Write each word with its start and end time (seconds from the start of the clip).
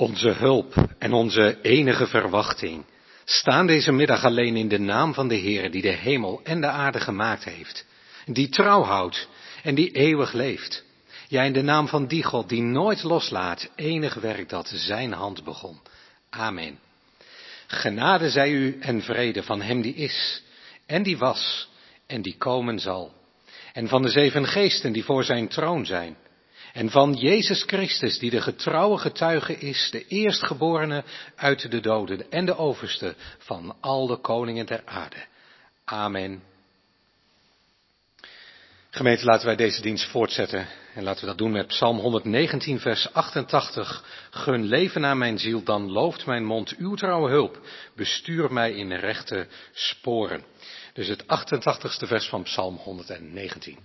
Onze 0.00 0.30
hulp 0.30 0.74
en 0.98 1.12
onze 1.12 1.58
enige 1.62 2.06
verwachting 2.06 2.84
staan 3.24 3.66
deze 3.66 3.92
middag 3.92 4.24
alleen 4.24 4.56
in 4.56 4.68
de 4.68 4.78
naam 4.78 5.14
van 5.14 5.28
de 5.28 5.34
Heer 5.34 5.70
die 5.70 5.82
de 5.82 5.92
hemel 5.92 6.40
en 6.44 6.60
de 6.60 6.66
aarde 6.66 7.00
gemaakt 7.00 7.44
heeft, 7.44 7.86
die 8.26 8.48
trouw 8.48 8.82
houdt 8.82 9.28
en 9.62 9.74
die 9.74 9.90
eeuwig 9.90 10.32
leeft. 10.32 10.84
Ja, 11.28 11.42
in 11.42 11.52
de 11.52 11.62
naam 11.62 11.88
van 11.88 12.06
die 12.06 12.22
God 12.22 12.48
die 12.48 12.62
nooit 12.62 13.02
loslaat 13.02 13.70
enig 13.74 14.14
werk 14.14 14.48
dat 14.48 14.72
zijn 14.74 15.12
hand 15.12 15.44
begon. 15.44 15.80
Amen. 16.30 16.78
Genade 17.66 18.30
zij 18.30 18.50
u 18.50 18.78
en 18.80 19.02
vrede 19.02 19.42
van 19.42 19.62
hem 19.62 19.82
die 19.82 19.94
is 19.94 20.42
en 20.86 21.02
die 21.02 21.18
was 21.18 21.68
en 22.06 22.22
die 22.22 22.36
komen 22.38 22.78
zal. 22.78 23.12
En 23.72 23.88
van 23.88 24.02
de 24.02 24.08
zeven 24.08 24.46
geesten 24.46 24.92
die 24.92 25.04
voor 25.04 25.24
zijn 25.24 25.48
troon 25.48 25.86
zijn 25.86 26.16
en 26.72 26.90
van 26.90 27.12
Jezus 27.12 27.62
Christus, 27.62 28.18
die 28.18 28.30
de 28.30 28.40
getrouwe 28.40 28.98
getuige 28.98 29.58
is, 29.58 29.88
de 29.90 30.06
eerstgeborene 30.06 31.04
uit 31.36 31.70
de 31.70 31.80
doden 31.80 32.30
en 32.30 32.46
de 32.46 32.56
overste 32.56 33.14
van 33.38 33.76
al 33.80 34.06
de 34.06 34.16
koningen 34.16 34.66
der 34.66 34.82
aarde. 34.84 35.24
Amen. 35.84 36.42
Gemeente, 38.90 39.24
laten 39.24 39.46
wij 39.46 39.56
deze 39.56 39.82
dienst 39.82 40.10
voortzetten 40.10 40.66
en 40.94 41.02
laten 41.02 41.20
we 41.20 41.26
dat 41.26 41.38
doen 41.38 41.50
met 41.50 41.66
Psalm 41.66 41.98
119, 41.98 42.80
vers 42.80 43.12
88. 43.12 44.04
Gun 44.30 44.64
leven 44.64 45.04
aan 45.04 45.18
mijn 45.18 45.38
ziel, 45.38 45.62
dan 45.62 45.90
looft 45.90 46.26
mijn 46.26 46.44
mond 46.44 46.74
uw 46.76 46.94
trouwe 46.94 47.30
hulp. 47.30 47.60
Bestuur 47.96 48.52
mij 48.52 48.72
in 48.72 48.92
rechte 48.92 49.46
sporen. 49.72 50.44
Dus 50.92 51.08
het 51.08 51.22
88ste 51.22 52.06
vers 52.06 52.28
van 52.28 52.42
Psalm 52.42 52.76
119. 52.76 53.78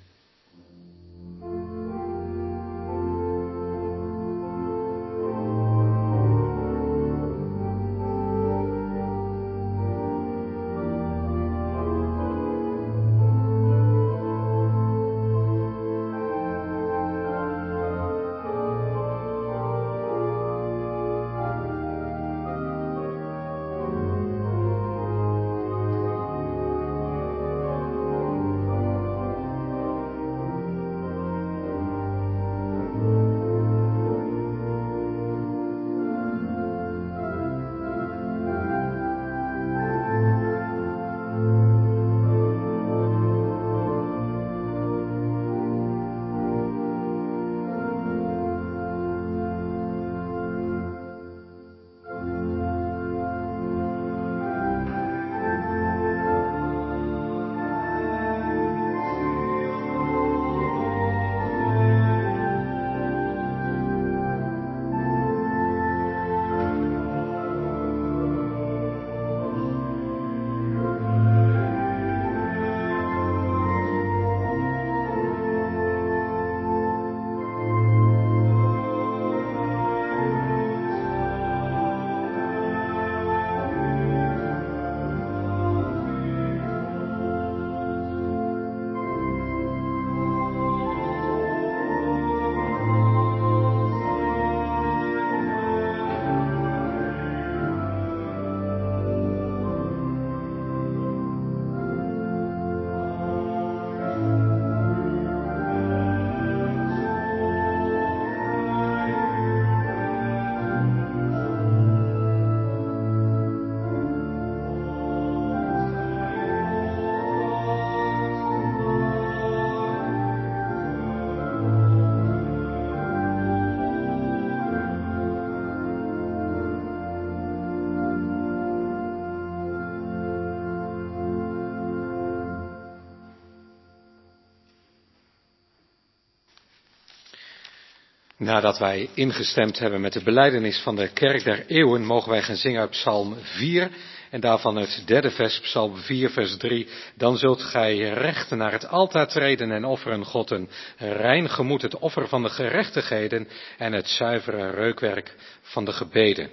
Nadat 138.45 138.77
wij 138.77 139.09
ingestemd 139.13 139.79
hebben 139.79 140.01
met 140.01 140.13
de 140.13 140.23
beleidenis 140.23 140.79
van 140.79 140.95
de 140.95 141.07
kerk 141.07 141.43
der 141.43 141.65
eeuwen, 141.67 142.05
mogen 142.05 142.29
wij 142.29 142.41
gaan 142.41 142.55
zingen 142.55 142.81
uit 142.81 142.89
Psalm 142.89 143.35
4 143.41 143.89
en 144.29 144.39
daarvan 144.39 144.75
het 144.75 145.03
derde 145.05 145.31
vers, 145.31 145.59
Psalm 145.59 145.97
4, 145.97 146.29
vers 146.29 146.57
3. 146.57 146.87
Dan 147.15 147.37
zult 147.37 147.61
gij 147.61 147.97
rechten 147.97 148.57
naar 148.57 148.71
het 148.71 148.87
altaar 148.87 149.27
treden 149.27 149.71
en 149.71 149.85
offeren 149.85 150.25
God 150.25 150.51
een 150.51 150.69
rein 150.97 151.49
gemoed, 151.49 151.81
het 151.81 151.97
offer 151.97 152.27
van 152.27 152.43
de 152.43 152.49
gerechtigheden 152.49 153.47
en 153.77 153.93
het 153.93 154.07
zuivere 154.07 154.69
reukwerk 154.69 155.35
van 155.61 155.85
de 155.85 155.93
gebeden. 155.93 156.49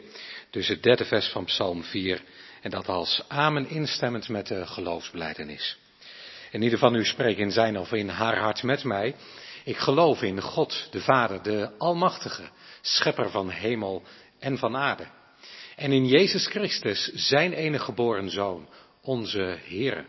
Dus 0.51 0.69
het 0.69 0.83
derde 0.83 1.05
vers 1.05 1.29
van 1.29 1.45
Psalm 1.45 1.85
4 1.85 2.23
en 2.63 2.71
dat 2.71 2.89
als 2.89 3.25
amen 3.29 3.69
instemmend 3.69 4.29
met 4.29 4.47
de 4.47 4.67
geloofsbeleidenis. 4.67 5.77
En 6.51 6.63
ieder 6.63 6.79
van 6.79 6.95
u 6.95 7.05
spreekt 7.05 7.39
in 7.39 7.51
zijn 7.51 7.79
of 7.79 7.93
in 7.93 8.09
haar 8.09 8.39
hart 8.39 8.63
met 8.63 8.85
mij. 8.85 9.15
Ik 9.65 9.77
geloof 9.77 10.23
in 10.23 10.41
God, 10.41 10.89
de 10.91 11.01
Vader, 11.01 11.43
de 11.43 11.71
Almachtige, 11.79 12.49
Schepper 12.81 13.31
van 13.31 13.51
hemel 13.51 14.03
en 14.39 14.59
van 14.59 14.77
aarde. 14.77 15.07
En 15.77 15.93
in 15.93 16.07
Jezus 16.07 16.47
Christus, 16.47 17.13
zijn 17.13 17.53
enige 17.53 17.85
geboren 17.85 18.31
Zoon, 18.31 18.69
onze 19.01 19.59
Heer, 19.65 20.07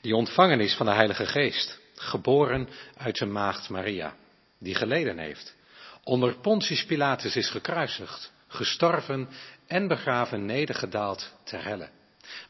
die 0.00 0.14
ontvangen 0.14 0.60
is 0.60 0.74
van 0.74 0.86
de 0.86 0.92
Heilige 0.92 1.26
Geest, 1.26 1.80
geboren 1.94 2.68
uit 2.96 3.16
zijn 3.16 3.32
maagd 3.32 3.68
Maria, 3.68 4.16
die 4.58 4.74
geleden 4.74 5.18
heeft, 5.18 5.56
onder 6.02 6.40
Pontius 6.40 6.84
Pilatus 6.84 7.36
is 7.36 7.50
gekruisigd, 7.50 8.32
gestorven 8.48 9.28
en 9.66 9.88
begraven 9.88 10.46
nedergedaald 10.46 11.32
ter 11.44 11.64
helle 11.64 11.88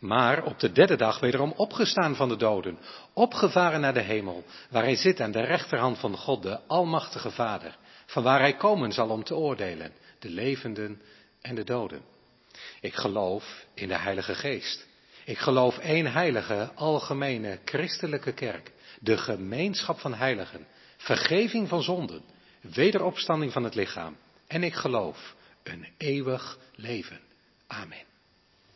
maar 0.00 0.44
op 0.44 0.60
de 0.60 0.72
derde 0.72 0.96
dag 0.96 1.20
wederom 1.20 1.52
opgestaan 1.56 2.16
van 2.16 2.28
de 2.28 2.36
doden, 2.36 2.78
opgevaren 3.12 3.80
naar 3.80 3.94
de 3.94 4.00
hemel, 4.00 4.44
waar 4.70 4.82
hij 4.82 4.96
zit 4.96 5.20
aan 5.20 5.32
de 5.32 5.44
rechterhand 5.44 5.98
van 5.98 6.16
God, 6.16 6.42
de 6.42 6.60
Almachtige 6.66 7.30
Vader, 7.30 7.76
van 8.06 8.22
waar 8.22 8.40
hij 8.40 8.56
komen 8.56 8.92
zal 8.92 9.08
om 9.08 9.24
te 9.24 9.34
oordelen, 9.34 9.92
de 10.18 10.28
levenden 10.28 11.02
en 11.40 11.54
de 11.54 11.64
doden. 11.64 12.02
Ik 12.80 12.94
geloof 12.94 13.64
in 13.74 13.88
de 13.88 13.98
Heilige 13.98 14.34
Geest. 14.34 14.86
Ik 15.24 15.38
geloof 15.38 15.78
één 15.78 16.12
heilige, 16.12 16.70
algemene, 16.74 17.58
christelijke 17.64 18.32
kerk, 18.32 18.72
de 19.00 19.18
gemeenschap 19.18 19.98
van 19.98 20.14
heiligen, 20.14 20.66
vergeving 20.96 21.68
van 21.68 21.82
zonden, 21.82 22.22
wederopstanding 22.60 23.52
van 23.52 23.64
het 23.64 23.74
lichaam. 23.74 24.16
En 24.46 24.62
ik 24.62 24.74
geloof 24.74 25.34
een 25.62 25.88
eeuwig 25.96 26.58
leven. 26.74 27.20
Amen. 27.66 28.13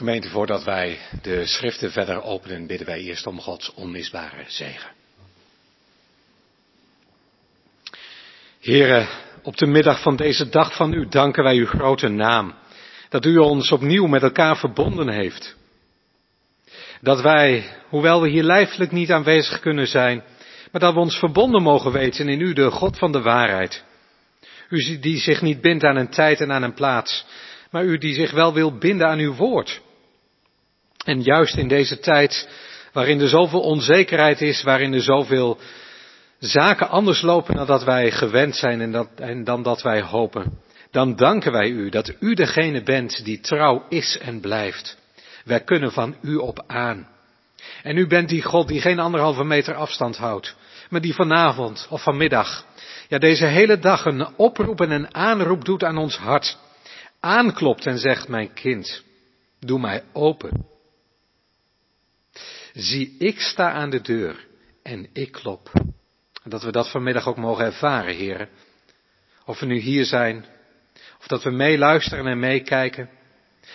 Gemeente, 0.00 0.28
voordat 0.28 0.64
wij 0.64 0.98
de 1.22 1.46
schriften 1.46 1.90
verder 1.90 2.22
openen, 2.22 2.66
bidden 2.66 2.86
wij 2.86 3.00
eerst 3.00 3.26
om 3.26 3.40
Gods 3.40 3.74
onmisbare 3.74 4.44
zegen. 4.46 4.90
Heren, 8.60 9.08
op 9.42 9.56
de 9.56 9.66
middag 9.66 10.02
van 10.02 10.16
deze 10.16 10.48
dag 10.48 10.76
van 10.76 10.92
u 10.92 11.08
danken 11.08 11.44
wij 11.44 11.56
uw 11.56 11.66
grote 11.66 12.08
naam. 12.08 12.54
Dat 13.08 13.24
u 13.24 13.36
ons 13.36 13.72
opnieuw 13.72 14.06
met 14.06 14.22
elkaar 14.22 14.56
verbonden 14.56 15.08
heeft. 15.08 15.56
Dat 17.00 17.20
wij, 17.20 17.64
hoewel 17.88 18.22
we 18.22 18.28
hier 18.28 18.44
lijfelijk 18.44 18.92
niet 18.92 19.10
aanwezig 19.10 19.60
kunnen 19.60 19.86
zijn, 19.86 20.24
maar 20.72 20.80
dat 20.80 20.94
we 20.94 21.00
ons 21.00 21.18
verbonden 21.18 21.62
mogen 21.62 21.92
weten 21.92 22.28
in 22.28 22.40
u, 22.40 22.52
de 22.52 22.70
God 22.70 22.98
van 22.98 23.12
de 23.12 23.20
waarheid. 23.20 23.84
U 24.68 24.98
die 24.98 25.18
zich 25.18 25.42
niet 25.42 25.60
bindt 25.60 25.84
aan 25.84 25.96
een 25.96 26.10
tijd 26.10 26.40
en 26.40 26.52
aan 26.52 26.62
een 26.62 26.74
plaats, 26.74 27.26
maar 27.70 27.84
u 27.84 27.98
die 27.98 28.14
zich 28.14 28.30
wel 28.30 28.54
wil 28.54 28.78
binden 28.78 29.06
aan 29.08 29.18
uw 29.18 29.34
woord. 29.34 29.80
En 31.04 31.22
juist 31.22 31.56
in 31.56 31.68
deze 31.68 31.98
tijd, 31.98 32.48
waarin 32.92 33.20
er 33.20 33.28
zoveel 33.28 33.60
onzekerheid 33.60 34.40
is, 34.40 34.62
waarin 34.62 34.92
er 34.92 35.02
zoveel 35.02 35.58
zaken 36.38 36.88
anders 36.88 37.22
lopen 37.22 37.54
dan 37.54 37.66
dat 37.66 37.84
wij 37.84 38.10
gewend 38.10 38.56
zijn 38.56 38.80
en, 38.80 38.92
dat, 38.92 39.08
en 39.14 39.44
dan 39.44 39.62
dat 39.62 39.82
wij 39.82 40.02
hopen, 40.02 40.58
dan 40.90 41.16
danken 41.16 41.52
wij 41.52 41.68
u 41.68 41.88
dat 41.88 42.12
u 42.20 42.34
degene 42.34 42.82
bent 42.82 43.24
die 43.24 43.40
trouw 43.40 43.84
is 43.88 44.18
en 44.18 44.40
blijft. 44.40 44.98
Wij 45.44 45.60
kunnen 45.60 45.92
van 45.92 46.16
u 46.22 46.36
op 46.36 46.64
aan. 46.66 47.08
En 47.82 47.96
u 47.96 48.06
bent 48.06 48.28
die 48.28 48.42
God 48.42 48.68
die 48.68 48.80
geen 48.80 48.98
anderhalve 48.98 49.44
meter 49.44 49.74
afstand 49.74 50.16
houdt, 50.16 50.56
maar 50.90 51.00
die 51.00 51.14
vanavond 51.14 51.86
of 51.90 52.02
vanmiddag, 52.02 52.64
ja 53.08 53.18
deze 53.18 53.44
hele 53.44 53.78
dag 53.78 54.04
een 54.04 54.26
oproep 54.36 54.80
en 54.80 54.90
een 54.90 55.14
aanroep 55.14 55.64
doet 55.64 55.84
aan 55.84 55.96
ons 55.96 56.16
hart. 56.16 56.58
Aanklopt 57.20 57.86
en 57.86 57.98
zegt, 57.98 58.28
mijn 58.28 58.52
kind, 58.52 59.02
doe 59.58 59.80
mij 59.80 60.02
open. 60.12 60.66
Zie, 62.72 63.16
ik 63.18 63.40
sta 63.40 63.72
aan 63.72 63.90
de 63.90 64.00
deur 64.00 64.46
en 64.82 65.08
ik 65.12 65.32
klop. 65.32 65.72
Dat 66.44 66.62
we 66.62 66.72
dat 66.72 66.90
vanmiddag 66.90 67.28
ook 67.28 67.36
mogen 67.36 67.64
ervaren, 67.64 68.14
heren. 68.14 68.48
Of 69.44 69.60
we 69.60 69.66
nu 69.66 69.78
hier 69.78 70.04
zijn, 70.04 70.44
of 71.18 71.26
dat 71.26 71.42
we 71.42 71.50
meeluisteren 71.50 72.26
en 72.26 72.38
meekijken. 72.38 73.10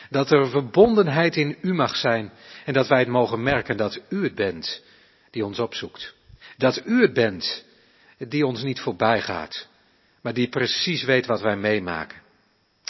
Dat 0.09 0.31
er 0.31 0.49
verbondenheid 0.49 1.35
in 1.35 1.57
u 1.61 1.73
mag 1.73 1.95
zijn 1.95 2.31
en 2.65 2.73
dat 2.73 2.87
wij 2.87 2.99
het 2.99 3.07
mogen 3.07 3.43
merken 3.43 3.77
dat 3.77 4.01
u 4.09 4.23
het 4.23 4.35
bent 4.35 4.83
die 5.31 5.45
ons 5.45 5.59
opzoekt. 5.59 6.13
Dat 6.57 6.81
u 6.85 7.01
het 7.01 7.13
bent 7.13 7.65
die 8.17 8.45
ons 8.45 8.63
niet 8.63 8.79
voorbij 8.79 9.21
gaat, 9.21 9.67
maar 10.21 10.33
die 10.33 10.49
precies 10.49 11.03
weet 11.03 11.25
wat 11.25 11.41
wij 11.41 11.57
meemaken. 11.57 12.21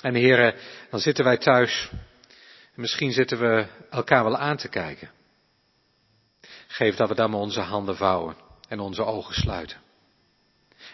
En 0.01 0.13
heren, 0.13 0.55
dan 0.89 0.99
zitten 0.99 1.23
wij 1.23 1.37
thuis. 1.37 1.89
En 2.75 2.81
misschien 2.81 3.11
zitten 3.11 3.39
we 3.39 3.65
elkaar 3.89 4.23
wel 4.23 4.37
aan 4.37 4.57
te 4.57 4.69
kijken. 4.69 5.09
Geef 6.75 6.95
dat 6.95 7.09
we 7.09 7.15
dan 7.15 7.29
maar 7.29 7.39
onze 7.39 7.61
handen 7.61 7.95
vouwen 7.95 8.35
en 8.67 8.79
onze 8.79 9.03
ogen 9.03 9.33
sluiten. 9.33 9.77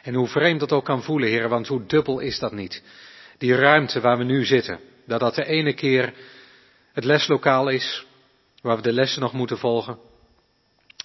En 0.01 0.13
hoe 0.13 0.27
vreemd 0.27 0.59
dat 0.59 0.71
ook 0.71 0.85
kan 0.85 1.03
voelen, 1.03 1.29
heren, 1.29 1.49
want 1.49 1.67
hoe 1.67 1.85
dubbel 1.85 2.19
is 2.19 2.39
dat 2.39 2.51
niet? 2.51 2.83
Die 3.37 3.55
ruimte 3.55 4.01
waar 4.01 4.17
we 4.17 4.23
nu 4.23 4.45
zitten, 4.45 4.79
dat 5.05 5.19
dat 5.19 5.35
de 5.35 5.45
ene 5.45 5.73
keer 5.73 6.13
het 6.93 7.03
leslokaal 7.03 7.69
is, 7.69 8.05
waar 8.61 8.75
we 8.75 8.81
de 8.81 8.93
lessen 8.93 9.21
nog 9.21 9.33
moeten 9.33 9.57
volgen. 9.57 9.99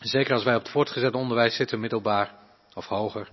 Zeker 0.01 0.35
als 0.35 0.45
wij 0.45 0.55
op 0.55 0.63
het 0.63 0.71
voortgezet 0.71 1.15
onderwijs 1.15 1.57
zitten, 1.57 1.81
middelbaar 1.81 2.35
of 2.75 2.87
hoger. 2.87 3.29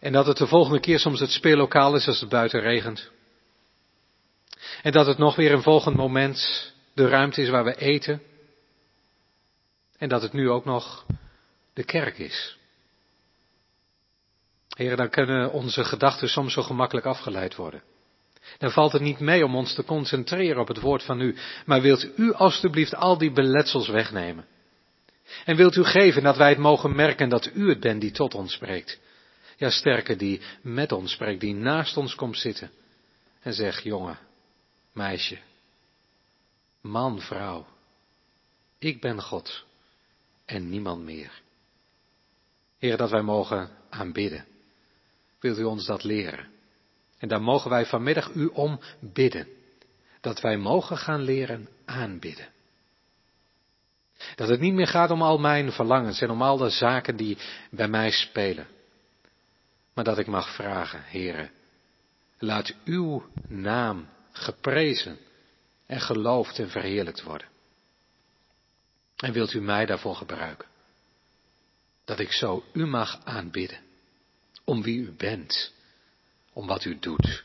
En 0.00 0.12
dat 0.12 0.26
het 0.26 0.36
de 0.36 0.46
volgende 0.46 0.80
keer 0.80 0.98
soms 0.98 1.20
het 1.20 1.30
speellokaal 1.30 1.94
is 1.94 2.06
als 2.06 2.20
het 2.20 2.28
buiten 2.28 2.60
regent. 2.60 3.10
En 4.82 4.92
dat 4.92 5.06
het 5.06 5.18
nog 5.18 5.36
weer 5.36 5.52
een 5.52 5.62
volgend 5.62 5.96
moment 5.96 6.72
de 6.94 7.08
ruimte 7.08 7.42
is 7.42 7.48
waar 7.48 7.64
we 7.64 7.76
eten. 7.76 8.22
En 10.02 10.08
dat 10.08 10.22
het 10.22 10.32
nu 10.32 10.50
ook 10.50 10.64
nog 10.64 11.06
de 11.72 11.84
kerk 11.84 12.18
is. 12.18 12.58
Heren, 14.68 14.96
dan 14.96 15.10
kunnen 15.10 15.52
onze 15.52 15.84
gedachten 15.84 16.28
soms 16.28 16.52
zo 16.52 16.62
gemakkelijk 16.62 17.06
afgeleid 17.06 17.54
worden. 17.54 17.82
Dan 18.58 18.70
valt 18.70 18.92
het 18.92 19.02
niet 19.02 19.20
mee 19.20 19.44
om 19.44 19.56
ons 19.56 19.74
te 19.74 19.84
concentreren 19.84 20.60
op 20.60 20.68
het 20.68 20.80
woord 20.80 21.02
van 21.02 21.20
u, 21.20 21.36
maar 21.66 21.80
wilt 21.80 22.18
u 22.18 22.32
alstublieft 22.32 22.94
al 22.94 23.18
die 23.18 23.32
beletsels 23.32 23.88
wegnemen. 23.88 24.46
En 25.44 25.56
wilt 25.56 25.76
u 25.76 25.84
geven 25.84 26.22
dat 26.22 26.36
wij 26.36 26.48
het 26.48 26.58
mogen 26.58 26.94
merken 26.94 27.28
dat 27.28 27.50
u 27.54 27.68
het 27.68 27.80
bent 27.80 28.00
die 28.00 28.12
tot 28.12 28.34
ons 28.34 28.52
spreekt. 28.52 29.00
Ja, 29.56 29.70
sterker, 29.70 30.18
die 30.18 30.40
met 30.62 30.92
ons 30.92 31.12
spreekt, 31.12 31.40
die 31.40 31.54
naast 31.54 31.96
ons 31.96 32.14
komt 32.14 32.38
zitten 32.38 32.70
en 33.40 33.52
zegt, 33.52 33.82
jongen, 33.82 34.18
meisje, 34.92 35.38
man, 36.80 37.20
vrouw, 37.20 37.66
ik 38.78 39.00
ben 39.00 39.22
God 39.22 39.70
en 40.44 40.68
niemand 40.68 41.04
meer. 41.04 41.42
Heer, 42.78 42.96
dat 42.96 43.10
wij 43.10 43.22
mogen 43.22 43.70
aanbidden. 43.90 44.46
Wilt 45.40 45.58
u 45.58 45.64
ons 45.64 45.86
dat 45.86 46.04
leren? 46.04 46.46
En 47.18 47.28
daar 47.28 47.42
mogen 47.42 47.70
wij 47.70 47.86
vanmiddag 47.86 48.34
u 48.34 48.46
om 48.46 48.80
bidden. 49.00 49.48
Dat 50.20 50.40
wij 50.40 50.56
mogen 50.56 50.96
gaan 50.96 51.20
leren 51.20 51.68
aanbidden. 51.84 52.48
Dat 54.34 54.48
het 54.48 54.60
niet 54.60 54.74
meer 54.74 54.86
gaat 54.86 55.10
om 55.10 55.22
al 55.22 55.38
mijn 55.38 55.72
verlangens 55.72 56.20
en 56.20 56.30
om 56.30 56.42
al 56.42 56.56
de 56.56 56.70
zaken 56.70 57.16
die 57.16 57.38
bij 57.70 57.88
mij 57.88 58.10
spelen. 58.10 58.66
Maar 59.94 60.04
dat 60.04 60.18
ik 60.18 60.26
mag 60.26 60.54
vragen, 60.54 61.02
Heere, 61.04 61.50
laat 62.38 62.74
uw 62.84 63.24
naam 63.48 64.08
geprezen 64.32 65.18
en 65.86 66.00
geloofd 66.00 66.58
en 66.58 66.68
verheerlijkt 66.68 67.22
worden. 67.22 67.51
En 69.22 69.32
wilt 69.32 69.52
u 69.52 69.60
mij 69.60 69.86
daarvoor 69.86 70.14
gebruiken? 70.14 70.68
Dat 72.04 72.18
ik 72.18 72.32
zo 72.32 72.64
u 72.72 72.86
mag 72.86 73.20
aanbidden, 73.24 73.80
om 74.64 74.82
wie 74.82 74.98
u 74.98 75.12
bent, 75.12 75.72
om 76.52 76.66
wat 76.66 76.84
u 76.84 76.98
doet. 76.98 77.44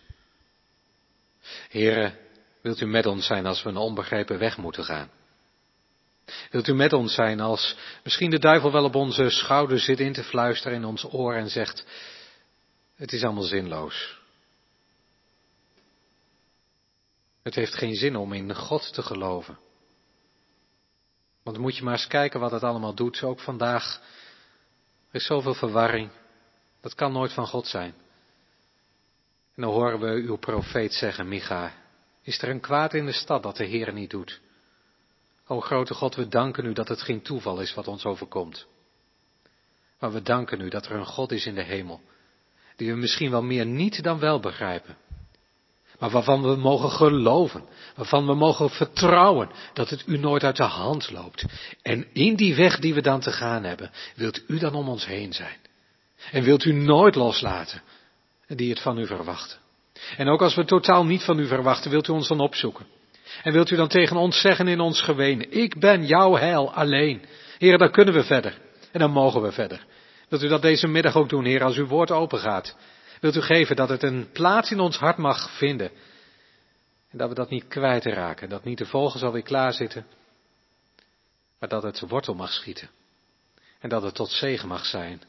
Heren, 1.69 2.17
wilt 2.62 2.81
u 2.81 2.86
met 2.86 3.05
ons 3.05 3.25
zijn 3.25 3.46
als 3.46 3.63
we 3.63 3.69
een 3.69 3.77
onbegrepen 3.77 4.39
weg 4.39 4.57
moeten 4.57 4.84
gaan? 4.84 5.10
Wilt 6.51 6.67
u 6.67 6.74
met 6.74 6.93
ons 6.93 7.13
zijn 7.13 7.39
als 7.39 7.75
misschien 8.03 8.29
de 8.29 8.39
duivel 8.39 8.72
wel 8.72 8.84
op 8.84 8.96
onze 8.96 9.29
schouder 9.29 9.79
zit 9.79 10.00
in 10.00 10.13
te 10.13 10.24
fluisteren 10.24 10.77
in 10.77 10.86
ons 10.86 11.13
oor 11.13 11.34
en 11.34 11.50
zegt, 11.50 11.86
het 12.96 13.12
is 13.12 13.24
allemaal 13.24 13.43
zinloos. 13.43 14.19
Het 17.43 17.55
heeft 17.55 17.75
geen 17.75 17.96
zin 17.96 18.15
om 18.15 18.34
in 18.34 18.55
God 18.55 18.93
te 18.93 19.01
geloven. 19.01 19.65
Want 21.47 21.59
moet 21.59 21.77
je 21.77 21.83
maar 21.83 21.93
eens 21.93 22.07
kijken 22.07 22.39
wat 22.39 22.51
het 22.51 22.63
allemaal 22.63 22.93
doet. 22.93 23.23
Ook 23.23 23.39
vandaag 23.39 24.01
er 25.09 25.15
is 25.15 25.25
zoveel 25.25 25.53
verwarring. 25.53 26.09
Dat 26.81 26.95
kan 26.95 27.11
nooit 27.11 27.33
van 27.33 27.47
God 27.47 27.67
zijn. 27.67 27.93
En 29.55 29.61
dan 29.61 29.71
horen 29.71 29.99
we 29.99 30.07
uw 30.07 30.35
profeet 30.35 30.93
zeggen, 30.93 31.27
Micha, 31.27 31.73
is 32.21 32.41
er 32.41 32.49
een 32.49 32.59
kwaad 32.59 32.93
in 32.93 33.05
de 33.05 33.11
stad 33.11 33.43
dat 33.43 33.55
de 33.55 33.65
Heer 33.65 33.93
niet 33.93 34.09
doet? 34.09 34.41
O 35.47 35.61
grote 35.61 35.93
God, 35.93 36.15
we 36.15 36.27
danken 36.27 36.65
u 36.65 36.73
dat 36.73 36.87
het 36.87 37.01
geen 37.01 37.21
toeval 37.21 37.61
is 37.61 37.73
wat 37.73 37.87
ons 37.87 38.05
overkomt. 38.05 38.67
Maar 39.99 40.11
we 40.11 40.21
danken 40.21 40.61
u 40.61 40.69
dat 40.69 40.85
er 40.85 40.91
een 40.91 41.05
God 41.05 41.31
is 41.31 41.45
in 41.45 41.55
de 41.55 41.63
hemel, 41.63 42.01
die 42.75 42.91
we 42.91 42.97
misschien 42.97 43.31
wel 43.31 43.43
meer 43.43 43.65
niet 43.65 44.03
dan 44.03 44.19
wel 44.19 44.39
begrijpen 44.39 44.97
maar 45.99 46.09
waarvan 46.09 46.41
we 46.41 46.55
mogen 46.55 46.89
geloven, 46.89 47.63
waarvan 47.95 48.25
we 48.25 48.33
mogen 48.33 48.69
vertrouwen 48.69 49.49
dat 49.73 49.89
het 49.89 50.03
u 50.05 50.17
nooit 50.17 50.43
uit 50.43 50.55
de 50.55 50.63
hand 50.63 51.11
loopt. 51.11 51.45
En 51.81 52.07
in 52.13 52.35
die 52.35 52.55
weg 52.55 52.79
die 52.79 52.93
we 52.93 53.01
dan 53.01 53.19
te 53.19 53.31
gaan 53.31 53.63
hebben, 53.63 53.91
wilt 54.15 54.41
u 54.47 54.59
dan 54.59 54.75
om 54.75 54.89
ons 54.89 55.05
heen 55.05 55.33
zijn. 55.33 55.57
En 56.31 56.43
wilt 56.43 56.65
u 56.65 56.73
nooit 56.73 57.15
loslaten 57.15 57.81
die 58.47 58.69
het 58.69 58.79
van 58.79 58.97
u 58.97 59.05
verwachten. 59.05 59.57
En 60.17 60.27
ook 60.27 60.41
als 60.41 60.55
we 60.55 60.65
totaal 60.65 61.05
niet 61.05 61.23
van 61.23 61.39
u 61.39 61.47
verwachten, 61.47 61.91
wilt 61.91 62.07
u 62.07 62.11
ons 62.11 62.27
dan 62.27 62.39
opzoeken. 62.39 62.85
En 63.43 63.53
wilt 63.53 63.71
u 63.71 63.75
dan 63.75 63.87
tegen 63.87 64.15
ons 64.15 64.41
zeggen 64.41 64.67
in 64.67 64.79
ons 64.79 65.01
geween, 65.01 65.51
ik 65.51 65.79
ben 65.79 66.05
jouw 66.05 66.35
heil 66.35 66.73
alleen. 66.73 67.25
Heer, 67.57 67.77
dan 67.77 67.91
kunnen 67.91 68.13
we 68.13 68.23
verder. 68.23 68.57
En 68.91 68.99
dan 68.99 69.11
mogen 69.11 69.41
we 69.41 69.51
verder. 69.51 69.85
Wilt 70.29 70.43
u 70.43 70.47
dat 70.47 70.61
deze 70.61 70.87
middag 70.87 71.15
ook 71.15 71.29
doen, 71.29 71.45
Heer, 71.45 71.63
als 71.63 71.77
uw 71.77 71.87
woord 71.87 72.11
open 72.11 72.39
gaat. 72.39 72.75
Wilt 73.19 73.36
u 73.36 73.41
geven 73.41 73.75
dat 73.75 73.89
het 73.89 74.03
een 74.03 74.31
plaats 74.31 74.71
in 74.71 74.79
ons 74.79 74.97
hart 74.97 75.17
mag 75.17 75.57
vinden. 75.57 75.91
En 77.09 77.17
dat 77.17 77.29
we 77.29 77.36
dat 77.36 77.50
niet 77.50 77.67
kwijtraken. 77.67 78.50
Dat 78.50 78.63
niet 78.63 78.77
de 78.77 78.86
vogels 78.86 79.24
alweer 79.24 79.43
klaar 79.43 79.74
zitten. 79.74 80.05
Maar 81.59 81.69
dat 81.69 81.83
het 81.83 82.00
wortel 82.00 82.33
mag 82.33 82.51
schieten. 82.51 82.89
En 83.79 83.89
dat 83.89 84.03
het 84.03 84.15
tot 84.15 84.29
zegen 84.29 84.67
mag 84.67 84.86
zijn. 84.86 85.21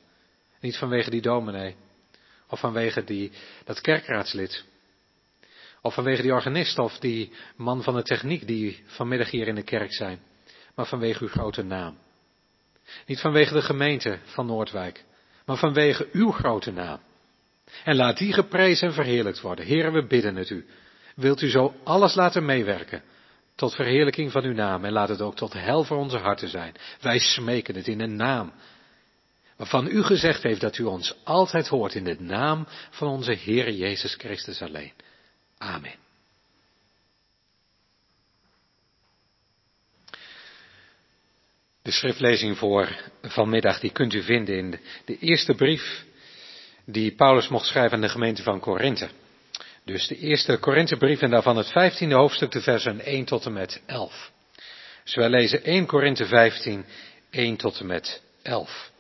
Niet 0.61 0.77
vanwege 0.77 1.11
die 1.11 1.23
dominee. 1.23 1.77
Of 2.49 2.61
vanwege 2.61 3.05
die, 3.05 3.33
dat 3.65 3.81
kerkraadslid. 3.81 4.65
Of 5.83 5.95
vanwege 5.95 6.23
die 6.23 6.33
organist 6.33 6.79
of 6.79 6.99
die 6.99 7.33
man 7.57 7.83
van 7.83 7.95
de 7.95 8.03
techniek 8.03 8.47
die 8.47 8.85
vanmiddag 8.87 9.31
hier 9.31 9.49
in 9.49 9.55
de 9.55 9.63
kerk 9.63 9.93
zijn. 9.93 10.21
Maar 10.75 10.87
vanwege 10.87 11.23
uw 11.23 11.29
grote 11.29 11.63
naam. 11.63 11.99
Niet 13.07 13.21
vanwege 13.21 13.55
de 13.55 13.63
gemeente 13.63 14.19
van 14.25 14.47
Noordwijk. 14.47 15.05
Maar 15.45 15.57
vanwege 15.57 16.09
uw 16.13 16.31
grote 16.31 16.73
naam. 16.73 17.01
En 17.85 17.97
laat 17.97 18.19
die 18.19 18.33
geprezen 18.33 18.89
en 18.89 18.95
verheerlijkt 18.95 19.41
worden. 19.41 19.65
Heren, 19.65 19.93
we 19.93 20.07
bidden 20.07 20.37
het 20.37 20.51
u. 20.51 20.67
Wilt 21.15 21.43
u 21.43 21.49
zo 21.49 21.75
alles 21.85 22.15
laten 22.15 22.45
meewerken 22.45 23.03
tot 23.55 23.75
verheerlijking 23.75 24.33
van 24.33 24.45
uw 24.45 24.53
naam 24.53 24.85
en 24.85 24.93
laat 24.93 25.09
het 25.09 25.21
ook 25.21 25.37
tot 25.37 25.53
hel 25.53 25.85
voor 25.85 25.97
onze 25.97 26.19
harten 26.19 26.49
zijn. 26.49 26.75
Wij 27.01 27.19
smeken 27.19 27.75
het 27.75 27.87
in 27.87 27.99
de 27.99 28.07
naam 28.07 28.53
waarvan 29.57 29.87
u 29.87 30.03
gezegd 30.03 30.43
heeft 30.43 30.61
dat 30.61 30.79
u 30.79 30.85
ons 30.85 31.17
altijd 31.25 31.69
hoort 31.69 31.95
in 31.95 32.05
de 32.05 32.17
naam 32.21 32.67
van 32.91 33.09
onze 33.09 33.33
Heer 33.33 33.71
Jezus 33.71 34.15
Christus 34.15 34.63
alleen. 34.63 34.93
Amen. 35.59 35.95
De 41.83 41.91
schriftlezing 41.91 42.59
voor 42.59 43.11
vanmiddag 43.23 43.81
die 43.81 43.93
kunt 43.93 44.15
u 44.15 44.23
vinden 44.23 44.57
in 44.57 44.81
de 45.05 45.19
eerste 45.19 45.55
brief 45.55 46.05
die 46.91 47.15
Paulus 47.15 47.49
mocht 47.49 47.67
schrijven 47.67 47.93
aan 47.93 48.01
de 48.01 48.09
gemeente 48.09 48.43
van 48.43 48.61
Korinthe. 48.61 49.09
Dus 49.85 50.07
de 50.07 50.19
eerste 50.19 50.57
Korinthebrief 50.57 51.21
en 51.21 51.31
daarvan 51.31 51.57
het 51.57 51.71
vijftiende 51.71 52.15
hoofdstuk, 52.15 52.51
de 52.51 52.61
versen 52.61 53.01
1 53.01 53.25
tot 53.25 53.47
en 53.47 53.53
met 53.53 53.83
11. 53.87 54.31
Dus 55.05 55.15
wij 55.15 55.29
lezen 55.29 55.65
1 55.65 55.87
Korinthe 55.87 56.27
15, 56.27 56.85
1 57.31 57.57
tot 57.57 57.81
en 57.81 57.87
met 57.87 58.23
11. 58.43 58.91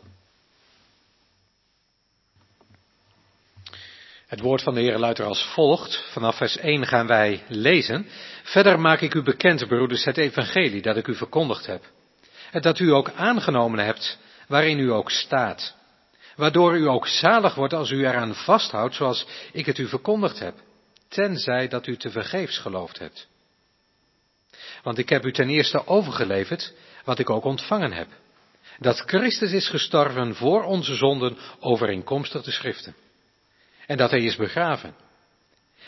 Het 4.26 4.40
woord 4.40 4.62
van 4.62 4.74
de 4.74 4.80
Heer 4.80 4.98
luidt 4.98 5.18
er 5.18 5.24
als 5.24 5.44
volgt. 5.44 6.04
Vanaf 6.12 6.36
vers 6.36 6.56
1 6.56 6.86
gaan 6.86 7.06
wij 7.06 7.42
lezen. 7.48 8.06
Verder 8.42 8.80
maak 8.80 9.00
ik 9.00 9.14
u 9.14 9.22
bekend, 9.22 9.68
broeders, 9.68 10.04
het 10.04 10.16
evangelie 10.16 10.82
dat 10.82 10.96
ik 10.96 11.06
u 11.06 11.14
verkondigd 11.14 11.66
heb. 11.66 11.84
En 12.50 12.62
dat 12.62 12.78
u 12.78 12.92
ook 12.92 13.10
aangenomen 13.10 13.84
hebt, 13.84 14.18
waarin 14.48 14.78
u 14.78 14.92
ook 14.92 15.10
staat. 15.10 15.77
Waardoor 16.38 16.76
u 16.76 16.88
ook 16.88 17.06
zalig 17.06 17.54
wordt 17.54 17.72
als 17.72 17.90
u 17.90 18.06
eraan 18.06 18.34
vasthoudt, 18.34 18.94
zoals 18.94 19.26
ik 19.52 19.66
het 19.66 19.78
u 19.78 19.88
verkondigd 19.88 20.38
heb. 20.38 20.54
Tenzij 21.08 21.68
dat 21.68 21.86
u 21.86 21.96
te 21.96 22.10
vergeefs 22.10 22.58
geloofd 22.58 22.98
hebt. 22.98 23.28
Want 24.82 24.98
ik 24.98 25.08
heb 25.08 25.24
u 25.24 25.32
ten 25.32 25.48
eerste 25.48 25.86
overgeleverd 25.86 26.74
wat 27.04 27.18
ik 27.18 27.30
ook 27.30 27.44
ontvangen 27.44 27.92
heb. 27.92 28.08
Dat 28.78 29.02
Christus 29.06 29.52
is 29.52 29.68
gestorven 29.68 30.34
voor 30.34 30.64
onze 30.64 30.94
zonden 30.94 31.36
overeenkomstig 31.60 32.42
de 32.42 32.50
schriften 32.50 32.94
en 33.88 33.96
dat 33.96 34.10
hij 34.10 34.20
is 34.20 34.36
begraven. 34.36 34.94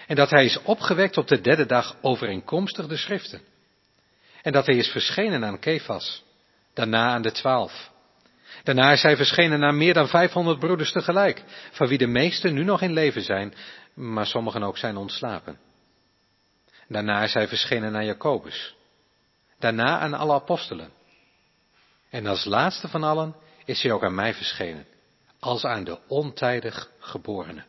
En 0.06 0.16
dat 0.16 0.30
hij 0.30 0.44
is 0.44 0.62
opgewekt 0.62 1.16
op 1.16 1.28
de 1.28 1.40
derde 1.40 1.66
dag 1.66 1.96
overeenkomstig 2.00 2.86
de 2.86 2.96
schriften. 2.96 3.40
En 4.42 4.52
dat 4.52 4.66
hij 4.66 4.76
is 4.76 4.88
verschenen 4.88 5.44
aan 5.44 5.58
Kefas, 5.58 6.24
daarna 6.74 7.08
aan 7.08 7.22
de 7.22 7.32
twaalf. 7.32 7.90
Daarna 8.62 8.92
is 8.92 9.02
hij 9.02 9.16
verschenen 9.16 9.64
aan 9.64 9.76
meer 9.76 9.94
dan 9.94 10.08
vijfhonderd 10.08 10.58
broeders 10.58 10.92
tegelijk, 10.92 11.44
van 11.70 11.88
wie 11.88 11.98
de 11.98 12.06
meesten 12.06 12.54
nu 12.54 12.64
nog 12.64 12.82
in 12.82 12.92
leven 12.92 13.22
zijn, 13.22 13.54
maar 13.94 14.26
sommigen 14.26 14.62
ook 14.62 14.78
zijn 14.78 14.96
ontslapen. 14.96 15.58
Daarna 16.88 17.22
is 17.22 17.34
hij 17.34 17.48
verschenen 17.48 17.96
aan 17.96 18.04
Jacobus. 18.04 18.74
Daarna 19.58 19.98
aan 19.98 20.14
alle 20.14 20.32
apostelen. 20.32 20.90
En 22.10 22.26
als 22.26 22.44
laatste 22.44 22.88
van 22.88 23.02
allen 23.02 23.34
is 23.64 23.82
hij 23.82 23.92
ook 23.92 24.04
aan 24.04 24.14
mij 24.14 24.34
verschenen, 24.34 24.86
als 25.38 25.64
aan 25.64 25.84
de 25.84 25.98
ontijdig 26.08 26.90
geborene. 26.98 27.64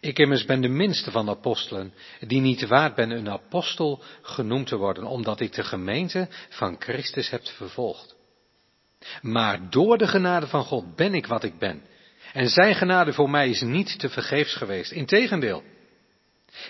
Ik 0.00 0.18
immers 0.18 0.44
ben 0.44 0.60
de 0.60 0.68
minste 0.68 1.10
van 1.10 1.28
apostelen, 1.28 1.94
die 2.20 2.40
niet 2.40 2.66
waard 2.66 2.94
ben 2.94 3.10
een 3.10 3.30
apostel 3.30 4.02
genoemd 4.22 4.66
te 4.66 4.76
worden, 4.76 5.04
omdat 5.04 5.40
ik 5.40 5.52
de 5.52 5.64
gemeente 5.64 6.28
van 6.48 6.76
Christus 6.78 7.30
heb 7.30 7.46
vervolgd. 7.46 8.16
Maar 9.22 9.70
door 9.70 9.98
de 9.98 10.06
genade 10.08 10.46
van 10.46 10.64
God 10.64 10.96
ben 10.96 11.14
ik 11.14 11.26
wat 11.26 11.44
ik 11.44 11.58
ben. 11.58 11.82
En 12.32 12.48
zijn 12.48 12.74
genade 12.74 13.12
voor 13.12 13.30
mij 13.30 13.48
is 13.48 13.60
niet 13.60 13.98
te 13.98 14.08
vergeefs 14.08 14.54
geweest. 14.54 14.92
Integendeel. 14.92 15.62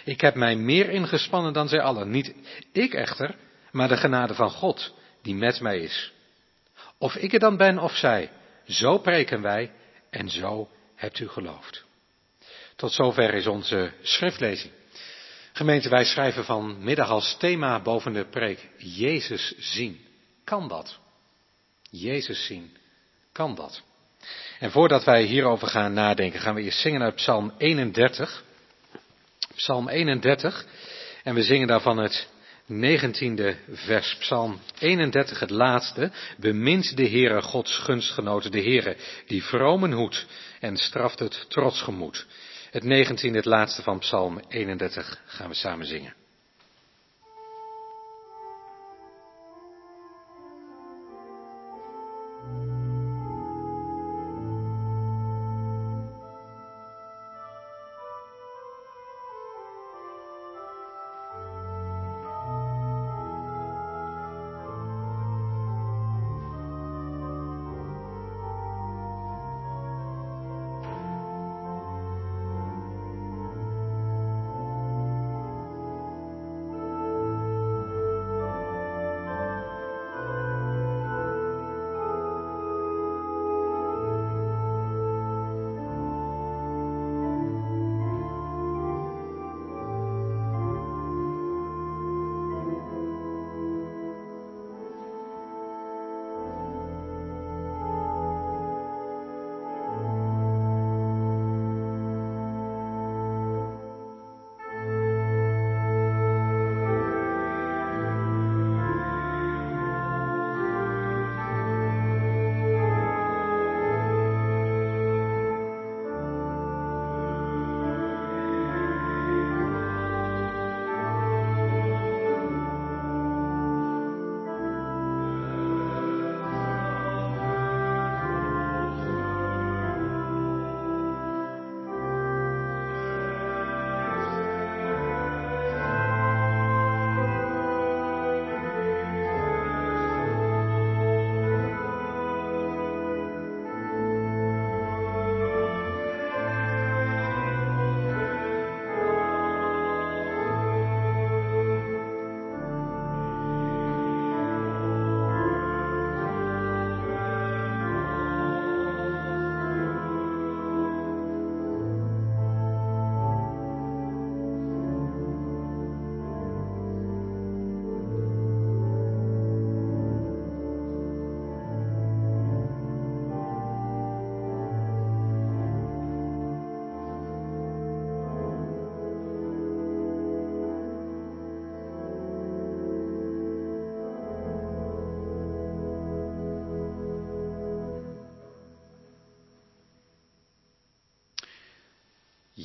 Ik 0.05 0.21
heb 0.21 0.35
mij 0.35 0.57
meer 0.57 0.91
ingespannen 0.91 1.53
dan 1.53 1.69
zij 1.69 1.81
allen. 1.81 2.11
Niet 2.11 2.35
ik 2.73 2.95
echter, 2.95 3.35
maar 3.73 3.89
de 3.89 3.97
genade 3.97 4.35
van 4.35 4.51
God, 4.51 4.95
die 5.23 5.35
met 5.35 5.61
mij 5.61 5.79
is. 5.79 6.13
Of 6.99 7.17
ik 7.17 7.33
er 7.33 7.39
dan 7.39 7.57
ben 7.57 7.79
of 7.79 7.97
zij, 7.97 8.31
zo 8.67 8.99
preken 8.99 9.43
wij 9.43 9.73
en 10.11 10.31
zo 10.31 10.69
hebt 10.95 11.19
u 11.19 11.29
geloofd. 11.29 11.85
Tot 12.77 12.93
zover 12.93 13.35
is 13.35 13.47
onze 13.47 13.93
schriftlezing. 14.03 14.73
Gemeente, 15.53 15.89
wij 15.89 16.05
schrijven 16.05 16.45
vanmiddag 16.45 17.09
als 17.09 17.37
thema 17.39 17.81
boven 17.81 18.13
de 18.13 18.25
preek 18.25 18.69
Jezus 18.77 19.55
zien. 19.59 20.01
Kan 20.45 20.69
dat? 20.69 20.99
Jezus 21.91 22.47
zien. 22.47 22.77
Kan 23.33 23.55
dat? 23.55 23.83
En 24.59 24.71
voordat 24.71 25.05
wij 25.05 25.23
hierover 25.23 25.69
gaan 25.69 25.93
nadenken, 25.93 26.41
gaan 26.41 26.55
we 26.55 26.63
eerst 26.63 26.81
zingen 26.81 27.03
uit 27.03 27.15
Psalm 27.15 27.53
31. 27.59 28.45
Psalm 29.55 29.89
31. 29.89 30.67
En 31.23 31.35
we 31.35 31.43
zingen 31.43 31.67
daarvan 31.67 31.99
het 31.99 32.29
19e 32.73 33.55
vers, 33.71 34.17
Psalm 34.19 34.61
31, 34.79 35.41
het 35.41 35.51
laatste. 35.51 36.11
Bemint 36.37 36.97
de 36.97 37.09
Heere 37.09 37.43
Gods 37.43 37.79
gunstgenoten, 37.79 38.51
de 38.51 38.63
Heere 38.63 38.97
die 39.27 39.45
vromen 39.45 39.93
hoedt 39.93 40.27
en 40.61 40.77
straft 40.77 41.19
het 41.19 41.47
trotsgemoed. 41.49 42.27
Het 42.71 42.83
19, 42.85 43.35
het 43.35 43.45
laatste 43.45 43.83
van 43.83 43.99
Psalm 43.99 44.41
31, 44.49 45.21
gaan 45.27 45.49
we 45.49 45.55
samen 45.55 45.87
zingen. 45.87 46.18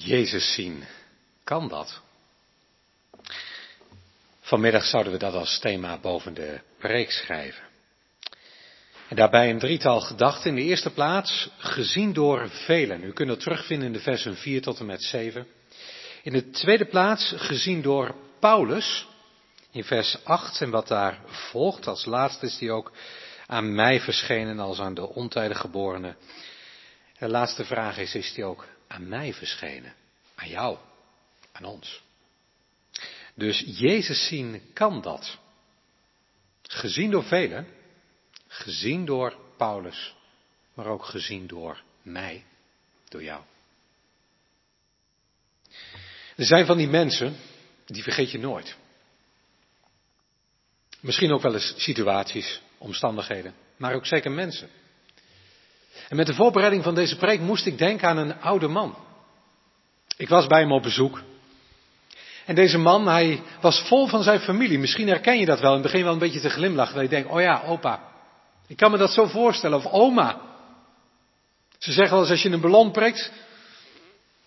Jezus 0.04 0.54
zien. 0.54 0.84
Kan 1.44 1.68
dat? 1.68 2.02
Vanmiddag 4.42 4.86
zouden 4.86 5.12
we 5.12 5.20
dat 5.20 5.34
als 5.34 5.60
thema 5.60 5.98
boven 5.98 6.34
de 6.34 6.60
preek 6.78 7.12
schrijven. 7.12 7.64
En 9.08 9.16
daarbij 9.16 9.50
een 9.50 9.60
drietal 9.60 10.02
gedachten. 10.02 10.50
In 10.50 10.56
de 10.56 10.62
eerste 10.62 10.90
plaats, 10.90 11.50
gezien 11.58 12.14
door 12.14 12.50
velen. 12.50 13.04
U 13.04 13.14
kunt 13.14 13.30
het 13.30 13.40
terugvinden 13.40 13.88
in 13.88 13.94
de 13.94 14.00
versen 14.00 14.36
4 14.36 14.62
tot 14.62 14.80
en 14.80 14.86
met 14.86 15.04
7. 15.04 15.48
In 16.24 16.32
de 16.32 16.50
tweede 16.50 16.86
plaats, 16.86 17.34
gezien 17.36 17.82
door 17.82 18.16
Paulus. 18.40 19.08
In 19.72 19.84
vers 19.84 20.18
8 20.24 20.62
en 20.62 20.70
wat 20.70 20.88
daar 20.88 21.20
volgt. 21.26 21.88
Als 21.88 22.06
laatste 22.06 22.46
is 22.46 22.58
die 22.58 22.72
ook 22.72 22.92
aan 23.48 23.76
mij 23.76 24.00
verschenen 24.00 24.60
als 24.60 24.80
aan 24.80 24.94
de 24.94 25.10
ontijdig 25.10 25.60
geborene. 25.60 26.16
De 27.20 27.30
laatste 27.30 27.66
vraag 27.66 27.98
is, 27.98 28.16
is 28.16 28.34
die 28.34 28.44
ook 28.44 28.66
aan 28.94 29.08
mij 29.08 29.34
verschenen? 29.34 29.94
Aan 30.36 30.50
jou? 30.50 30.78
Aan 31.52 31.66
ons? 31.66 32.02
Dus 33.34 33.64
Jezus 33.66 34.28
zien 34.28 34.62
kan 34.74 35.02
dat. 35.02 35.38
Gezien 36.62 37.12
door 37.12 37.24
velen, 37.24 37.68
gezien 38.48 39.06
door 39.06 39.38
Paulus, 39.58 40.16
maar 40.74 40.86
ook 40.86 41.06
gezien 41.06 41.48
door 41.48 41.84
mij, 42.02 42.46
door 43.10 43.24
jou. 43.24 43.42
Er 46.36 46.46
zijn 46.46 46.66
van 46.66 46.78
die 46.78 46.88
mensen, 46.88 47.36
die 47.86 48.04
vergeet 48.04 48.32
je 48.32 48.40
nooit. 48.40 48.76
Misschien 51.00 51.32
ook 51.32 51.42
wel 51.42 51.54
eens 51.54 51.74
situaties, 51.78 52.62
omstandigheden, 52.78 53.56
maar 53.78 53.94
ook 53.94 54.06
zeker 54.06 54.32
mensen. 54.32 54.70
En 56.10 56.16
met 56.16 56.28
de 56.28 56.34
voorbereiding 56.34 56.84
van 56.84 56.96
deze 56.96 57.18
preek 57.18 57.40
moest 57.40 57.66
ik 57.66 57.78
denken 57.78 58.08
aan 58.08 58.18
een 58.18 58.42
oude 58.42 58.68
man. 58.68 58.96
Ik 60.18 60.30
was 60.30 60.48
bij 60.48 60.60
hem 60.60 60.72
op 60.72 60.84
bezoek. 60.84 61.22
En 62.46 62.56
deze 62.56 62.78
man, 62.78 63.08
hij 63.08 63.42
was 63.62 63.80
vol 63.88 64.08
van 64.08 64.24
zijn 64.24 64.40
familie. 64.40 64.80
Misschien 64.80 65.08
herken 65.08 65.40
je 65.40 65.46
dat 65.46 65.60
wel. 65.60 65.76
In 65.76 65.82
het 65.82 65.92
begin 65.92 66.04
wel 66.04 66.14
een 66.14 66.20
beetje 66.20 66.40
te 66.40 66.50
glimlachen. 66.50 66.94
Dat 66.94 67.04
je 67.04 67.10
denkt, 67.10 67.30
oh 67.30 67.42
ja, 67.42 67.62
opa. 67.66 68.00
Ik 68.68 68.78
kan 68.78 68.92
me 68.92 68.98
dat 68.98 69.12
zo 69.12 69.28
voorstellen. 69.28 69.78
Of 69.78 69.86
oma. 69.86 70.42
Ze 71.78 71.92
zeggen 71.92 72.12
wel 72.12 72.22
eens 72.22 72.32
als 72.32 72.42
je 72.42 72.50
een 72.50 72.62
ballon 72.62 72.92
prikt. 72.92 73.32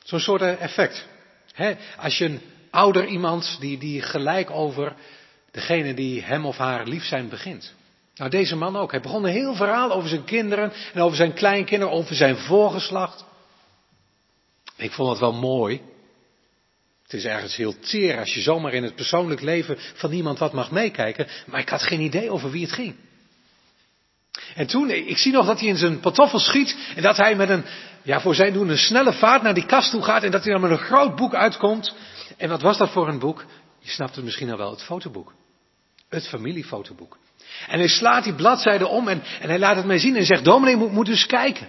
Zo'n 0.05 0.21
soort 0.21 0.42
effect. 0.42 1.07
als 1.99 2.19
je 2.19 2.25
een 2.25 2.40
ouder 2.71 3.07
iemand 3.07 3.57
die, 3.61 3.79
die 3.79 4.03
gelijk 4.03 4.51
over 4.51 4.95
degene 5.51 5.95
die 5.95 6.23
hem 6.23 6.47
of 6.47 6.57
haar 6.57 6.87
lief 6.87 7.05
zijn 7.05 7.29
begint. 7.29 7.75
Nou, 8.16 8.31
deze 8.31 8.57
man 8.57 8.76
ook. 8.76 8.90
Hij 8.90 9.00
begon 9.00 9.24
een 9.24 9.31
heel 9.31 9.55
verhaal 9.55 9.92
over 9.92 10.09
zijn 10.09 10.24
kinderen 10.24 10.72
en 10.92 11.00
over 11.00 11.16
zijn 11.16 11.33
kleinkinderen, 11.33 11.94
over 11.94 12.14
zijn 12.14 12.37
voorgeslacht. 12.37 13.24
Ik 14.76 14.92
vond 14.92 15.11
het 15.11 15.18
wel 15.18 15.33
mooi. 15.33 15.81
Het 17.02 17.12
is 17.12 17.24
ergens 17.24 17.57
heel 17.57 17.79
teer 17.79 18.18
als 18.18 18.35
je 18.35 18.40
zomaar 18.40 18.72
in 18.72 18.83
het 18.83 18.94
persoonlijk 18.94 19.40
leven 19.40 19.76
van 19.94 20.12
iemand 20.12 20.38
wat 20.38 20.52
mag 20.52 20.70
meekijken, 20.70 21.26
maar 21.46 21.61
ik 21.61 21.68
had 21.68 21.83
geen 21.83 22.00
idee 22.00 22.31
over 22.31 22.50
wie 22.50 22.62
het 22.62 22.72
ging. 22.72 22.94
En 24.55 24.66
toen, 24.66 24.90
ik 24.90 25.18
zie 25.18 25.33
nog 25.33 25.46
dat 25.46 25.61
hij 25.61 25.68
in 25.68 25.76
zijn 25.76 26.00
pantoffel 26.00 26.38
schiet 26.38 26.76
en 26.96 27.02
dat 27.02 27.16
hij 27.16 27.37
met 27.37 27.48
een, 27.48 27.64
ja 28.02 28.20
voor 28.20 28.35
zijn 28.35 28.52
doen, 28.52 28.68
een 28.68 28.79
snelle 28.79 29.12
vaart 29.12 29.42
naar 29.42 29.55
die 29.55 29.66
kast 29.66 29.90
toe 29.90 30.02
gaat 30.02 30.22
en 30.22 30.31
dat 30.31 30.44
hij 30.44 30.52
dan 30.52 30.61
met 30.61 30.70
een 30.70 30.79
groot 30.79 31.16
boek 31.16 31.35
uitkomt. 31.35 31.94
En 32.37 32.48
wat 32.48 32.62
was 32.62 32.79
dat 32.79 32.90
voor 32.90 33.09
een 33.09 33.18
boek? 33.18 33.44
Je 33.79 33.90
snapt 33.90 34.16
het 34.16 34.24
misschien 34.24 34.50
al 34.50 34.57
wel, 34.57 34.70
het 34.70 34.83
fotoboek. 34.83 35.33
Het 36.09 36.29
familiefotoboek. 36.29 37.18
En 37.69 37.79
hij 37.79 37.88
slaat 37.88 38.25
die 38.25 38.35
bladzijde 38.35 38.87
om 38.87 39.09
en, 39.09 39.23
en 39.40 39.49
hij 39.49 39.59
laat 39.59 39.77
het 39.77 39.85
mij 39.85 39.99
zien 39.99 40.16
en 40.16 40.25
zegt, 40.25 40.45
dominee 40.45 40.77
moet, 40.77 41.07
dus 41.07 41.27
kijken. 41.27 41.69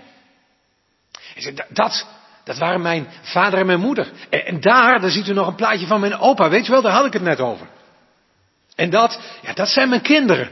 Hij 1.33 1.41
zegt, 1.41 1.75
dat, 1.75 2.07
dat 2.43 2.57
waren 2.57 2.81
mijn 2.81 3.07
vader 3.21 3.59
en 3.59 3.65
mijn 3.65 3.79
moeder. 3.79 4.11
En, 4.29 4.45
en, 4.45 4.61
daar, 4.61 4.99
daar 4.99 5.09
ziet 5.09 5.27
u 5.27 5.33
nog 5.33 5.47
een 5.47 5.55
plaatje 5.55 5.87
van 5.87 5.99
mijn 5.99 6.17
opa. 6.17 6.49
Weet 6.49 6.65
je 6.65 6.71
wel, 6.71 6.81
daar 6.81 6.91
had 6.91 7.05
ik 7.05 7.13
het 7.13 7.21
net 7.21 7.39
over. 7.39 7.67
En 8.75 8.89
dat, 8.89 9.19
ja, 9.41 9.53
dat 9.53 9.69
zijn 9.69 9.89
mijn 9.89 10.01
kinderen. 10.01 10.51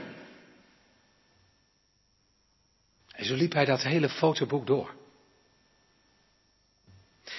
En 3.11 3.25
zo 3.25 3.35
liep 3.35 3.53
hij 3.53 3.65
dat 3.65 3.83
hele 3.83 4.09
fotoboek 4.09 4.67
door. 4.67 4.93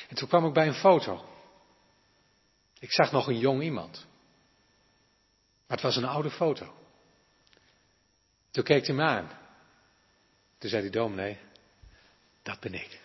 En 0.09 0.17
toen 0.17 0.29
kwam 0.29 0.47
ik 0.47 0.53
bij 0.53 0.67
een 0.67 0.75
foto. 0.75 1.25
Ik 2.79 2.93
zag 2.93 3.13
nog 3.13 3.27
een 3.27 3.39
jong 3.39 3.63
iemand. 3.63 4.07
Maar 5.67 5.77
het 5.77 5.87
was 5.87 5.97
een 5.97 6.05
oude 6.05 6.31
foto. 6.31 6.75
Toen 8.57 8.65
keek 8.65 8.87
hij 8.87 8.95
me 8.95 9.03
aan. 9.03 9.31
Toen 10.59 10.71
zei 10.71 10.83
hij, 10.83 10.91
dominee, 10.91 11.39
dat 12.43 12.61
ben 12.61 12.75
ik. 12.75 13.01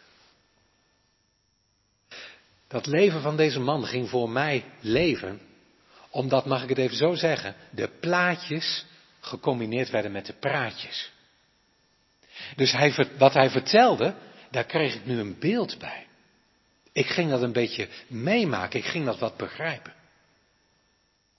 Dat 2.68 2.86
leven 2.86 3.22
van 3.22 3.38
deze 3.38 3.60
man 3.60 3.86
ging 3.86 4.10
voor 4.10 4.30
mij 4.30 4.66
leven, 4.80 5.42
omdat, 6.10 6.46
mag 6.46 6.64
ik 6.64 6.70
het 6.70 6.78
even 6.78 6.98
zo 6.98 7.16
zeggen, 7.16 7.56
de 7.70 7.88
plaatjes 8.00 8.86
gecombineerd 9.20 9.90
werden 9.90 10.12
met 10.12 10.26
de 10.26 10.34
praatjes. 10.34 11.12
Dus 12.56 12.72
hij, 12.72 13.08
wat 13.18 13.34
hij 13.34 13.50
vertelde, 13.50 14.16
daar 14.52 14.66
kreeg 14.66 14.96
ik 14.96 15.06
nu 15.06 15.20
een 15.20 15.40
beeld 15.40 15.80
bij. 15.80 16.08
Ik 16.92 17.06
ging 17.08 17.30
dat 17.30 17.42
een 17.42 17.54
beetje 17.54 17.90
meemaken, 18.08 18.80
ik 18.80 18.86
ging 18.86 19.06
dat 19.06 19.20
wat 19.20 19.38
begrijpen. 19.38 19.94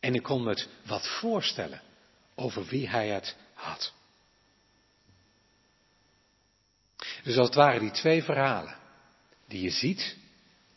En 0.00 0.14
ik 0.14 0.22
kon 0.22 0.42
me 0.42 0.48
het 0.48 0.68
wat 0.86 1.08
voorstellen 1.08 1.82
over 2.34 2.64
wie 2.64 2.88
hij 2.88 3.08
het 3.08 3.36
had. 3.54 4.00
Dus 7.22 7.36
als 7.36 7.46
het 7.46 7.56
ware 7.56 7.78
die 7.78 7.90
twee 7.90 8.22
verhalen, 8.22 8.76
die 9.48 9.62
je 9.62 9.70
ziet 9.70 10.16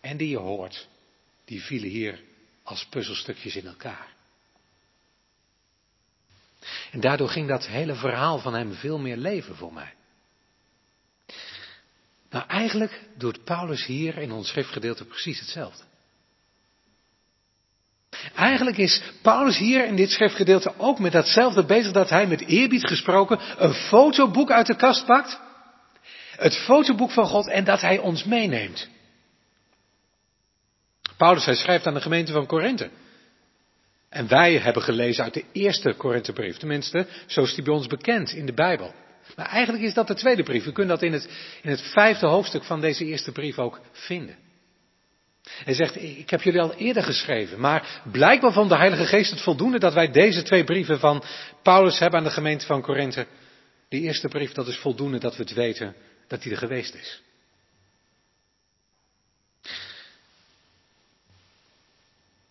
en 0.02 0.18
die 0.18 0.30
je 0.30 0.38
hoort, 0.38 0.88
die 1.46 1.64
vielen 1.64 1.90
hier 1.90 2.22
als 2.64 2.86
puzzelstukjes 2.86 3.56
in 3.56 3.68
elkaar. 3.68 4.14
En 6.92 7.00
daardoor 7.00 7.30
ging 7.30 7.48
dat 7.48 7.68
hele 7.68 7.96
verhaal 7.96 8.40
van 8.40 8.54
hem 8.54 8.74
veel 8.74 8.98
meer 8.98 9.18
leven 9.18 9.56
voor 9.56 9.74
mij. 9.74 9.94
Nou, 12.30 12.48
eigenlijk 12.48 13.02
doet 13.18 13.44
Paulus 13.44 13.86
hier 13.86 14.18
in 14.18 14.32
ons 14.32 14.48
schriftgedeelte 14.48 15.06
precies 15.06 15.40
hetzelfde. 15.40 15.84
Eigenlijk 18.36 18.78
is 18.78 19.02
Paulus 19.22 19.58
hier 19.58 19.86
in 19.86 19.96
dit 19.96 20.12
schriftgedeelte 20.12 20.74
ook 20.78 21.00
met 21.00 21.12
datzelfde 21.12 21.66
bezig 21.66 21.92
dat 21.92 22.10
hij 22.10 22.28
met 22.28 22.48
eerbied 22.48 22.88
gesproken 22.88 23.40
een 23.64 23.74
fotoboek 23.74 24.52
uit 24.52 24.68
de 24.68 24.76
kast 24.76 25.06
pakt. 25.06 25.40
Het 26.38 26.58
fotoboek 26.58 27.12
van 27.12 27.26
God 27.26 27.50
en 27.50 27.64
dat 27.64 27.82
hij 27.82 27.98
ons 27.98 28.24
meeneemt. 28.24 28.88
Paulus, 31.18 31.46
hij 31.46 31.56
schrijft 31.56 31.88
aan 31.88 31.94
de 31.94 32.02
gemeente 32.02 32.32
van 32.32 32.46
Korinthe. 32.46 32.90
En 34.10 34.28
wij 34.28 34.58
hebben 34.58 34.84
gelezen 34.84 35.24
uit 35.24 35.34
de 35.34 35.44
eerste 35.52 35.94
Korinthebrief. 35.94 36.58
Tenminste, 36.58 37.08
zo 37.26 37.42
is 37.42 37.54
die 37.54 37.64
bij 37.64 37.74
ons 37.74 37.88
bekend 37.88 38.32
in 38.32 38.46
de 38.46 38.54
Bijbel. 38.54 38.94
Maar 39.36 39.46
eigenlijk 39.46 39.84
is 39.84 39.94
dat 39.94 40.08
de 40.08 40.14
tweede 40.14 40.44
brief. 40.44 40.66
U 40.66 40.72
kunt 40.72 40.88
dat 40.88 41.02
in 41.02 41.14
het, 41.14 41.30
in 41.62 41.70
het 41.70 41.82
vijfde 41.82 42.28
hoofdstuk 42.28 42.64
van 42.64 42.82
deze 42.82 43.06
eerste 43.06 43.32
brief 43.32 43.60
ook 43.60 43.80
vinden. 43.92 44.36
Hij 45.64 45.74
zegt, 45.74 45.96
ik 46.02 46.30
heb 46.30 46.42
jullie 46.42 46.62
al 46.62 46.74
eerder 46.74 47.04
geschreven, 47.04 47.60
maar 47.60 48.02
blijkbaar 48.12 48.54
vond 48.54 48.70
de 48.70 48.76
Heilige 48.76 49.06
Geest 49.06 49.32
het 49.32 49.42
voldoende 49.42 49.80
dat 49.80 49.94
wij 49.94 50.12
deze 50.12 50.44
twee 50.44 50.64
brieven 50.64 51.00
van 51.00 51.24
Paulus 51.62 52.00
hebben 52.00 52.20
aan 52.20 52.26
de 52.26 52.32
gemeente 52.32 52.66
van 52.66 52.82
Korinthe. 52.82 53.26
Die 53.90 54.02
eerste 54.02 54.28
brief, 54.28 54.52
dat 54.52 54.68
is 54.68 54.78
voldoende 54.78 55.20
dat 55.20 55.36
we 55.36 55.44
het 55.44 55.54
weten 55.54 55.96
dat 56.28 56.44
hij 56.44 56.52
er 56.52 56.58
geweest 56.58 56.94
is. 56.94 57.22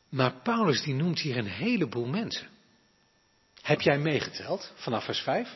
Maar 0.08 0.32
Paulus 0.42 0.82
die 0.82 0.94
noemt 0.94 1.20
hier 1.20 1.36
een 1.36 1.46
heleboel 1.46 2.06
mensen. 2.06 2.48
Heb 3.62 3.80
jij 3.80 3.98
meegeteld 3.98 4.72
vanaf 4.74 5.04
vers 5.04 5.20
5? 5.20 5.48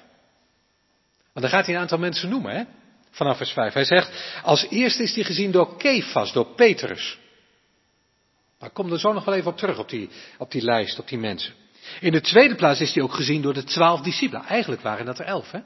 Want 1.32 1.46
dan 1.46 1.48
gaat 1.50 1.66
hij 1.66 1.74
een 1.74 1.80
aantal 1.80 1.98
mensen 1.98 2.28
noemen, 2.28 2.56
hè? 2.56 2.64
Vanaf 3.10 3.36
vers 3.36 3.50
5. 3.50 3.72
Hij 3.72 3.84
zegt, 3.84 4.40
als 4.42 4.66
eerste 4.68 5.02
is 5.02 5.14
hij 5.14 5.24
gezien 5.24 5.50
door 5.50 5.76
Kefas, 5.76 6.32
door 6.32 6.54
Petrus. 6.54 7.18
Maar 8.58 8.70
kom 8.70 8.92
er 8.92 8.98
zo 8.98 9.12
nog 9.12 9.24
wel 9.24 9.34
even 9.34 9.50
op 9.50 9.56
terug, 9.56 9.78
op 9.78 9.88
die, 9.88 10.10
op 10.38 10.50
die 10.50 10.62
lijst, 10.62 10.98
op 10.98 11.08
die 11.08 11.18
mensen. 11.18 11.54
In 12.00 12.12
de 12.12 12.20
tweede 12.20 12.54
plaats 12.54 12.80
is 12.80 12.94
hij 12.94 13.02
ook 13.02 13.14
gezien 13.14 13.42
door 13.42 13.54
de 13.54 13.64
twaalf 13.64 14.00
discipelen. 14.00 14.44
Eigenlijk 14.44 14.82
waren 14.82 15.06
dat 15.06 15.18
er 15.18 15.24
elf, 15.24 15.50
hè? 15.50 15.60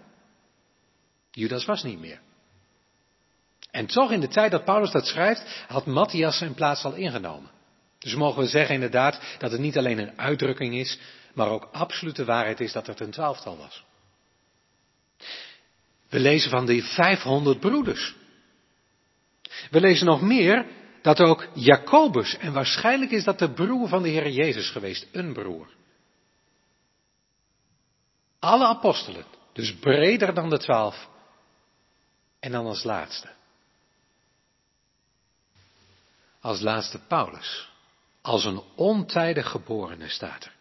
Judas 1.31 1.65
was 1.65 1.83
niet 1.83 1.99
meer. 1.99 2.21
En 3.73 3.87
toch 3.87 4.11
in 4.11 4.21
de 4.21 4.29
tijd 4.29 4.51
dat 4.51 4.65
Paulus 4.65 4.91
dat 4.91 5.07
schrijft, 5.07 5.65
had 5.69 5.87
Matthias 5.87 6.39
zijn 6.39 6.55
plaats 6.55 6.85
al 6.85 6.95
ingenomen. 6.95 7.51
Dus 7.99 8.15
mogen 8.15 8.43
we 8.43 8.49
zeggen 8.49 8.75
inderdaad 8.75 9.21
dat 9.39 9.51
het 9.51 9.61
niet 9.61 9.79
alleen 9.79 9.99
een 9.99 10.19
uitdrukking 10.19 10.75
is, 10.75 10.99
maar 11.35 11.49
ook 11.49 11.69
absolute 11.73 12.25
waarheid 12.25 12.61
is 12.61 12.73
dat 12.73 12.87
het 12.87 13.01
een 13.01 13.11
twaalftal 13.11 13.57
was. 13.57 13.85
We 16.09 16.19
lezen 16.19 16.51
van 16.51 16.67
die 16.67 16.85
500 16.85 17.61
broeders. 17.61 18.15
We 19.71 19.81
lezen 19.81 20.07
nog 20.07 20.21
meer 20.21 20.67
dat 21.03 21.21
ook 21.21 21.49
Jacobus, 21.55 22.37
en 22.37 22.53
waarschijnlijk 22.53 23.11
is 23.11 23.25
dat 23.25 23.39
de 23.39 23.53
broer 23.53 23.89
van 23.89 24.03
de 24.03 24.09
Heer 24.09 24.31
Jezus 24.31 24.71
geweest, 24.71 25.07
een 25.13 25.33
broer. 25.33 25.69
Alle 28.39 28.67
apostelen, 28.67 29.25
dus 29.53 29.75
breder 29.75 30.35
dan 30.35 30.51
de 30.51 30.59
twaalf. 30.59 31.09
En 32.41 32.53
dan 32.53 32.67
als 32.67 32.83
laatste. 32.83 33.29
Als 36.43 36.61
laatste 36.61 36.99
Paulus. 37.09 37.69
Als 38.23 38.45
een 38.45 38.63
ontijdig 38.77 39.51
geborene 39.51 40.09
staat 40.09 40.45
er. 40.45 40.53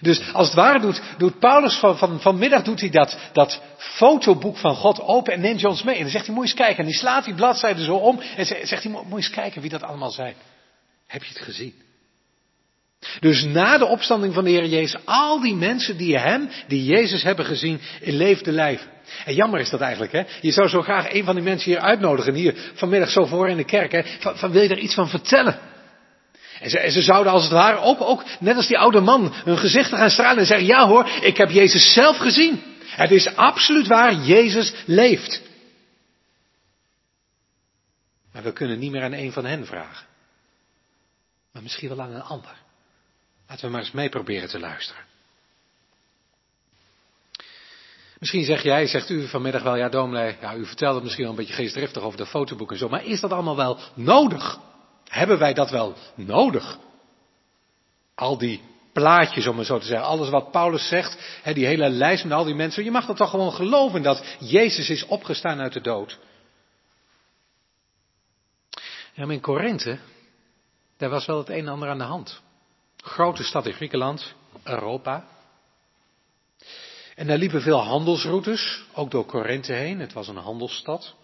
Dus 0.00 0.32
als 0.32 0.46
het 0.46 0.56
ware 0.56 0.80
doet, 0.80 1.02
doet 1.18 1.38
Paulus 1.38 1.74
van, 1.74 1.98
van, 1.98 2.20
vanmiddag 2.20 2.62
doet 2.62 2.80
hij 2.80 2.90
dat, 2.90 3.16
dat 3.32 3.62
fotoboek 3.76 4.56
van 4.56 4.74
God 4.74 5.00
open 5.00 5.32
en 5.32 5.40
neemt 5.40 5.60
je 5.60 5.68
ons 5.68 5.82
mee. 5.82 5.94
En 5.94 6.02
dan 6.02 6.10
zegt 6.10 6.26
hij, 6.26 6.34
moet 6.34 6.44
eens 6.44 6.54
kijken. 6.54 6.78
En 6.78 6.84
die 6.84 6.98
slaat 6.98 7.24
die 7.24 7.34
bladzijde 7.34 7.84
zo 7.84 7.94
om 7.94 8.20
en 8.20 8.46
zegt 8.46 8.82
hij, 8.82 8.92
moet 8.92 9.16
eens 9.16 9.30
kijken 9.30 9.60
wie 9.60 9.70
dat 9.70 9.82
allemaal 9.82 10.10
zijn. 10.10 10.34
Heb 11.06 11.22
je 11.22 11.28
het 11.28 11.42
gezien? 11.42 11.82
Dus 13.20 13.44
na 13.44 13.78
de 13.78 13.86
opstanding 13.86 14.34
van 14.34 14.44
de 14.44 14.50
Heer 14.50 14.66
Jezus, 14.66 15.00
al 15.04 15.40
die 15.40 15.54
mensen 15.54 15.96
die 15.96 16.18
hem, 16.18 16.48
die 16.66 16.84
Jezus 16.84 17.22
hebben 17.22 17.44
gezien, 17.44 17.80
in 18.00 18.16
leefde 18.16 18.52
lijf. 18.52 18.86
En 19.24 19.34
jammer 19.34 19.60
is 19.60 19.70
dat 19.70 19.80
eigenlijk, 19.80 20.12
hè? 20.12 20.22
Je 20.40 20.52
zou 20.52 20.68
zo 20.68 20.82
graag 20.82 21.12
een 21.12 21.24
van 21.24 21.34
die 21.34 21.44
mensen 21.44 21.70
hier 21.70 21.80
uitnodigen, 21.80 22.34
hier 22.34 22.72
vanmiddag 22.74 23.10
zo 23.10 23.24
voor 23.24 23.48
in 23.48 23.56
de 23.56 23.64
kerk, 23.64 23.92
hè? 23.92 24.02
Van, 24.18 24.36
van 24.36 24.50
wil 24.50 24.62
je 24.62 24.68
er 24.68 24.78
iets 24.78 24.94
van 24.94 25.08
vertellen? 25.08 25.58
En 26.60 26.70
ze, 26.70 26.78
en 26.78 26.92
ze, 26.92 27.02
zouden 27.02 27.32
als 27.32 27.42
het 27.42 27.52
ware 27.52 27.78
ook, 27.78 28.00
ook, 28.00 28.24
net 28.40 28.56
als 28.56 28.66
die 28.66 28.78
oude 28.78 29.00
man, 29.00 29.34
hun 29.44 29.58
gezichten 29.58 29.98
gaan 29.98 30.10
stralen 30.10 30.38
en 30.38 30.46
zeggen, 30.46 30.66
ja 30.66 30.86
hoor, 30.86 31.08
ik 31.20 31.36
heb 31.36 31.50
Jezus 31.50 31.92
zelf 31.92 32.16
gezien. 32.16 32.62
Het 32.84 33.10
is 33.10 33.36
absoluut 33.36 33.86
waar, 33.86 34.14
Jezus 34.14 34.74
leeft. 34.86 35.42
Maar 38.32 38.42
we 38.42 38.52
kunnen 38.52 38.78
niet 38.78 38.90
meer 38.90 39.02
aan 39.02 39.12
een 39.12 39.32
van 39.32 39.44
hen 39.44 39.66
vragen. 39.66 40.06
Maar 41.52 41.62
misschien 41.62 41.88
wel 41.88 42.00
aan 42.00 42.14
een 42.14 42.22
ander. 42.22 42.66
Laten 43.48 43.64
we 43.64 43.70
maar 43.70 43.80
eens 43.80 43.90
mee 43.90 44.08
proberen 44.08 44.48
te 44.48 44.58
luisteren. 44.58 45.04
Misschien 48.18 48.44
zeg 48.44 48.62
jij, 48.62 48.86
zegt 48.86 49.10
u 49.10 49.28
vanmiddag 49.28 49.62
wel, 49.62 49.76
ja 49.76 49.88
dominee, 49.88 50.36
ja, 50.40 50.54
u 50.54 50.66
vertelde 50.66 51.00
misschien 51.00 51.22
wel 51.22 51.32
een 51.32 51.38
beetje 51.38 51.54
geestdriftig 51.54 52.02
over 52.02 52.18
de 52.18 52.26
fotoboek 52.26 52.70
en 52.70 52.78
zo, 52.78 52.88
maar 52.88 53.04
is 53.04 53.20
dat 53.20 53.32
allemaal 53.32 53.56
wel 53.56 53.78
nodig? 53.94 54.58
Hebben 55.08 55.38
wij 55.38 55.54
dat 55.54 55.70
wel 55.70 55.94
nodig? 56.14 56.78
Al 58.14 58.38
die 58.38 58.62
plaatjes, 58.92 59.46
om 59.46 59.58
het 59.58 59.66
zo 59.66 59.78
te 59.78 59.86
zeggen, 59.86 60.06
alles 60.06 60.28
wat 60.28 60.50
Paulus 60.50 60.88
zegt, 60.88 61.40
hè, 61.42 61.52
die 61.52 61.66
hele 61.66 61.88
lijst 61.88 62.24
met 62.24 62.32
al 62.32 62.44
die 62.44 62.54
mensen, 62.54 62.84
je 62.84 62.90
mag 62.90 63.06
dat 63.06 63.16
toch 63.16 63.30
gewoon 63.30 63.52
geloven 63.52 64.02
dat 64.02 64.24
Jezus 64.38 64.90
is 64.90 65.06
opgestaan 65.06 65.60
uit 65.60 65.72
de 65.72 65.80
dood. 65.80 66.18
Ja, 69.12 69.24
maar 69.24 69.34
in 69.34 69.40
Korinthe, 69.40 69.98
daar 70.96 71.10
was 71.10 71.26
wel 71.26 71.38
het 71.38 71.48
een 71.48 71.58
en 71.58 71.68
ander 71.68 71.88
aan 71.88 71.98
de 71.98 72.04
hand. 72.04 72.40
Grote 73.02 73.42
stad 73.42 73.66
in 73.66 73.72
Griekenland, 73.72 74.34
Europa. 74.64 75.28
En 77.14 77.26
daar 77.26 77.38
liepen 77.38 77.62
veel 77.62 77.78
handelsroutes, 77.78 78.84
ook 78.92 79.10
door 79.10 79.24
Korinthe 79.24 79.72
heen. 79.72 80.00
Het 80.00 80.12
was 80.12 80.28
een 80.28 80.36
handelsstad. 80.36 81.14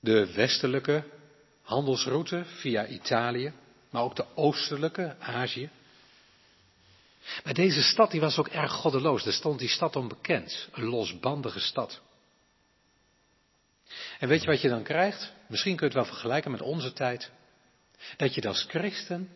De 0.00 0.32
westelijke 0.32 1.04
handelsroute 1.62 2.44
via 2.44 2.86
Italië, 2.86 3.52
maar 3.90 4.02
ook 4.02 4.16
de 4.16 4.26
oostelijke, 4.34 5.16
Azië. 5.18 5.70
Maar 7.44 7.54
deze 7.54 7.82
stad 7.82 8.10
die 8.10 8.20
was 8.20 8.38
ook 8.38 8.48
erg 8.48 8.72
goddeloos. 8.72 9.24
Daar 9.24 9.32
stond 9.32 9.58
die 9.58 9.68
stad 9.68 9.96
onbekend. 9.96 10.68
Een 10.72 10.84
losbandige 10.84 11.60
stad. 11.60 12.00
En 14.18 14.28
weet 14.28 14.40
je 14.40 14.46
wat 14.46 14.60
je 14.60 14.68
dan 14.68 14.82
krijgt? 14.82 15.32
Misschien 15.46 15.76
kun 15.76 15.88
je 15.88 15.94
het 15.94 16.02
wel 16.02 16.12
vergelijken 16.12 16.50
met 16.50 16.62
onze 16.62 16.92
tijd. 16.92 17.30
Dat 18.16 18.34
je 18.34 18.48
als 18.48 18.66
christen 18.68 19.30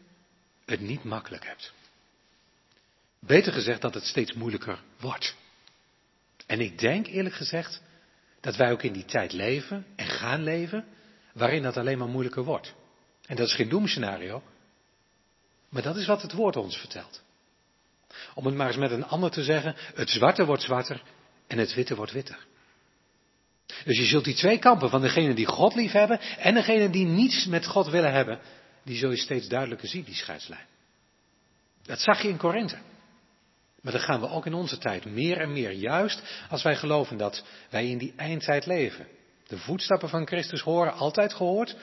het 0.71 0.81
niet 0.81 1.05
makkelijk 1.05 1.47
hebt. 1.47 1.73
Beter 3.21 3.53
gezegd 3.53 3.81
dat 3.81 3.95
het 3.95 4.05
steeds 4.05 4.33
moeilijker 4.33 4.83
wordt. 5.01 5.35
En 6.47 6.61
ik 6.61 6.79
denk 6.79 7.07
eerlijk 7.07 7.35
gezegd 7.35 7.83
dat 8.41 8.57
wij 8.57 8.73
ook 8.73 8.83
in 8.83 8.93
die 8.93 9.05
tijd 9.05 9.33
leven 9.33 9.87
en 9.97 10.07
gaan 10.07 10.43
leven 10.43 10.85
waarin 11.33 11.63
dat 11.63 11.77
alleen 11.77 11.99
maar 11.99 12.09
moeilijker 12.09 12.45
wordt. 12.45 12.75
En 13.27 13.37
dat 13.37 13.47
is 13.47 13.55
geen 13.55 13.69
doemscenario, 13.69 14.43
maar 15.69 15.83
dat 15.83 15.97
is 15.97 16.07
wat 16.07 16.23
het 16.23 16.33
woord 16.33 16.57
ons 16.57 16.77
vertelt. 16.77 17.23
Om 18.35 18.47
het 18.47 18.55
maar 18.55 18.67
eens 18.67 18.77
met 18.77 18.91
een 18.91 19.07
ander 19.07 19.31
te 19.31 19.45
zeggen, 19.45 19.75
het 19.95 20.11
zwarte 20.11 20.45
wordt 20.45 20.63
zwarter 20.63 21.03
en 21.47 21.59
het 21.59 21.75
witte 21.75 21.95
wordt 21.95 22.13
witter. 22.13 22.47
Dus 23.85 23.99
je 23.99 24.05
zult 24.05 24.25
die 24.25 24.35
twee 24.35 24.59
kampen 24.59 24.91
van 24.91 25.01
degene 25.01 25.35
die 25.35 25.47
God 25.47 25.75
lief 25.75 25.93
hebben 25.93 26.21
en 26.21 26.55
degene 26.55 26.91
die 26.91 27.07
niets 27.07 27.47
met 27.47 27.67
God 27.67 27.89
willen 27.89 28.13
hebben, 28.13 28.41
die 28.89 28.97
zul 28.97 29.11
je 29.11 29.17
steeds 29.17 29.49
duidelijker 29.49 29.89
zien, 29.89 30.05
die 30.05 30.15
scheidslijn. 30.15 30.67
Dat 31.83 32.01
zag 32.01 32.23
je 32.23 32.29
in 32.29 32.37
Korinthe. 32.37 32.79
Maar 33.81 33.93
dat 33.93 34.03
gaan 34.03 34.21
we 34.21 34.29
ook 34.29 34.47
in 34.47 34.55
onze 34.55 34.79
tijd 34.79 35.05
meer 35.05 35.41
en 35.41 35.53
meer, 35.53 35.73
juist 35.73 36.23
als 36.49 36.63
wij 36.63 36.77
geloven 36.77 37.17
dat 37.17 37.45
wij 37.71 37.89
in 37.89 37.99
die 37.99 38.13
eindtijd 38.17 38.67
leven. 38.67 39.07
De 39.47 39.59
voetstappen 39.59 40.09
van 40.09 40.27
Christus 40.27 40.61
horen, 40.61 40.93
altijd 40.93 41.35
gehoord, 41.35 41.77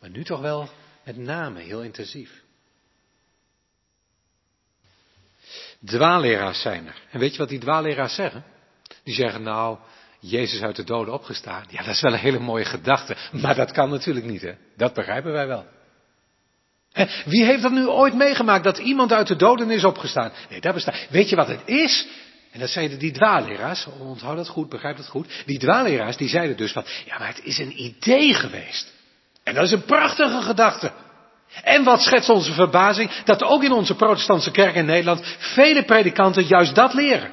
maar 0.00 0.10
nu 0.10 0.24
toch 0.24 0.40
wel 0.40 0.68
met 1.04 1.16
name 1.16 1.60
heel 1.60 1.82
intensief. 1.82 2.42
Dwaalleraars 5.84 6.60
zijn 6.60 6.86
er. 6.86 7.02
En 7.10 7.18
weet 7.18 7.32
je 7.32 7.38
wat 7.38 7.48
die 7.48 7.58
dwaalleraars 7.58 8.14
zeggen? 8.14 8.44
Die 9.02 9.14
zeggen 9.14 9.42
nou, 9.42 9.78
Jezus 10.20 10.62
uit 10.62 10.76
de 10.76 10.84
doden 10.84 11.14
opgestaan. 11.14 11.64
Ja, 11.68 11.82
dat 11.82 11.94
is 11.94 12.00
wel 12.00 12.12
een 12.12 12.18
hele 12.18 12.38
mooie 12.38 12.64
gedachte, 12.64 13.16
maar 13.32 13.54
dat 13.54 13.72
kan 13.72 13.90
natuurlijk 13.90 14.26
niet, 14.26 14.42
hè? 14.42 14.54
Dat 14.76 14.94
begrijpen 14.94 15.32
wij 15.32 15.46
wel. 15.46 15.76
Wie 17.24 17.44
heeft 17.44 17.62
dat 17.62 17.72
nu 17.72 17.86
ooit 17.86 18.14
meegemaakt 18.14 18.64
dat 18.64 18.78
iemand 18.78 19.12
uit 19.12 19.26
de 19.26 19.36
doden 19.36 19.70
is 19.70 19.84
opgestaan? 19.84 20.32
Nee, 20.50 20.60
dat 20.60 20.74
bestaat. 20.74 21.06
Weet 21.10 21.28
je 21.28 21.36
wat 21.36 21.48
het 21.48 21.62
is? 21.64 22.06
En 22.52 22.60
dat 22.60 22.68
zeiden 22.68 22.98
die 22.98 23.12
dwaalleraars, 23.12 23.86
onthoud 23.98 24.36
dat 24.36 24.48
goed, 24.48 24.68
begrijp 24.68 24.96
dat 24.96 25.08
goed. 25.08 25.42
Die 25.46 25.58
dwaalleraars 25.58 26.16
die 26.16 26.28
zeiden 26.28 26.56
dus 26.56 26.72
van, 26.72 26.84
ja 27.06 27.18
maar 27.18 27.28
het 27.28 27.44
is 27.44 27.58
een 27.58 27.82
idee 27.82 28.34
geweest. 28.34 28.92
En 29.44 29.54
dat 29.54 29.64
is 29.64 29.72
een 29.72 29.84
prachtige 29.84 30.42
gedachte. 30.42 30.92
En 31.62 31.84
wat 31.84 32.02
schetst 32.02 32.28
onze 32.28 32.52
verbazing, 32.52 33.10
dat 33.24 33.42
ook 33.42 33.62
in 33.62 33.72
onze 33.72 33.94
protestantse 33.94 34.50
kerk 34.50 34.74
in 34.74 34.84
Nederland 34.84 35.36
vele 35.38 35.84
predikanten 35.84 36.44
juist 36.44 36.74
dat 36.74 36.94
leren. 36.94 37.30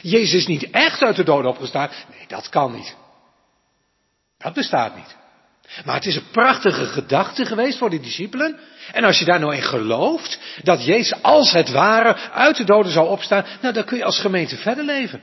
Jezus 0.00 0.32
is 0.32 0.46
niet 0.46 0.70
echt 0.70 1.02
uit 1.02 1.16
de 1.16 1.24
doden 1.24 1.50
opgestaan. 1.50 1.90
Nee, 2.10 2.26
dat 2.26 2.48
kan 2.48 2.72
niet. 2.72 2.96
Dat 4.38 4.52
bestaat 4.52 4.96
niet. 4.96 5.16
Maar 5.84 5.94
het 5.94 6.06
is 6.06 6.16
een 6.16 6.30
prachtige 6.30 6.84
gedachte 6.84 7.44
geweest 7.44 7.78
voor 7.78 7.90
de 7.90 8.00
discipelen. 8.00 8.58
En 8.92 9.04
als 9.04 9.18
je 9.18 9.24
daar 9.24 9.40
nou 9.40 9.54
in 9.54 9.62
gelooft, 9.62 10.38
dat 10.62 10.84
Jezus 10.84 11.22
als 11.22 11.52
het 11.52 11.70
ware 11.70 12.16
uit 12.30 12.56
de 12.56 12.64
doden 12.64 12.92
zou 12.92 13.08
opstaan, 13.08 13.44
nou 13.60 13.74
dan 13.74 13.84
kun 13.84 13.96
je 13.96 14.04
als 14.04 14.20
gemeente 14.20 14.56
verder 14.56 14.84
leven. 14.84 15.22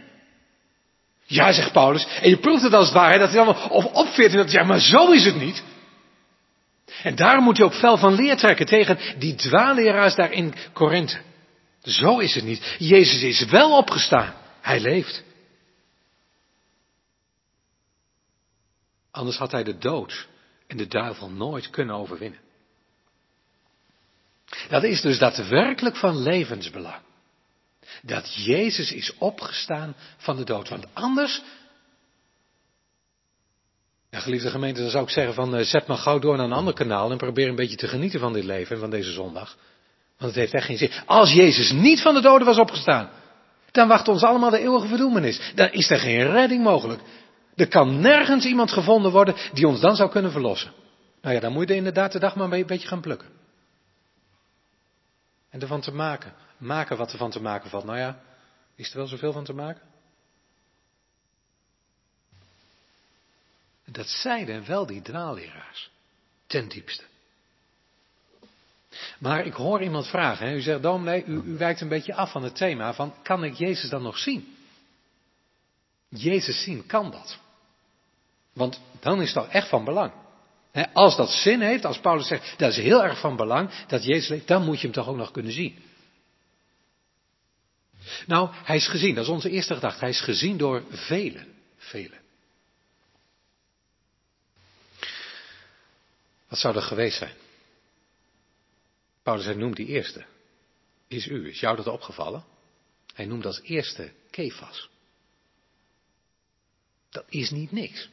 Ja, 1.25 1.51
zegt 1.51 1.71
Paulus, 1.71 2.07
en 2.21 2.29
je 2.29 2.37
proeft 2.37 2.63
het 2.63 2.73
als 2.73 2.85
het 2.85 2.93
ware, 2.93 3.19
dat 3.19 3.31
hij 3.31 3.45
dan 3.45 3.69
of 3.69 3.85
opveert 3.85 4.31
dat 4.31 4.51
ja, 4.51 4.63
maar 4.63 4.79
zo 4.79 5.11
is 5.11 5.25
het 5.25 5.35
niet. 5.35 5.63
En 7.03 7.15
daarom 7.15 7.43
moet 7.43 7.57
je 7.57 7.63
ook 7.63 7.73
fel 7.73 7.97
van 7.97 8.13
leer 8.13 8.37
trekken 8.37 8.65
tegen 8.65 8.97
die 9.17 9.35
dwaalleraars 9.35 10.15
daar 10.15 10.31
in 10.31 10.53
Korinthe. 10.73 11.21
Zo 11.81 12.17
is 12.17 12.35
het 12.35 12.43
niet. 12.43 12.75
Jezus 12.77 13.21
is 13.21 13.45
wel 13.45 13.77
opgestaan. 13.77 14.33
Hij 14.61 14.79
leeft. 14.79 15.23
Anders 19.11 19.37
had 19.37 19.51
hij 19.51 19.63
de 19.63 19.77
dood 19.77 20.27
en 20.71 20.77
de 20.77 20.87
duivel 20.87 21.29
nooit 21.29 21.69
kunnen 21.69 21.95
overwinnen. 21.95 22.39
Dat 24.69 24.83
is 24.83 25.01
dus 25.01 25.19
daadwerkelijk 25.19 25.95
van 25.95 26.17
levensbelang. 26.21 27.01
Dat 28.01 28.33
Jezus 28.45 28.91
is 28.91 29.17
opgestaan 29.17 29.95
van 30.17 30.35
de 30.35 30.43
dood. 30.43 30.69
Want 30.69 30.85
anders, 30.93 31.41
ja, 34.09 34.19
geliefde 34.19 34.49
gemeente, 34.49 34.81
dan 34.81 34.89
zou 34.89 35.03
ik 35.03 35.09
zeggen 35.09 35.33
van 35.33 35.57
uh, 35.57 35.63
zet 35.63 35.87
maar 35.87 35.97
gauw 35.97 36.19
door 36.19 36.37
naar 36.37 36.45
een 36.45 36.51
ander 36.51 36.73
kanaal 36.73 37.11
en 37.11 37.17
probeer 37.17 37.47
een 37.47 37.55
beetje 37.55 37.75
te 37.75 37.87
genieten 37.87 38.19
van 38.19 38.33
dit 38.33 38.43
leven 38.43 38.75
en 38.75 38.81
van 38.81 38.89
deze 38.89 39.11
zondag. 39.11 39.57
Want 40.17 40.31
het 40.31 40.41
heeft 40.41 40.53
echt 40.53 40.65
geen 40.65 40.77
zin. 40.77 40.91
Als 41.05 41.31
Jezus 41.31 41.71
niet 41.71 42.01
van 42.01 42.13
de 42.13 42.21
doden 42.21 42.47
was 42.47 42.59
opgestaan, 42.59 43.09
dan 43.71 43.87
wacht 43.87 44.07
ons 44.07 44.23
allemaal 44.23 44.49
de 44.49 44.59
eeuwige 44.59 44.87
verdoemenis. 44.87 45.51
Dan 45.55 45.71
is 45.71 45.89
er 45.89 45.99
geen 45.99 46.31
redding 46.31 46.63
mogelijk. 46.63 47.01
Er 47.61 47.67
kan 47.67 47.99
nergens 47.99 48.45
iemand 48.45 48.71
gevonden 48.71 49.11
worden 49.11 49.35
die 49.53 49.67
ons 49.67 49.79
dan 49.79 49.95
zou 49.95 50.09
kunnen 50.09 50.31
verlossen. 50.31 50.71
Nou 51.21 51.35
ja, 51.35 51.41
dan 51.41 51.53
moet 51.53 51.67
je 51.67 51.75
inderdaad 51.75 52.11
de 52.11 52.19
dag 52.19 52.35
maar 52.35 52.51
een 52.51 52.65
beetje 52.65 52.87
gaan 52.87 53.01
plukken. 53.01 53.29
En 55.49 55.61
ervan 55.61 55.81
te 55.81 55.91
maken. 55.91 56.33
Maken 56.57 56.97
wat 56.97 57.11
er 57.11 57.17
van 57.17 57.31
te 57.31 57.41
maken 57.41 57.69
valt. 57.69 57.83
Nou 57.83 57.97
ja, 57.97 58.19
is 58.75 58.91
er 58.91 58.97
wel 58.97 59.07
zoveel 59.07 59.31
van 59.31 59.43
te 59.43 59.53
maken? 59.53 59.81
Dat 63.85 64.07
zeiden 64.07 64.65
wel 64.65 64.85
die 64.85 65.01
dwaalleraars. 65.01 65.91
Ten 66.47 66.67
diepste. 66.67 67.03
Maar 69.17 69.45
ik 69.45 69.53
hoor 69.53 69.81
iemand 69.81 70.07
vragen. 70.07 70.47
Hè? 70.47 70.55
U 70.55 70.61
zegt, 70.61 70.81
dominee, 70.81 71.25
u, 71.25 71.41
u 71.45 71.57
wijkt 71.57 71.81
een 71.81 71.89
beetje 71.89 72.15
af 72.15 72.31
van 72.31 72.43
het 72.43 72.55
thema 72.55 72.93
van, 72.93 73.13
kan 73.23 73.43
ik 73.43 73.53
Jezus 73.53 73.89
dan 73.89 74.01
nog 74.01 74.17
zien? 74.17 74.55
Jezus 76.09 76.63
zien, 76.63 76.85
kan 76.85 77.11
dat? 77.11 77.39
Want 78.53 78.81
dan 78.99 79.21
is 79.21 79.33
dat 79.33 79.47
echt 79.47 79.69
van 79.69 79.85
belang. 79.85 80.11
Als 80.93 81.15
dat 81.15 81.29
zin 81.29 81.61
heeft, 81.61 81.85
als 81.85 81.99
Paulus 81.99 82.27
zegt, 82.27 82.53
dat 82.57 82.71
is 82.71 82.77
heel 82.77 83.03
erg 83.03 83.19
van 83.19 83.35
belang, 83.35 83.85
dat 83.87 84.03
Jezus 84.03 84.29
leeft, 84.29 84.47
dan 84.47 84.65
moet 84.65 84.79
je 84.79 84.87
hem 84.87 84.95
toch 84.95 85.07
ook 85.07 85.15
nog 85.15 85.31
kunnen 85.31 85.51
zien. 85.51 85.83
Nou, 88.27 88.49
hij 88.53 88.75
is 88.75 88.87
gezien, 88.87 89.15
dat 89.15 89.23
is 89.23 89.29
onze 89.29 89.49
eerste 89.49 89.73
gedachte. 89.73 89.99
Hij 89.99 90.09
is 90.09 90.21
gezien 90.21 90.57
door 90.57 90.83
velen, 90.89 91.47
velen. 91.77 92.19
Wat 96.47 96.59
zou 96.59 96.75
er 96.75 96.81
geweest 96.81 97.17
zijn? 97.17 97.35
Paulus 99.23 99.45
hij 99.45 99.53
noemt 99.53 99.75
die 99.75 99.87
eerste. 99.87 100.25
Is 101.07 101.27
u, 101.27 101.49
is 101.49 101.59
jou 101.59 101.75
dat 101.75 101.87
opgevallen? 101.87 102.43
Hij 103.13 103.25
noemt 103.25 103.45
als 103.45 103.61
eerste 103.61 104.11
Kefas. 104.29 104.89
Dat 107.09 107.25
is 107.29 107.49
niet 107.49 107.71
niks. 107.71 108.09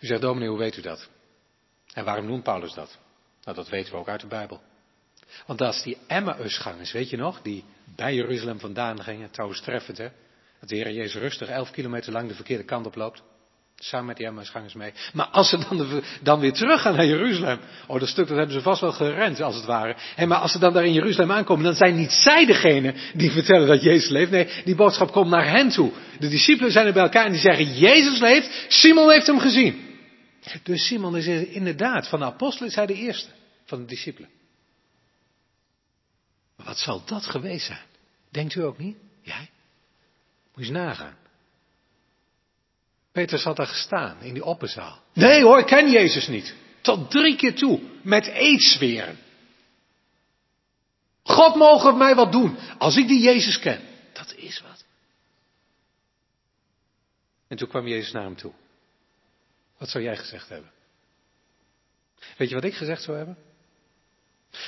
U 0.00 0.06
zegt, 0.06 0.20
dominee, 0.20 0.48
hoe 0.48 0.58
weet 0.58 0.76
u 0.76 0.80
dat? 0.80 1.08
En 1.92 2.04
waarom 2.04 2.26
noemt 2.26 2.42
Paulus 2.42 2.74
dat? 2.74 2.98
Nou, 3.42 3.56
dat 3.56 3.68
weten 3.68 3.92
we 3.92 3.98
ook 3.98 4.08
uit 4.08 4.20
de 4.20 4.26
Bijbel. 4.26 4.60
Want 5.46 5.60
is 5.60 5.82
die 5.82 5.98
Emmausgangers, 6.06 6.92
weet 6.92 7.10
je 7.10 7.16
nog? 7.16 7.42
Die 7.42 7.64
bij 7.96 8.14
Jeruzalem 8.14 8.60
vandaan 8.60 9.02
gingen. 9.02 9.30
Trouwens 9.30 9.60
treffend, 9.60 9.98
hè? 9.98 10.08
Dat 10.60 10.68
de 10.68 10.76
Heer 10.76 10.90
Jezus 10.90 11.20
rustig 11.20 11.48
elf 11.48 11.70
kilometer 11.70 12.12
lang 12.12 12.28
de 12.28 12.34
verkeerde 12.34 12.64
kant 12.64 12.86
op 12.86 12.94
loopt. 12.94 13.22
Samen 13.82 14.06
met 14.06 14.16
die 14.16 14.26
Emmausgangers 14.26 14.74
mee. 14.74 14.92
Maar 15.12 15.26
als 15.26 15.48
ze 15.48 15.58
dan, 15.58 16.02
dan 16.22 16.40
weer 16.40 16.52
teruggaan 16.52 16.96
naar 16.96 17.06
Jeruzalem. 17.06 17.58
Oh, 17.86 18.00
dat 18.00 18.08
stuk 18.08 18.28
dat 18.28 18.36
hebben 18.36 18.54
ze 18.54 18.62
vast 18.62 18.80
wel 18.80 18.92
gerend, 18.92 19.40
als 19.40 19.54
het 19.54 19.64
ware. 19.64 19.96
En 20.16 20.28
maar 20.28 20.38
als 20.38 20.52
ze 20.52 20.58
dan 20.58 20.72
daar 20.72 20.84
in 20.84 20.92
Jeruzalem 20.92 21.32
aankomen, 21.32 21.64
dan 21.64 21.74
zijn 21.74 21.96
niet 21.96 22.12
zij 22.12 22.46
degene 22.46 22.94
die 23.14 23.30
vertellen 23.30 23.68
dat 23.68 23.82
Jezus 23.82 24.10
leeft. 24.10 24.30
Nee, 24.30 24.48
die 24.64 24.74
boodschap 24.74 25.12
komt 25.12 25.30
naar 25.30 25.50
hen 25.50 25.68
toe. 25.68 25.92
De 26.18 26.28
discipelen 26.28 26.72
zijn 26.72 26.86
er 26.86 26.92
bij 26.92 27.02
elkaar 27.02 27.24
en 27.24 27.32
die 27.32 27.40
zeggen, 27.40 27.74
Jezus 27.74 28.18
leeft, 28.18 28.66
Simon 28.68 29.10
heeft 29.10 29.26
hem 29.26 29.38
gezien. 29.38 29.98
Dus 30.62 30.86
Simon 30.86 31.16
is 31.16 31.26
inderdaad, 31.26 32.08
van 32.08 32.18
de 32.18 32.24
apostelen 32.24 32.68
is 32.68 32.74
hij 32.74 32.86
de 32.86 32.94
eerste 32.94 33.30
van 33.64 33.78
de 33.78 33.84
discipelen. 33.84 34.30
Wat 36.56 36.78
zal 36.78 37.02
dat 37.04 37.26
geweest 37.26 37.66
zijn? 37.66 37.84
Denkt 38.30 38.54
u 38.54 38.62
ook 38.62 38.78
niet? 38.78 38.96
Jij? 39.22 39.50
Moet 40.54 40.66
je 40.66 40.70
eens 40.70 40.70
nagaan. 40.70 41.16
Petrus 43.20 43.44
had 43.44 43.56
daar 43.56 43.66
gestaan 43.66 44.20
in 44.20 44.34
die 44.34 44.44
opperzaal. 44.44 45.02
Nee 45.12 45.42
hoor, 45.42 45.58
ik 45.58 45.66
ken 45.66 45.90
Jezus 45.90 46.26
niet. 46.26 46.54
Tot 46.80 47.10
drie 47.10 47.36
keer 47.36 47.54
toe, 47.54 47.80
met 48.02 48.26
eetzweren. 48.26 49.18
God 51.22 51.54
mogen 51.54 51.96
mij 51.96 52.14
wat 52.14 52.32
doen, 52.32 52.56
als 52.78 52.96
ik 52.96 53.08
die 53.08 53.20
Jezus 53.20 53.58
ken. 53.58 53.80
Dat 54.12 54.34
is 54.34 54.60
wat. 54.60 54.84
En 57.48 57.56
toen 57.56 57.68
kwam 57.68 57.86
Jezus 57.86 58.12
naar 58.12 58.22
hem 58.22 58.36
toe. 58.36 58.52
Wat 59.78 59.88
zou 59.88 60.04
jij 60.04 60.16
gezegd 60.16 60.48
hebben? 60.48 60.70
Weet 62.36 62.48
je 62.48 62.54
wat 62.54 62.64
ik 62.64 62.74
gezegd 62.74 63.02
zou 63.02 63.16
hebben? 63.16 63.36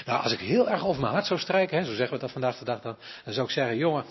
Nou, 0.04 0.22
als 0.22 0.32
ik 0.32 0.38
heel 0.38 0.70
erg 0.70 0.84
over 0.86 1.00
mijn 1.00 1.12
hart 1.12 1.26
zou 1.26 1.40
strijken, 1.40 1.78
hè, 1.78 1.84
zo 1.84 1.94
zeggen 1.94 2.14
we 2.14 2.20
dat 2.20 2.32
vandaag 2.32 2.58
de 2.58 2.64
dag 2.64 2.80
dan, 2.80 2.96
dan 3.24 3.32
zou 3.32 3.46
ik 3.46 3.52
zeggen, 3.52 3.76
jongen, 3.76 4.04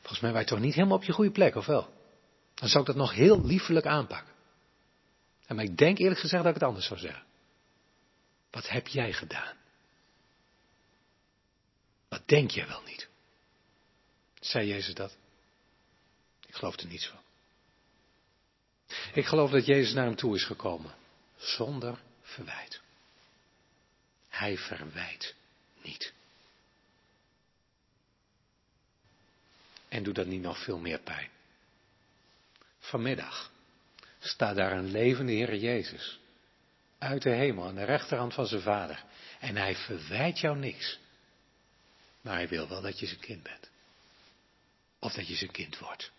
volgens 0.00 0.20
mij 0.20 0.40
je 0.40 0.46
toch 0.46 0.60
niet 0.60 0.74
helemaal 0.74 0.96
op 0.96 1.04
je 1.04 1.12
goede 1.12 1.30
plek, 1.30 1.54
of 1.54 1.66
wel? 1.66 2.02
Dan 2.54 2.68
zou 2.68 2.80
ik 2.80 2.86
dat 2.86 2.96
nog 2.96 3.12
heel 3.12 3.46
liefelijk 3.46 3.86
aanpakken. 3.86 4.34
En 5.46 5.56
maar 5.56 5.64
ik 5.64 5.76
denk 5.76 5.98
eerlijk 5.98 6.20
gezegd 6.20 6.42
dat 6.42 6.54
ik 6.54 6.60
het 6.60 6.68
anders 6.68 6.86
zou 6.86 7.00
zeggen. 7.00 7.24
Wat 8.50 8.68
heb 8.68 8.86
jij 8.86 9.12
gedaan? 9.12 9.56
Wat 12.08 12.28
denk 12.28 12.50
je 12.50 12.66
wel 12.66 12.82
niet? 12.82 13.08
Zei 14.40 14.66
Jezus 14.66 14.94
dat? 14.94 15.16
Ik 16.46 16.54
geloof 16.54 16.76
er 16.76 16.86
niets 16.86 17.06
van. 17.06 17.20
Ik 19.12 19.26
geloof 19.26 19.50
dat 19.50 19.66
Jezus 19.66 19.94
naar 19.94 20.04
hem 20.04 20.16
toe 20.16 20.34
is 20.34 20.44
gekomen. 20.44 20.94
Zonder 21.36 21.98
verwijt. 22.22 22.80
Hij 24.28 24.58
verwijt 24.58 25.34
niet. 25.82 26.12
En 29.88 30.02
doet 30.02 30.14
dat 30.14 30.26
niet 30.26 30.42
nog 30.42 30.64
veel 30.64 30.78
meer 30.78 30.98
pijn? 30.98 31.30
Vanmiddag 32.84 33.50
staat 34.18 34.56
daar 34.56 34.72
een 34.72 34.90
levende 34.90 35.32
Heer 35.32 35.56
Jezus. 35.56 36.20
Uit 36.98 37.22
de 37.22 37.30
hemel 37.30 37.66
aan 37.66 37.74
de 37.74 37.84
rechterhand 37.84 38.34
van 38.34 38.46
zijn 38.46 38.60
vader. 38.60 39.04
En 39.40 39.56
hij 39.56 39.76
verwijt 39.76 40.38
jou 40.40 40.58
niks. 40.58 40.98
Maar 42.20 42.34
hij 42.34 42.48
wil 42.48 42.68
wel 42.68 42.80
dat 42.80 42.98
je 42.98 43.06
zijn 43.06 43.20
kind 43.20 43.42
bent. 43.42 43.70
Of 44.98 45.12
dat 45.12 45.28
je 45.28 45.34
zijn 45.34 45.50
kind 45.50 45.78
wordt. 45.78 46.10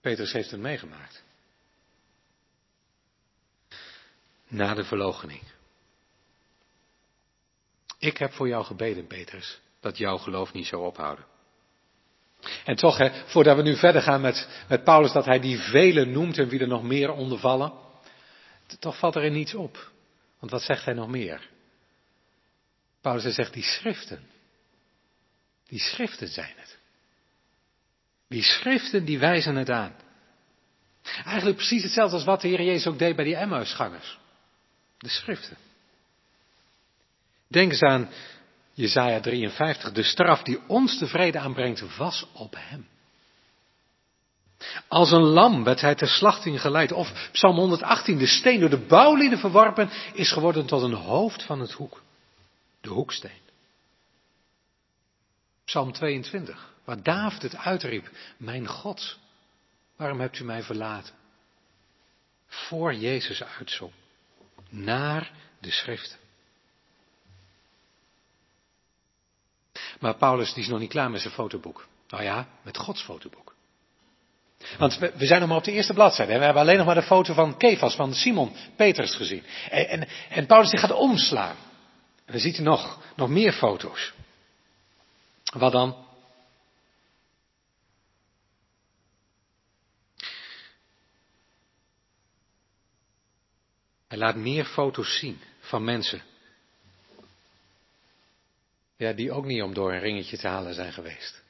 Petrus 0.00 0.32
heeft 0.32 0.50
het 0.50 0.60
meegemaakt. 0.60 1.22
Na 4.48 4.74
de 4.74 4.84
verloochening. 4.84 5.42
Ik 7.98 8.16
heb 8.16 8.32
voor 8.32 8.48
jou 8.48 8.64
gebeden, 8.64 9.06
Petrus, 9.06 9.60
dat 9.80 9.98
jouw 9.98 10.16
geloof 10.16 10.52
niet 10.52 10.66
zou 10.66 10.86
ophouden. 10.86 11.35
En 12.64 12.76
toch, 12.76 12.96
hè, 12.96 13.10
voordat 13.26 13.56
we 13.56 13.62
nu 13.62 13.76
verder 13.76 14.02
gaan 14.02 14.20
met, 14.20 14.48
met 14.68 14.84
Paulus, 14.84 15.12
dat 15.12 15.24
hij 15.24 15.40
die 15.40 15.58
velen 15.58 16.10
noemt 16.10 16.38
en 16.38 16.48
wie 16.48 16.60
er 16.60 16.68
nog 16.68 16.82
meer 16.82 17.12
ondervallen, 17.12 17.72
toch 18.78 18.98
valt 18.98 19.14
er 19.14 19.24
in 19.24 19.32
niets 19.32 19.54
op. 19.54 19.90
Want 20.38 20.52
wat 20.52 20.62
zegt 20.62 20.84
hij 20.84 20.94
nog 20.94 21.08
meer? 21.08 21.48
Paulus 23.00 23.34
zegt 23.34 23.52
die 23.52 23.62
schriften. 23.62 24.24
Die 25.68 25.80
schriften 25.80 26.28
zijn 26.28 26.54
het. 26.56 26.78
Die 28.28 28.42
schriften 28.42 29.04
die 29.04 29.18
wijzen 29.18 29.56
het 29.56 29.70
aan. 29.70 29.94
Eigenlijk 31.24 31.56
precies 31.56 31.82
hetzelfde 31.82 32.16
als 32.16 32.24
wat 32.24 32.40
de 32.40 32.48
Heer 32.48 32.62
Jezus 32.62 32.86
ook 32.86 32.98
deed 32.98 33.16
bij 33.16 33.24
die 33.24 33.36
Emmausgangers. 33.36 34.18
De 34.98 35.08
schriften. 35.08 35.56
Denk 37.48 37.70
eens 37.70 37.82
aan 37.82 38.08
Jezaja 38.76 39.20
53. 39.20 39.92
De 39.92 40.02
straf 40.02 40.42
die 40.42 40.60
ons 40.66 40.98
de 40.98 41.06
vrede 41.06 41.38
aanbrengt 41.38 41.96
was 41.96 42.26
op 42.32 42.54
hem. 42.58 42.88
Als 44.88 45.10
een 45.10 45.22
lam 45.22 45.64
werd 45.64 45.80
hij 45.80 45.94
ter 45.94 46.08
slachting 46.08 46.60
geleid. 46.60 46.92
Of 46.92 47.28
Psalm 47.32 47.56
118. 47.56 48.18
De 48.18 48.26
steen 48.26 48.60
door 48.60 48.70
de 48.70 48.86
bouwlieden 48.86 49.38
verworpen 49.38 49.90
is 50.12 50.32
geworden 50.32 50.66
tot 50.66 50.82
een 50.82 50.92
hoofd 50.92 51.42
van 51.42 51.60
het 51.60 51.72
hoek. 51.72 52.02
De 52.80 52.88
hoeksteen. 52.88 53.40
Psalm 55.64 55.92
22. 55.92 56.72
Waar 56.84 57.02
David 57.02 57.42
het 57.42 57.56
uitriep. 57.56 58.10
Mijn 58.36 58.66
God, 58.66 59.18
waarom 59.96 60.20
hebt 60.20 60.38
u 60.38 60.44
mij 60.44 60.62
verlaten? 60.62 61.14
Voor 62.46 62.94
Jezus 62.94 63.42
uitzong. 63.42 63.92
Naar 64.68 65.30
de 65.60 65.70
schriften. 65.70 66.25
Maar 70.00 70.14
Paulus 70.14 70.52
die 70.52 70.62
is 70.62 70.68
nog 70.68 70.78
niet 70.78 70.90
klaar 70.90 71.10
met 71.10 71.20
zijn 71.20 71.34
fotoboek. 71.34 71.86
Nou 72.08 72.22
ja, 72.22 72.48
met 72.62 72.76
Gods 72.76 73.02
fotoboek. 73.02 73.54
Want 74.78 74.98
we, 74.98 75.26
zijn 75.26 75.40
nog 75.40 75.48
maar 75.48 75.58
op 75.58 75.64
de 75.64 75.72
eerste 75.72 75.92
bladzijde. 75.92 76.32
En 76.32 76.38
we 76.38 76.44
hebben 76.44 76.62
alleen 76.62 76.76
nog 76.76 76.86
maar 76.86 76.94
de 76.94 77.02
foto 77.02 77.34
van 77.34 77.56
Kefas, 77.56 77.94
van 77.94 78.14
Simon 78.14 78.56
Petrus 78.76 79.14
gezien. 79.14 79.42
En, 79.70 79.88
en, 79.88 80.08
en 80.28 80.46
Paulus 80.46 80.70
die 80.70 80.80
gaat 80.80 80.92
omslaan. 80.92 81.56
En 82.24 82.32
dan 82.32 82.40
ziet 82.40 82.56
hij 82.56 82.64
nog, 82.64 83.00
nog 83.16 83.28
meer 83.28 83.52
foto's. 83.52 84.12
Wat 85.52 85.72
dan? 85.72 86.04
Hij 94.08 94.18
laat 94.18 94.36
meer 94.36 94.64
foto's 94.64 95.18
zien 95.18 95.40
van 95.60 95.84
mensen 95.84 96.22
ja, 98.96 99.12
die 99.12 99.32
ook 99.32 99.44
niet 99.44 99.62
om 99.62 99.74
door 99.74 99.92
een 99.92 100.00
ringetje 100.00 100.38
te 100.38 100.48
halen 100.48 100.74
zijn 100.74 100.92
geweest. 100.92 101.42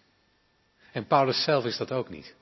En 0.92 1.06
Paulus 1.06 1.42
zelf 1.42 1.64
is 1.64 1.76
dat 1.76 1.92
ook 1.92 2.08
niet. 2.08 2.34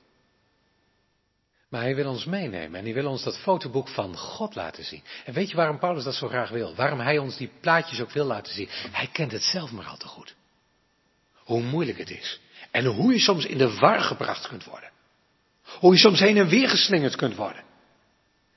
Maar 1.69 1.81
hij 1.81 1.95
wil 1.95 2.09
ons 2.09 2.25
meenemen 2.25 2.79
en 2.79 2.85
hij 2.85 2.93
wil 2.93 3.09
ons 3.09 3.23
dat 3.23 3.37
fotoboek 3.37 3.87
van 3.87 4.17
God 4.17 4.55
laten 4.55 4.83
zien. 4.83 5.03
En 5.25 5.33
weet 5.33 5.49
je 5.49 5.55
waarom 5.55 5.79
Paulus 5.79 6.03
dat 6.03 6.13
zo 6.13 6.27
graag 6.27 6.49
wil? 6.49 6.75
Waarom 6.75 6.99
hij 6.99 7.17
ons 7.17 7.37
die 7.37 7.51
plaatjes 7.59 8.01
ook 8.01 8.11
wil 8.11 8.25
laten 8.25 8.53
zien? 8.53 8.67
Hij 8.91 9.07
kent 9.07 9.31
het 9.31 9.43
zelf 9.43 9.71
maar 9.71 9.85
al 9.85 9.97
te 9.97 10.07
goed. 10.07 10.35
Hoe 11.33 11.61
moeilijk 11.61 11.97
het 11.97 12.09
is. 12.09 12.39
En 12.71 12.85
hoe 12.85 13.13
je 13.13 13.19
soms 13.19 13.45
in 13.45 13.57
de 13.57 13.77
war 13.77 13.99
gebracht 13.99 14.47
kunt 14.47 14.63
worden. 14.63 14.89
Hoe 15.79 15.93
je 15.93 15.99
soms 15.99 16.19
heen 16.19 16.37
en 16.37 16.47
weer 16.47 16.69
geslingerd 16.69 17.15
kunt 17.15 17.35
worden. 17.35 17.63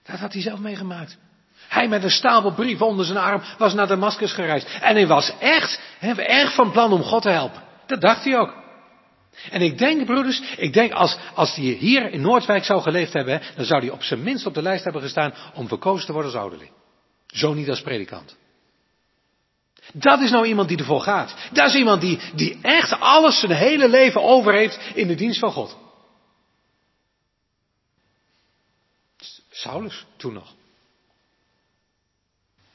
Dat 0.03 0.18
had 0.18 0.32
hij 0.32 0.42
zelf 0.42 0.59
meegemaakt. 0.59 1.18
Hij 1.68 1.88
met 1.88 2.02
een 2.02 2.10
stapel 2.10 2.52
brieven 2.52 2.86
onder 2.86 3.04
zijn 3.06 3.18
arm 3.18 3.42
was 3.58 3.74
naar 3.74 3.86
Damascus 3.86 4.32
gereisd. 4.32 4.78
En 4.80 4.94
hij 4.94 5.06
was 5.06 5.32
echt, 5.38 5.80
he, 5.98 6.12
erg 6.14 6.54
van 6.54 6.70
plan 6.70 6.92
om 6.92 7.02
God 7.02 7.22
te 7.22 7.30
helpen. 7.30 7.62
Dat 7.86 8.00
dacht 8.00 8.24
hij 8.24 8.38
ook. 8.38 8.54
En 9.50 9.60
ik 9.60 9.78
denk, 9.78 10.04
broeders, 10.04 10.42
ik 10.56 10.72
denk 10.72 10.92
als, 10.92 11.16
als 11.34 11.54
hij 11.54 11.64
hier 11.64 12.10
in 12.10 12.20
Noordwijk 12.20 12.64
zou 12.64 12.82
geleefd 12.82 13.12
hebben, 13.12 13.42
dan 13.56 13.64
zou 13.64 13.80
hij 13.80 13.90
op 13.90 14.02
zijn 14.02 14.22
minst 14.22 14.46
op 14.46 14.54
de 14.54 14.62
lijst 14.62 14.84
hebben 14.84 15.02
gestaan 15.02 15.34
om 15.54 15.68
verkozen 15.68 16.06
te 16.06 16.12
worden 16.12 16.30
als 16.30 16.40
ouderling. 16.40 16.70
Zo 17.26 17.54
niet 17.54 17.68
als 17.68 17.80
predikant. 17.80 18.36
Dat 19.92 20.20
is 20.20 20.30
nou 20.30 20.46
iemand 20.46 20.68
die 20.68 20.78
ervoor 20.78 21.00
gaat. 21.00 21.34
Dat 21.52 21.68
is 21.68 21.74
iemand 21.74 22.00
die, 22.00 22.18
die 22.34 22.58
echt 22.62 23.00
alles 23.00 23.38
zijn 23.38 23.52
hele 23.52 23.88
leven 23.88 24.22
over 24.22 24.52
heeft 24.52 24.80
in 24.94 25.06
de 25.06 25.14
dienst 25.14 25.38
van 25.38 25.52
God. 25.52 25.76
Saulus, 29.50 30.06
toen 30.16 30.32
nog. 30.32 30.54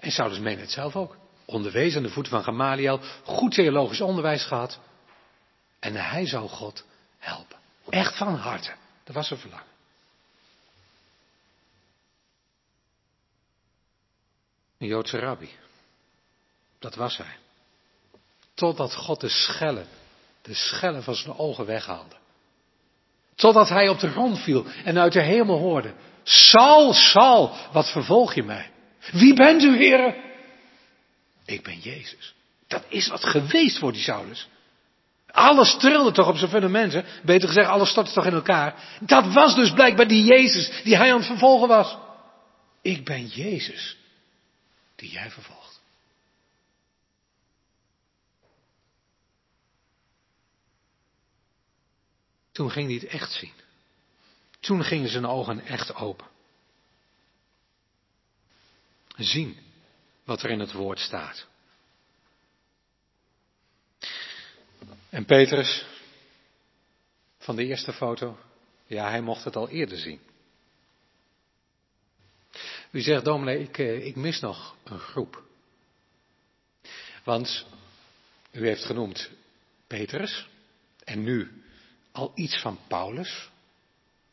En 0.03 0.11
Saulus 0.11 0.39
meende 0.39 0.61
het 0.61 0.71
zelf 0.71 0.95
ook. 0.95 1.17
Onderwezen 1.45 1.97
aan 1.97 2.03
de 2.03 2.13
voeten 2.13 2.31
van 2.31 2.43
Gamaliel, 2.43 2.99
goed 3.23 3.53
theologisch 3.53 4.01
onderwijs 4.01 4.43
gehad. 4.45 4.79
En 5.79 5.95
hij 5.95 6.27
zou 6.27 6.49
God 6.49 6.85
helpen. 7.19 7.57
Echt 7.89 8.17
van 8.17 8.35
harte. 8.35 8.73
Dat 9.03 9.15
was 9.15 9.27
zijn 9.27 9.39
verlangen. 9.39 9.65
Een 14.77 14.87
Joodse 14.87 15.19
rabbi. 15.19 15.49
Dat 16.79 16.95
was 16.95 17.17
hij. 17.17 17.35
Totdat 18.53 18.95
God 18.95 19.19
de 19.19 19.29
schellen, 19.29 19.87
de 20.41 20.53
schellen 20.53 21.03
van 21.03 21.15
zijn 21.15 21.37
ogen 21.37 21.65
weghaalde. 21.65 22.15
Totdat 23.35 23.69
hij 23.69 23.89
op 23.89 23.99
de 23.99 24.09
grond 24.09 24.39
viel 24.39 24.65
en 24.83 24.97
uit 24.97 25.13
de 25.13 25.21
hemel 25.21 25.57
hoorde. 25.57 25.93
sal, 26.23 26.93
sal, 26.93 27.55
wat 27.71 27.91
vervolg 27.91 28.33
je 28.33 28.43
mij? 28.43 28.72
Wie 29.11 29.33
bent 29.33 29.63
u, 29.63 29.77
heren? 29.77 30.15
Ik 31.45 31.63
ben 31.63 31.79
Jezus. 31.79 32.33
Dat 32.67 32.83
is 32.89 33.07
wat 33.07 33.25
geweest 33.25 33.79
voor 33.79 33.91
die 33.91 34.01
Saulus. 34.01 34.47
Alles 35.31 35.77
trilde 35.77 36.11
toch 36.11 36.27
op 36.27 36.37
zijn 36.37 36.49
fundamenten. 36.49 37.05
Beter 37.23 37.47
gezegd, 37.47 37.67
alles 37.67 37.89
stortte 37.89 38.13
toch 38.13 38.25
in 38.25 38.33
elkaar. 38.33 38.97
Dat 38.99 39.33
was 39.33 39.55
dus 39.55 39.73
blijkbaar 39.73 40.07
die 40.07 40.23
Jezus 40.23 40.71
die 40.83 40.97
hij 40.97 41.11
aan 41.11 41.17
het 41.17 41.27
vervolgen 41.27 41.67
was. 41.67 41.97
Ik 42.81 43.05
ben 43.05 43.27
Jezus 43.27 43.97
die 44.95 45.11
jij 45.11 45.31
vervolgt. 45.31 45.81
Toen 52.51 52.71
ging 52.71 52.85
hij 52.85 52.95
het 52.95 53.05
echt 53.05 53.31
zien. 53.31 53.53
Toen 54.59 54.83
gingen 54.83 55.09
zijn 55.09 55.25
ogen 55.25 55.65
echt 55.65 55.95
open. 55.95 56.27
Zien 59.16 59.57
wat 60.24 60.43
er 60.43 60.49
in 60.49 60.59
het 60.59 60.72
woord 60.72 60.99
staat. 60.99 61.47
En 65.09 65.26
Petrus, 65.26 65.86
van 67.38 67.55
de 67.55 67.66
eerste 67.66 67.93
foto, 67.93 68.38
ja, 68.86 69.09
hij 69.09 69.22
mocht 69.22 69.43
het 69.43 69.55
al 69.55 69.70
eerder 69.70 69.97
zien. 69.97 70.20
U 72.91 73.01
zegt, 73.01 73.26
dominee, 73.26 73.59
ik, 73.59 73.78
eh, 73.78 74.05
ik 74.05 74.16
mis 74.16 74.39
nog 74.39 74.76
een 74.84 74.99
groep. 74.99 75.43
Want 77.24 77.66
u 78.51 78.68
heeft 78.68 78.86
genoemd 78.86 79.30
Petrus 79.88 80.47
en 81.03 81.24
nu 81.24 81.64
al 82.11 82.32
iets 82.36 82.61
van 82.61 82.80
Paulus. 82.88 83.49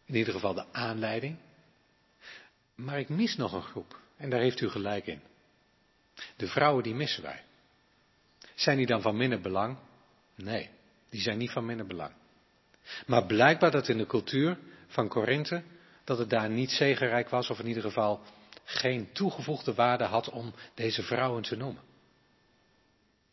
In 0.05 0.15
ieder 0.15 0.33
geval 0.33 0.55
de 0.55 0.73
aanleiding. 0.73 1.37
Maar 2.75 2.99
ik 2.99 3.09
mis 3.09 3.37
nog 3.37 3.53
een 3.53 3.63
groep. 3.63 3.99
En 4.21 4.31
daar 4.31 4.41
heeft 4.41 4.61
u 4.61 4.69
gelijk 4.69 5.07
in. 5.07 5.21
De 6.37 6.47
vrouwen 6.47 6.83
die 6.83 6.95
missen 6.95 7.23
wij. 7.23 7.43
Zijn 8.55 8.77
die 8.77 8.87
dan 8.87 9.03
van 9.03 9.17
minder 9.17 9.41
belang? 9.41 9.79
Nee, 10.35 10.71
die 11.11 11.21
zijn 11.21 11.39
niet 11.39 11.51
van 11.51 11.67
minder 11.67 11.87
belang. 11.87 12.13
Maar 13.07 13.27
blijkbaar 13.27 13.71
dat 13.71 13.89
in 13.89 13.99
de 13.99 14.07
cultuur 14.07 14.59
van 14.87 15.09
Korinthe, 15.09 15.63
dat 16.05 16.19
het 16.19 16.31
daar 16.31 16.51
niet 16.51 16.71
zegenrijk 16.71 17.29
was, 17.29 17.51
of 17.51 17.59
in 17.59 17.67
ieder 17.67 17.83
geval 17.83 18.23
geen 18.65 19.13
toegevoegde 19.13 19.75
waarde 19.75 20.05
had 20.05 20.29
om 20.29 20.55
deze 20.75 21.03
vrouwen 21.03 21.43
te 21.43 21.57
noemen. 21.57 21.83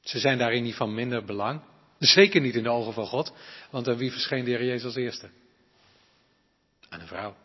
Ze 0.01 0.19
zijn 0.19 0.38
daarin 0.38 0.63
niet 0.63 0.75
van 0.75 0.93
minder 0.93 1.25
belang. 1.25 1.61
Zeker 1.99 2.41
niet 2.41 2.55
in 2.55 2.63
de 2.63 2.69
ogen 2.69 2.93
van 2.93 3.05
God, 3.05 3.33
want 3.69 3.88
aan 3.88 3.97
wie 3.97 4.11
verscheen 4.11 4.43
de 4.43 4.51
Heer 4.51 4.65
Jezus 4.65 4.85
als 4.85 4.95
eerste? 4.95 5.29
Aan 6.89 6.99
een 6.99 7.07
vrouw, 7.07 7.35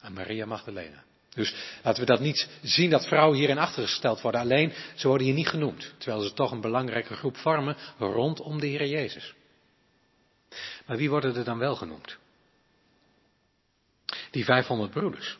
aan 0.00 0.12
Maria 0.12 0.46
Magdalena. 0.46 1.04
Dus 1.36 1.54
laten 1.82 2.00
we 2.00 2.06
dat 2.06 2.20
niet 2.20 2.48
zien 2.62 2.90
dat 2.90 3.06
vrouwen 3.06 3.38
hierin 3.38 3.58
achtergesteld 3.58 4.20
worden. 4.20 4.40
Alleen, 4.40 4.72
ze 4.94 5.08
worden 5.08 5.26
hier 5.26 5.36
niet 5.36 5.48
genoemd. 5.48 5.94
Terwijl 5.98 6.22
ze 6.22 6.32
toch 6.32 6.50
een 6.50 6.60
belangrijke 6.60 7.14
groep 7.14 7.36
vormen 7.36 7.76
rondom 7.98 8.60
de 8.60 8.66
Heer 8.66 8.86
Jezus. 8.86 9.34
Maar 10.86 10.96
wie 10.96 11.10
worden 11.10 11.36
er 11.36 11.44
dan 11.44 11.58
wel 11.58 11.76
genoemd? 11.76 12.16
Die 14.30 14.44
500 14.44 14.90
broeders. 14.90 15.38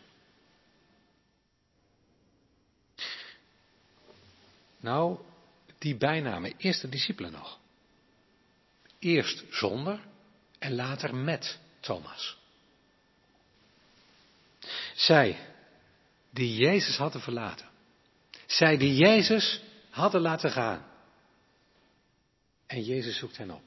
Nou, 4.81 5.19
die 5.79 5.97
bijnamen. 5.97 6.55
Eerst 6.57 6.81
de 6.81 6.89
discipelen 6.89 7.33
nog. 7.33 7.59
Eerst 8.99 9.45
zonder 9.51 10.01
en 10.59 10.75
later 10.75 11.15
met 11.15 11.59
Thomas. 11.81 12.37
Zij 14.95 15.39
die 16.37 16.57
Jezus 16.57 16.97
hadden 16.97 17.20
verlaten. 17.20 17.66
Zij 18.47 18.76
die 18.76 18.95
Jezus 18.95 19.62
hadden 19.91 20.20
laten 20.20 20.51
gaan. 20.51 20.84
En 22.66 22.82
Jezus 22.82 23.18
zoekt 23.18 23.37
hen 23.37 23.51
op. 23.51 23.62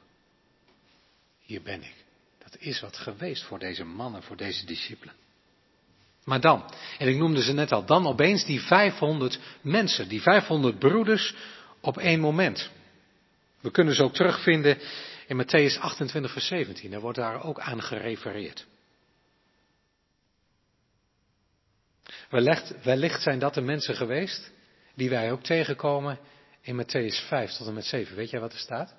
Hier 1.39 1.61
ben 1.61 1.83
ik. 1.83 1.93
Dat 2.37 2.57
is 2.59 2.79
wat 2.79 2.97
geweest 2.97 3.43
voor 3.43 3.59
deze 3.59 3.83
mannen, 3.83 4.23
voor 4.23 4.37
deze 4.37 4.65
discipelen. 4.65 5.13
Maar 6.23 6.41
dan, 6.41 6.73
en 6.97 7.07
ik 7.07 7.17
noemde 7.17 7.41
ze 7.41 7.53
net 7.53 7.71
al, 7.71 7.85
dan 7.85 8.07
opeens 8.07 8.45
die 8.45 8.61
500 8.61 9.39
mensen, 9.61 10.07
die 10.07 10.21
500 10.21 10.79
broeders 10.79 11.35
op 11.79 11.97
één 11.97 12.19
moment. 12.19 12.69
We 13.59 13.71
kunnen 13.71 13.95
ze 13.95 14.03
ook 14.03 14.13
terugvinden 14.13 14.77
in 15.27 15.43
Matthäus 15.43 15.79
28, 15.79 16.31
vers 16.31 16.47
17. 16.47 16.91
Daar 16.91 16.99
wordt 16.99 17.17
daar 17.17 17.43
ook 17.43 17.59
aan 17.59 17.81
gerefereerd. 17.81 18.67
Wellicht, 22.29 22.83
wellicht 22.83 23.21
zijn 23.21 23.39
dat 23.39 23.53
de 23.53 23.61
mensen 23.61 23.95
geweest 23.95 24.51
die 24.95 25.09
wij 25.09 25.31
ook 25.31 25.43
tegenkomen 25.43 26.19
in 26.61 26.83
Matthäus 26.83 27.27
5 27.27 27.51
tot 27.51 27.67
en 27.67 27.73
met 27.73 27.85
7. 27.85 28.15
Weet 28.15 28.29
jij 28.29 28.39
wat 28.39 28.53
er 28.53 28.59
staat? 28.59 28.95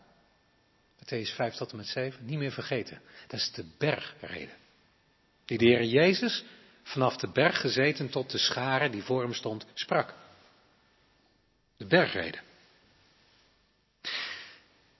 Matthäus 0.98 1.34
5 1.34 1.54
tot 1.54 1.70
en 1.70 1.76
met 1.76 1.86
7. 1.86 2.24
Niet 2.26 2.38
meer 2.38 2.52
vergeten. 2.52 3.00
Dat 3.26 3.40
is 3.40 3.52
de 3.52 3.64
bergreden. 3.78 4.54
Die 5.44 5.58
de 5.58 5.64
Heer 5.64 5.84
Jezus 5.84 6.44
vanaf 6.82 7.16
de 7.16 7.30
berg 7.32 7.60
gezeten 7.60 8.08
tot 8.08 8.30
de 8.30 8.38
schare 8.38 8.90
die 8.90 9.02
voor 9.02 9.22
hem 9.22 9.34
stond 9.34 9.66
sprak. 9.74 10.14
De 11.76 11.86
bergreden. 11.86 12.40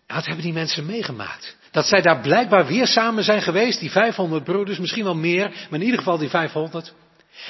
Wat 0.07 0.24
hebben 0.24 0.45
die 0.45 0.53
mensen 0.53 0.87
meegemaakt? 0.87 1.57
Dat 1.70 1.87
zij 1.87 2.03
daar 2.03 2.20
blijkbaar 2.20 2.66
weer 2.66 2.87
samen 2.87 3.24
zijn 3.24 3.43
geweest, 3.43 3.81
die 3.81 3.91
500 3.91 4.45
broeders, 4.45 4.78
misschien 4.78 5.05
wel 5.05 5.14
meer, 5.14 5.49
maar 5.49 5.81
in 5.81 5.85
ieder 5.85 5.99
geval 5.99 6.18
die 6.18 6.28
500. 6.28 6.95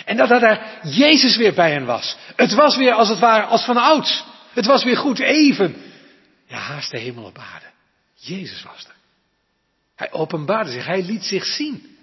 En 0.05 0.17
dat 0.17 0.31
er 0.31 0.41
daar 0.41 0.79
Jezus 0.83 1.37
weer 1.37 1.55
bij 1.55 1.71
hen 1.71 1.85
was. 1.85 2.17
Het 2.37 2.55
was 2.55 2.77
weer 2.77 2.93
als 2.93 3.09
het 3.09 3.19
ware 3.19 3.45
als 3.45 3.65
van 3.65 3.77
ouds. 3.77 4.25
Het 4.53 4.67
was 4.67 4.85
weer 4.85 4.97
goed 4.97 5.19
even. 5.19 5.77
Ja, 6.47 6.59
haast 6.59 6.91
de 6.91 6.99
hemel 6.99 7.25
op 7.25 7.39
aarde. 7.39 7.67
Jezus 8.15 8.63
was 8.63 8.85
er. 8.85 8.95
Hij 9.97 10.13
openbaarde 10.13 10.71
zich, 10.71 10.87
hij 10.87 11.03
liet 11.03 11.25
zich 11.25 11.45
zien. 11.45 11.97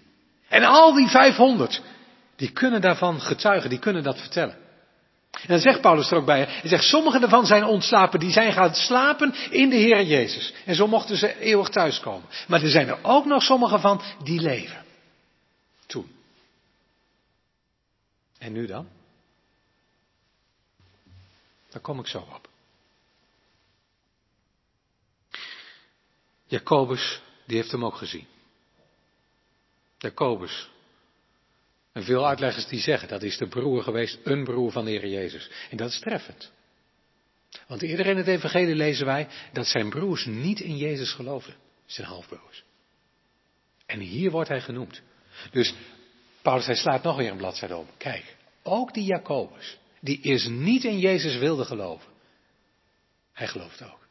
En 0.47 0.63
al 0.63 0.93
die 0.93 1.07
500, 1.07 1.81
die 2.35 2.51
kunnen 2.51 2.81
daarvan 2.81 3.21
getuigen, 3.21 3.69
die 3.69 3.79
kunnen 3.79 4.03
dat 4.03 4.19
vertellen. 4.19 4.55
En 5.31 5.47
dan 5.47 5.59
zegt 5.59 5.81
Paulus 5.81 6.11
er 6.11 6.17
ook 6.17 6.25
bij, 6.25 6.45
hij 6.47 6.69
zegt, 6.69 6.83
sommigen 6.83 7.21
daarvan 7.21 7.45
zijn 7.45 7.63
ontslapen, 7.63 8.19
die 8.19 8.31
zijn 8.31 8.53
gaan 8.53 8.75
slapen 8.75 9.35
in 9.49 9.69
de 9.69 9.75
Heer 9.75 10.03
Jezus. 10.03 10.53
En 10.65 10.75
zo 10.75 10.87
mochten 10.87 11.17
ze 11.17 11.39
eeuwig 11.39 11.69
thuiskomen. 11.69 12.29
Maar 12.47 12.61
er 12.63 12.69
zijn 12.69 12.87
er 12.87 12.99
ook 13.01 13.25
nog 13.25 13.43
sommigen 13.43 13.79
van 13.79 14.01
die 14.23 14.41
leven. 14.41 14.85
Toen. 15.85 16.11
En 18.37 18.53
nu 18.53 18.65
dan? 18.65 18.89
Daar 21.69 21.81
kom 21.81 21.99
ik 21.99 22.07
zo 22.07 22.19
op. 22.19 22.49
Jacobus, 26.45 27.21
die 27.45 27.57
heeft 27.57 27.71
hem 27.71 27.85
ook 27.85 27.95
gezien. 27.95 28.27
Jacobus. 29.97 30.69
En 31.91 32.03
veel 32.03 32.27
uitleggers 32.27 32.67
die 32.67 32.79
zeggen 32.79 33.07
dat 33.07 33.23
is 33.23 33.37
de 33.37 33.47
broer 33.47 33.83
geweest, 33.83 34.19
een 34.23 34.43
broer 34.43 34.71
van 34.71 34.85
de 34.85 34.91
Heer 34.91 35.07
Jezus. 35.07 35.49
En 35.69 35.77
dat 35.77 35.89
is 35.89 35.99
treffend. 35.99 36.51
Want 37.67 37.81
eerder 37.81 38.05
in 38.05 38.17
het 38.17 38.27
evangelie 38.27 38.75
lezen 38.75 39.05
wij 39.05 39.27
dat 39.53 39.65
zijn 39.65 39.89
broers 39.89 40.25
niet 40.25 40.59
in 40.59 40.77
Jezus 40.77 41.13
geloofden. 41.13 41.55
Zijn 41.85 42.07
halfbroers. 42.07 42.63
En 43.85 43.99
hier 43.99 44.31
wordt 44.31 44.49
hij 44.49 44.61
genoemd. 44.61 45.01
Dus 45.51 45.73
Paulus, 46.47 46.65
hij 46.65 46.75
slaat 46.75 47.03
nog 47.03 47.17
weer 47.17 47.31
een 47.31 47.37
bladzijde 47.37 47.75
op. 47.75 47.89
Kijk, 47.97 48.35
ook 48.63 48.93
die 48.93 49.03
Jacobus, 49.03 49.77
die 49.99 50.21
is 50.21 50.47
niet 50.47 50.83
in 50.83 50.99
Jezus 50.99 51.37
wilde 51.37 51.65
geloven. 51.65 52.11
Hij 53.33 53.47
gelooft 53.47 53.83
ook. 53.83 54.07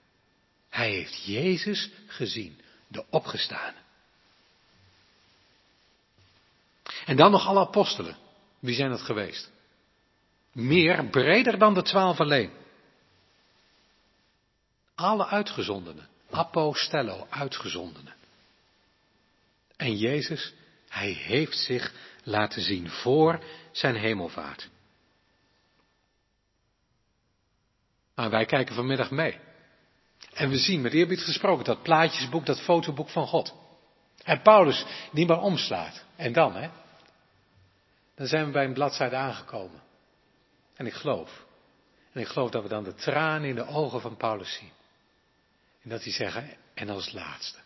Hij 0.69 0.91
heeft 0.91 1.25
Jezus 1.25 1.91
gezien, 2.07 2.61
de 2.89 3.05
opgestane. 3.11 3.77
En 7.05 7.17
dan 7.17 7.31
nog 7.31 7.47
alle 7.47 7.61
apostelen. 7.61 8.17
Wie 8.59 8.75
zijn 8.75 8.91
dat 8.91 9.03
geweest? 9.03 9.51
Meer, 10.53 11.07
breder 11.07 11.59
dan 11.59 11.75
de 11.75 11.83
twaalf 11.83 12.21
alleen. 12.21 12.51
Alle 14.95 15.27
uitgezondenen. 15.27 16.09
Apostello, 16.31 17.27
uitgezondenen. 17.31 18.15
En 19.77 19.97
Jezus, 19.97 20.55
hij 20.97 21.11
heeft 21.11 21.59
zich 21.59 21.93
laten 22.23 22.63
zien 22.63 22.91
voor 22.91 23.45
zijn 23.73 23.95
hemelvaart. 23.95 24.69
Maar 28.15 28.31
wij 28.31 28.45
kijken 28.45 28.75
vanmiddag 28.75 29.11
mee. 29.11 29.39
En 30.33 30.49
we 30.49 30.59
zien 30.59 30.81
met 30.81 30.93
eerbied 30.93 31.21
gesproken 31.21 31.65
dat 31.65 31.83
plaatjesboek, 31.83 32.47
dat 32.47 32.61
fotoboek 32.61 33.09
van 33.09 33.27
God. 33.27 33.55
En 34.23 34.43
Paulus 34.43 34.85
die 35.13 35.27
maar 35.27 35.41
omslaat. 35.41 36.05
En 36.17 36.33
dan, 36.33 36.55
hè? 36.55 36.69
Dan 38.15 38.27
zijn 38.27 38.47
we 38.47 38.53
bij 38.53 38.65
een 38.65 38.73
bladzijde 38.73 39.17
aangekomen. 39.17 39.83
En 40.75 40.87
ik 40.87 40.95
geloof. 40.95 41.45
En 42.13 42.21
ik 42.21 42.29
geloof 42.29 42.51
dat 42.51 42.63
we 42.63 42.69
dan 42.69 42.85
de 42.85 42.95
tranen 42.95 43.49
in 43.49 43.55
de 43.55 43.67
ogen 43.67 44.01
van 44.01 44.17
Paulus 44.17 44.55
zien. 44.55 44.73
En 45.83 45.91
dat 45.91 46.03
hij 46.03 46.13
zegt, 46.13 46.43
en 46.75 46.89
als 46.89 47.13
laatste. 47.13 47.59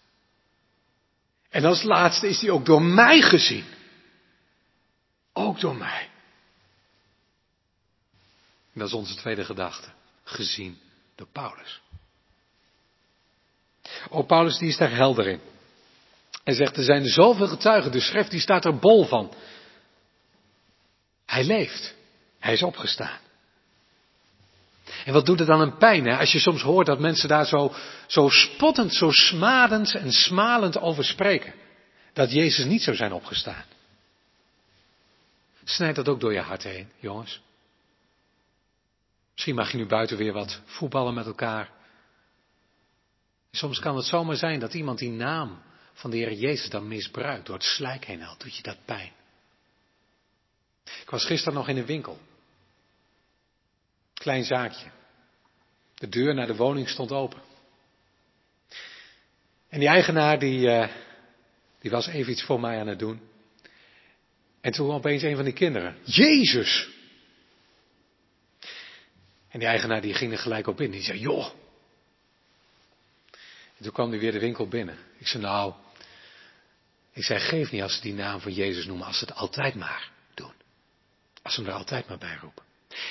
En 1.50 1.64
als 1.64 1.82
laatste 1.82 2.28
is 2.28 2.40
hij 2.40 2.50
ook 2.50 2.64
door 2.64 2.82
mij 2.82 3.20
gezien. 3.20 3.64
Ook 5.32 5.60
door 5.60 5.76
mij. 5.76 6.08
En 8.72 8.78
dat 8.80 8.88
is 8.88 8.94
onze 8.94 9.14
tweede 9.14 9.44
gedachte. 9.44 9.88
Gezien 10.24 10.78
door 11.14 11.26
Paulus. 11.32 11.80
Oh, 14.08 14.26
Paulus 14.26 14.58
die 14.58 14.68
is 14.68 14.76
daar 14.76 14.94
helder 14.94 15.26
in. 15.26 15.40
Hij 16.44 16.54
zegt, 16.54 16.76
er 16.76 16.84
zijn 16.84 17.04
zoveel 17.04 17.48
getuigen, 17.48 17.92
de 17.92 18.00
schrift 18.00 18.30
die 18.30 18.40
staat 18.40 18.64
er 18.64 18.78
bol 18.78 19.04
van. 19.04 19.34
Hij 21.26 21.44
leeft. 21.44 21.94
Hij 22.38 22.52
is 22.52 22.62
opgestaan. 22.62 23.18
En 25.04 25.12
wat 25.12 25.26
doet 25.26 25.38
het 25.38 25.48
dan 25.48 25.60
een 25.60 25.76
pijn, 25.76 26.06
hè? 26.06 26.18
als 26.18 26.32
je 26.32 26.38
soms 26.38 26.62
hoort 26.62 26.86
dat 26.86 26.98
mensen 26.98 27.28
daar 27.28 27.46
zo, 27.46 27.74
zo 28.06 28.28
spottend, 28.28 28.94
zo 28.94 29.10
smadend 29.10 29.94
en 29.94 30.12
smalend 30.12 30.78
over 30.78 31.04
spreken. 31.04 31.54
Dat 32.12 32.32
Jezus 32.32 32.64
niet 32.64 32.82
zou 32.82 32.96
zijn 32.96 33.12
opgestaan. 33.12 33.64
Snijdt 35.64 35.96
dat 35.96 36.08
ook 36.08 36.20
door 36.20 36.32
je 36.32 36.40
hart 36.40 36.62
heen, 36.62 36.88
jongens? 36.98 37.40
Misschien 39.32 39.54
mag 39.54 39.70
je 39.70 39.76
nu 39.76 39.86
buiten 39.86 40.16
weer 40.16 40.32
wat 40.32 40.60
voetballen 40.64 41.14
met 41.14 41.26
elkaar. 41.26 41.70
Soms 43.50 43.78
kan 43.78 43.96
het 43.96 44.04
zomaar 44.04 44.36
zijn 44.36 44.60
dat 44.60 44.74
iemand 44.74 44.98
die 44.98 45.10
naam 45.10 45.62
van 45.92 46.10
de 46.10 46.16
Heer 46.16 46.32
Jezus 46.32 46.70
dan 46.70 46.88
misbruikt, 46.88 47.46
door 47.46 47.54
het 47.54 47.64
slijk 47.64 48.04
heen 48.04 48.20
haalt, 48.20 48.40
doet 48.40 48.56
je 48.56 48.62
dat 48.62 48.84
pijn. 48.84 49.12
Ik 51.00 51.10
was 51.10 51.24
gisteren 51.24 51.54
nog 51.54 51.68
in 51.68 51.76
een 51.76 51.86
winkel. 51.86 52.18
Klein 54.20 54.44
zaakje. 54.44 54.90
De 55.94 56.08
deur 56.08 56.34
naar 56.34 56.46
de 56.46 56.56
woning 56.56 56.88
stond 56.88 57.12
open. 57.12 57.42
En 59.68 59.78
die 59.78 59.88
eigenaar 59.88 60.38
die, 60.38 60.58
uh, 60.58 60.88
die 61.80 61.90
was 61.90 62.06
even 62.06 62.32
iets 62.32 62.42
voor 62.42 62.60
mij 62.60 62.80
aan 62.80 62.86
het 62.86 62.98
doen. 62.98 63.20
En 64.60 64.72
toen 64.72 64.90
opeens 64.90 65.22
een 65.22 65.36
van 65.36 65.44
die 65.44 65.52
kinderen. 65.52 65.96
Jezus! 66.04 66.88
En 69.48 69.58
die 69.58 69.68
eigenaar 69.68 70.00
die 70.00 70.14
ging 70.14 70.32
er 70.32 70.38
gelijk 70.38 70.66
op 70.66 70.80
in. 70.80 70.90
Die 70.90 71.02
zei, 71.02 71.18
joh. 71.18 71.46
En 73.76 73.82
toen 73.82 73.92
kwam 73.92 74.10
hij 74.10 74.18
weer 74.18 74.32
de 74.32 74.38
winkel 74.38 74.68
binnen. 74.68 74.98
Ik 75.18 75.26
zei, 75.26 75.42
nou. 75.42 75.74
Ik 77.12 77.24
zei, 77.24 77.40
geef 77.40 77.70
niet 77.70 77.82
als 77.82 77.94
ze 77.94 78.00
die 78.00 78.14
naam 78.14 78.40
van 78.40 78.52
Jezus 78.52 78.86
noemen, 78.86 79.06
als 79.06 79.18
ze 79.18 79.24
het 79.24 79.34
altijd 79.34 79.74
maar 79.74 80.10
doen. 80.34 80.54
Als 81.42 81.54
ze 81.54 81.60
hem 81.60 81.70
er 81.70 81.76
altijd 81.76 82.08
maar 82.08 82.18
bij 82.18 82.36
roepen. 82.40 82.68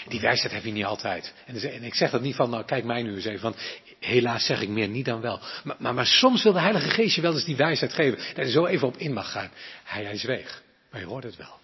Die 0.08 0.20
wijsheid 0.20 0.54
heb 0.54 0.64
je 0.64 0.72
niet 0.72 0.86
altijd. 0.86 1.34
En 1.46 1.84
ik 1.84 1.94
zeg 1.94 2.12
dat 2.12 2.22
niet 2.22 2.36
van, 2.36 2.50
nou 2.50 2.66
kijk 2.66 2.84
mij 2.84 3.02
nu 3.02 3.16
eens 3.16 3.26
even, 3.26 3.40
van 3.40 3.56
helaas 4.00 4.46
zeg 4.46 4.62
ik 4.62 4.70
meer 4.70 4.88
niet 4.88 5.06
dan 5.06 5.22
wel. 5.22 5.42
Maar, 5.78 5.94
maar, 5.94 6.06
soms 6.06 6.44
wil 6.44 6.54
de 6.54 6.60
Heilige 6.60 6.90
Geest 6.90 7.16
je 7.16 7.22
wel 7.22 7.34
eens 7.34 7.46
die 7.46 7.56
wijsheid 7.56 7.94
geven, 7.94 8.36
dat 8.36 8.46
je 8.46 8.52
zo 8.52 8.66
even 8.66 8.88
op 8.88 8.98
in 8.98 9.14
mag 9.14 9.32
gaan. 9.32 9.52
Hij, 9.84 10.04
hij 10.04 10.18
zweeg, 10.18 10.64
maar 10.92 11.00
je 11.00 11.08
hoort 11.08 11.24
het 11.24 11.36
wel. 11.36 11.60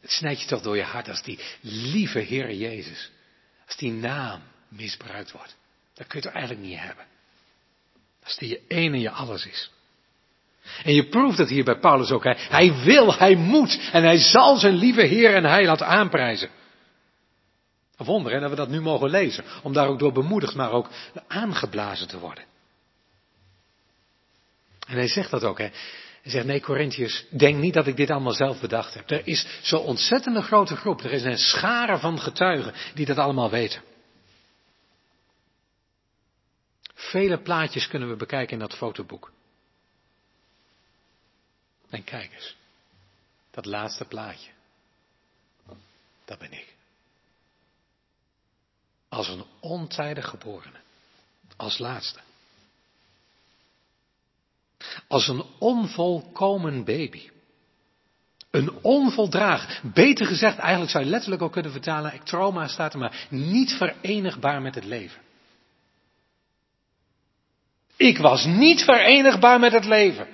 Het 0.00 0.10
snijdt 0.10 0.40
je 0.40 0.46
toch 0.46 0.62
door 0.62 0.76
je 0.76 0.82
hart 0.82 1.08
als 1.08 1.22
die 1.22 1.38
lieve 1.60 2.18
Heer 2.18 2.52
Jezus, 2.52 3.10
als 3.66 3.76
die 3.76 3.92
naam 3.92 4.42
misbruikt 4.68 5.32
wordt. 5.32 5.56
Dat 5.94 6.06
kun 6.06 6.18
je 6.18 6.24
toch 6.24 6.34
eigenlijk 6.34 6.66
niet 6.66 6.78
hebben. 6.78 7.04
Als 8.24 8.36
die 8.36 8.48
je 8.48 8.62
een 8.68 8.92
en 8.92 9.00
je 9.00 9.10
alles 9.10 9.46
is. 9.46 9.70
En 10.84 10.94
je 10.94 11.08
proeft 11.08 11.38
het 11.38 11.48
hier 11.48 11.64
bij 11.64 11.78
Paulus 11.78 12.10
ook. 12.10 12.24
Hij, 12.24 12.36
hij 12.38 12.74
wil, 12.84 13.14
hij 13.14 13.34
moet 13.34 13.80
en 13.92 14.02
hij 14.02 14.18
zal 14.18 14.56
zijn 14.56 14.74
lieve 14.74 15.02
Heer 15.02 15.34
en 15.34 15.44
Heiland 15.44 15.82
aanprijzen. 15.82 16.48
Een 17.96 18.06
wonder 18.06 18.32
hè, 18.32 18.40
dat 18.40 18.50
we 18.50 18.56
dat 18.56 18.68
nu 18.68 18.80
mogen 18.80 19.10
lezen. 19.10 19.44
Om 19.62 19.72
daar 19.72 19.88
ook 19.88 19.98
door 19.98 20.12
bemoedigd, 20.12 20.54
maar 20.54 20.72
ook 20.72 20.88
aangeblazen 21.26 22.08
te 22.08 22.18
worden. 22.18 22.44
En 24.86 24.96
hij 24.96 25.08
zegt 25.08 25.30
dat 25.30 25.44
ook. 25.44 25.58
Hè. 25.58 25.68
Hij 26.22 26.30
zegt, 26.32 26.46
nee 26.46 26.60
Corinthiërs, 26.60 27.24
denk 27.30 27.56
niet 27.56 27.74
dat 27.74 27.86
ik 27.86 27.96
dit 27.96 28.10
allemaal 28.10 28.32
zelf 28.32 28.60
bedacht 28.60 28.94
heb. 28.94 29.10
Er 29.10 29.26
is 29.26 29.46
zo'n 29.62 29.80
ontzettende 29.80 30.42
grote 30.42 30.76
groep. 30.76 31.00
Er 31.00 31.12
is 31.12 31.22
een 31.22 31.38
schare 31.38 31.98
van 31.98 32.20
getuigen 32.20 32.74
die 32.94 33.06
dat 33.06 33.18
allemaal 33.18 33.50
weten. 33.50 33.82
Vele 36.94 37.42
plaatjes 37.42 37.88
kunnen 37.88 38.08
we 38.08 38.16
bekijken 38.16 38.52
in 38.52 38.58
dat 38.58 38.76
fotoboek. 38.76 39.30
En 41.90 42.04
kijk 42.04 42.32
eens, 42.34 42.56
dat 43.50 43.64
laatste 43.64 44.04
plaatje, 44.04 44.50
dat 46.24 46.38
ben 46.38 46.52
ik. 46.52 46.74
Als 49.08 49.28
een 49.28 49.44
ontijdig 49.60 50.28
geborene, 50.28 50.80
als 51.56 51.78
laatste. 51.78 52.20
Als 55.08 55.28
een 55.28 55.44
onvolkomen 55.58 56.84
baby. 56.84 57.30
Een 58.50 58.82
onvoldraag. 58.82 59.80
Beter 59.82 60.26
gezegd, 60.26 60.58
eigenlijk 60.58 60.90
zou 60.90 61.04
je 61.04 61.10
letterlijk 61.10 61.42
ook 61.42 61.52
kunnen 61.52 61.72
vertalen, 61.72 62.24
trauma 62.24 62.68
staat 62.68 62.92
er 62.92 62.98
maar, 62.98 63.26
niet 63.30 63.72
verenigbaar 63.72 64.62
met 64.62 64.74
het 64.74 64.84
leven. 64.84 65.20
Ik 67.96 68.18
was 68.18 68.44
niet 68.44 68.82
verenigbaar 68.82 69.60
met 69.60 69.72
het 69.72 69.84
leven. 69.84 70.28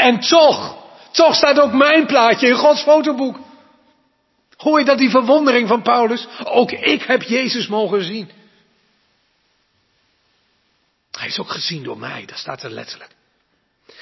En 0.00 0.20
toch, 0.20 0.76
toch 1.10 1.34
staat 1.34 1.60
ook 1.60 1.72
mijn 1.72 2.06
plaatje 2.06 2.48
in 2.48 2.54
Gods 2.54 2.82
fotoboek. 2.82 3.38
Hoor 4.56 4.78
je 4.78 4.84
dat 4.84 4.98
die 4.98 5.10
verwondering 5.10 5.68
van 5.68 5.82
Paulus? 5.82 6.26
Ook 6.44 6.70
ik 6.70 7.02
heb 7.02 7.22
Jezus 7.22 7.68
mogen 7.68 8.04
zien. 8.04 8.30
Hij 11.10 11.28
is 11.28 11.38
ook 11.38 11.50
gezien 11.50 11.82
door 11.82 11.98
mij, 11.98 12.24
dat 12.26 12.38
staat 12.38 12.62
er 12.62 12.70
letterlijk. 12.70 13.10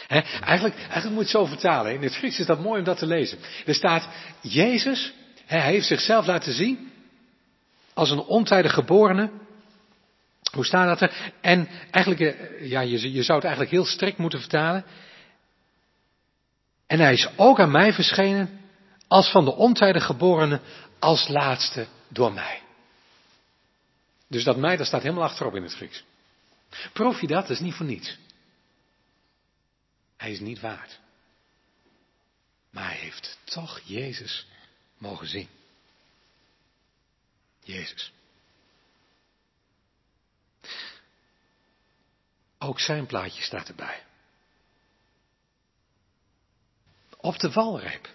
eigenlijk, 0.09 0.77
eigenlijk 0.77 1.05
moet 1.05 1.15
je 1.15 1.19
het 1.19 1.29
zo 1.29 1.45
vertalen. 1.45 1.95
In 1.95 2.03
het 2.03 2.15
Grieks 2.15 2.39
is 2.39 2.47
dat 2.47 2.61
mooi 2.61 2.79
om 2.79 2.85
dat 2.85 2.99
te 2.99 3.07
lezen. 3.07 3.39
Er 3.67 3.75
staat, 3.75 4.09
Jezus, 4.41 5.13
hij 5.47 5.61
heeft 5.61 5.87
zichzelf 5.87 6.27
laten 6.27 6.53
zien 6.53 6.93
als 7.95 8.11
een 8.11 8.23
ontijdig 8.25 8.73
geborene. 8.73 9.31
Hoe 10.53 10.65
staat 10.65 10.99
dat 10.99 11.11
er? 11.11 11.33
En 11.41 11.69
eigenlijk, 11.91 12.21
eh, 12.21 12.71
ja, 12.71 12.81
je, 12.81 13.13
je 13.13 13.23
zou 13.23 13.39
het 13.39 13.47
eigenlijk 13.47 13.71
heel 13.71 13.87
strikt 13.87 14.19
moeten 14.19 14.41
vertalen. 14.41 14.85
En 16.89 16.99
hij 17.01 17.13
is 17.13 17.29
ook 17.37 17.61
aan 17.61 17.71
mij 17.71 17.93
verschenen 17.93 18.61
als 19.09 19.31
van 19.31 19.45
de 19.45 19.55
ontijdig 19.55 20.05
geborene 20.05 20.61
als 20.99 21.29
laatste 21.29 21.87
door 22.09 22.33
mij. 22.33 22.63
Dus 24.29 24.45
dat 24.45 24.57
mij, 24.57 24.77
dat 24.77 24.87
staat 24.87 25.03
helemaal 25.03 25.25
achterop 25.25 25.55
in 25.55 25.63
het 25.63 25.75
Grieks. 25.75 26.05
Proef 26.93 27.21
je 27.21 27.27
dat? 27.27 27.43
Dat 27.43 27.51
is 27.51 27.61
niet 27.61 27.75
voor 27.75 27.87
niets. 27.87 28.19
Hij 30.17 30.31
is 30.31 30.41
niet 30.41 30.61
waard. 30.61 30.99
Maar 32.71 32.85
hij 32.89 32.97
heeft 32.97 33.39
toch 33.45 33.81
Jezus 33.85 34.47
mogen 34.99 35.27
zien. 35.27 35.49
Jezus. 37.63 38.13
Ook 42.59 42.81
zijn 42.81 43.07
plaatje 43.07 43.43
staat 43.43 43.69
erbij. 43.69 44.07
Op 47.29 47.39
de 47.39 47.51
valreep. 47.51 48.15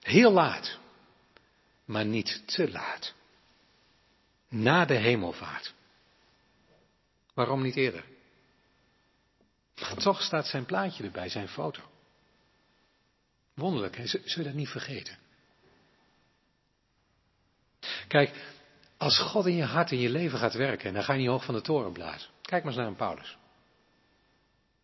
Heel 0.00 0.32
laat, 0.32 0.78
maar 1.84 2.04
niet 2.04 2.42
te 2.46 2.70
laat. 2.70 3.14
Na 4.48 4.84
de 4.84 4.94
hemelvaart. 4.94 5.74
Waarom 7.34 7.62
niet 7.62 7.76
eerder? 7.76 8.04
Toch 9.96 10.22
staat 10.22 10.46
zijn 10.46 10.64
plaatje 10.64 11.04
erbij, 11.04 11.28
zijn 11.28 11.48
foto. 11.48 11.82
Wonderlijk, 13.54 13.96
hè? 13.96 14.06
zul 14.06 14.22
je 14.24 14.42
dat 14.42 14.52
niet 14.52 14.68
vergeten? 14.68 15.18
Kijk, 18.08 18.34
als 18.96 19.18
God 19.18 19.46
in 19.46 19.56
je 19.56 19.64
hart 19.64 19.90
en 19.90 19.98
je 19.98 20.10
leven 20.10 20.38
gaat 20.38 20.54
werken, 20.54 20.94
dan 20.94 21.02
ga 21.02 21.12
je 21.12 21.18
niet 21.18 21.28
hoog 21.28 21.44
van 21.44 21.54
de 21.54 21.60
toren 21.60 21.92
blazen. 21.92 22.30
Kijk 22.42 22.64
maar 22.64 22.72
eens 22.72 22.80
naar 22.80 22.90
een 22.90 22.96
Paulus. 22.96 23.36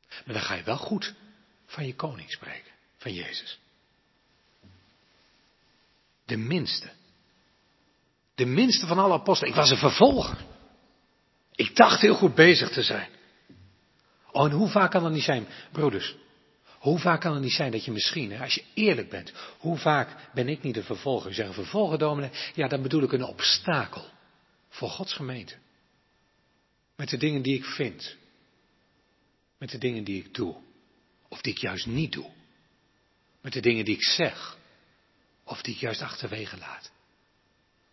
Maar 0.09 0.35
dan 0.35 0.43
ga 0.43 0.55
je 0.55 0.63
wel 0.63 0.77
goed 0.77 1.15
van 1.67 1.87
je 1.87 1.95
koning 1.95 2.31
spreken, 2.31 2.73
van 2.97 3.13
Jezus. 3.13 3.59
De 6.25 6.37
minste. 6.37 6.91
De 8.35 8.47
minste 8.47 8.87
van 8.87 8.99
alle 8.99 9.15
apostelen. 9.15 9.53
Ik 9.53 9.59
was 9.59 9.71
een 9.71 9.77
vervolger. 9.77 10.39
Ik 11.55 11.77
dacht 11.77 12.01
heel 12.01 12.15
goed 12.15 12.35
bezig 12.35 12.71
te 12.71 12.83
zijn. 12.83 13.09
Oh, 14.31 14.45
en 14.45 14.51
hoe 14.51 14.69
vaak 14.69 14.91
kan 14.91 15.05
het 15.05 15.13
niet 15.13 15.23
zijn, 15.23 15.47
broeders? 15.73 16.17
Hoe 16.79 16.99
vaak 16.99 17.21
kan 17.21 17.33
het 17.33 17.43
niet 17.43 17.53
zijn 17.53 17.71
dat 17.71 17.85
je 17.85 17.93
misschien, 17.93 18.41
als 18.41 18.55
je 18.55 18.65
eerlijk 18.75 19.11
bent, 19.11 19.33
hoe 19.59 19.79
vaak 19.79 20.31
ben 20.35 20.49
ik 20.49 20.63
niet 20.63 20.77
een 20.77 20.85
vervolger? 20.85 21.29
Je 21.29 21.35
zegt 21.35 21.49
een 21.49 21.55
vervolger, 21.55 22.31
ja, 22.55 22.69
dan 22.69 22.83
bedoel 22.83 23.03
ik 23.03 23.13
een 23.13 23.25
obstakel 23.25 24.05
voor 24.69 24.89
Gods 24.89 25.13
gemeente. 25.13 25.55
Met 26.97 27.09
de 27.09 27.17
dingen 27.17 27.43
die 27.43 27.57
ik 27.57 27.65
vind. 27.65 28.17
Met 29.59 29.71
de 29.71 29.79
dingen 29.79 30.05
die 30.05 30.25
ik 30.25 30.35
doe. 30.35 30.57
Of 31.35 31.41
die 31.41 31.53
ik 31.53 31.59
juist 31.59 31.87
niet 31.87 32.13
doe. 32.13 32.31
Met 33.41 33.53
de 33.53 33.61
dingen 33.61 33.85
die 33.85 33.95
ik 33.95 34.03
zeg. 34.03 34.57
Of 35.45 35.63
die 35.63 35.75
ik 35.75 35.81
juist 35.81 36.03
achterwege 36.03 36.59
laat. 36.59 36.91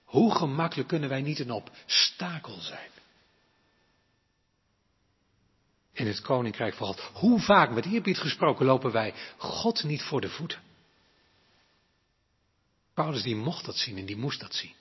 Hoe 0.04 0.36
gemakkelijk 0.36 0.88
kunnen 0.88 1.10
wij 1.10 1.22
niet 1.22 1.40
een 1.40 1.52
obstakel 1.52 2.60
zijn? 2.60 2.90
In 5.94 6.08
het 6.08 6.22
koninkrijk 6.22 6.76
God. 6.76 7.00
Hoe 7.00 7.40
vaak, 7.40 7.72
met 7.72 7.86
eerbied 7.86 8.18
gesproken, 8.18 8.66
lopen 8.66 8.92
wij 8.92 9.14
God 9.38 9.84
niet 9.84 10.04
voor 10.04 10.22
de 10.22 10.30
voeten? 10.30 10.62
Paulus 12.94 13.24
die 13.24 13.36
mocht 13.36 13.66
dat 13.66 13.78
zien 13.78 13.98
en 13.98 14.06
die 14.06 14.18
moest 14.18 14.40
dat 14.40 14.54
zien. 14.54 14.76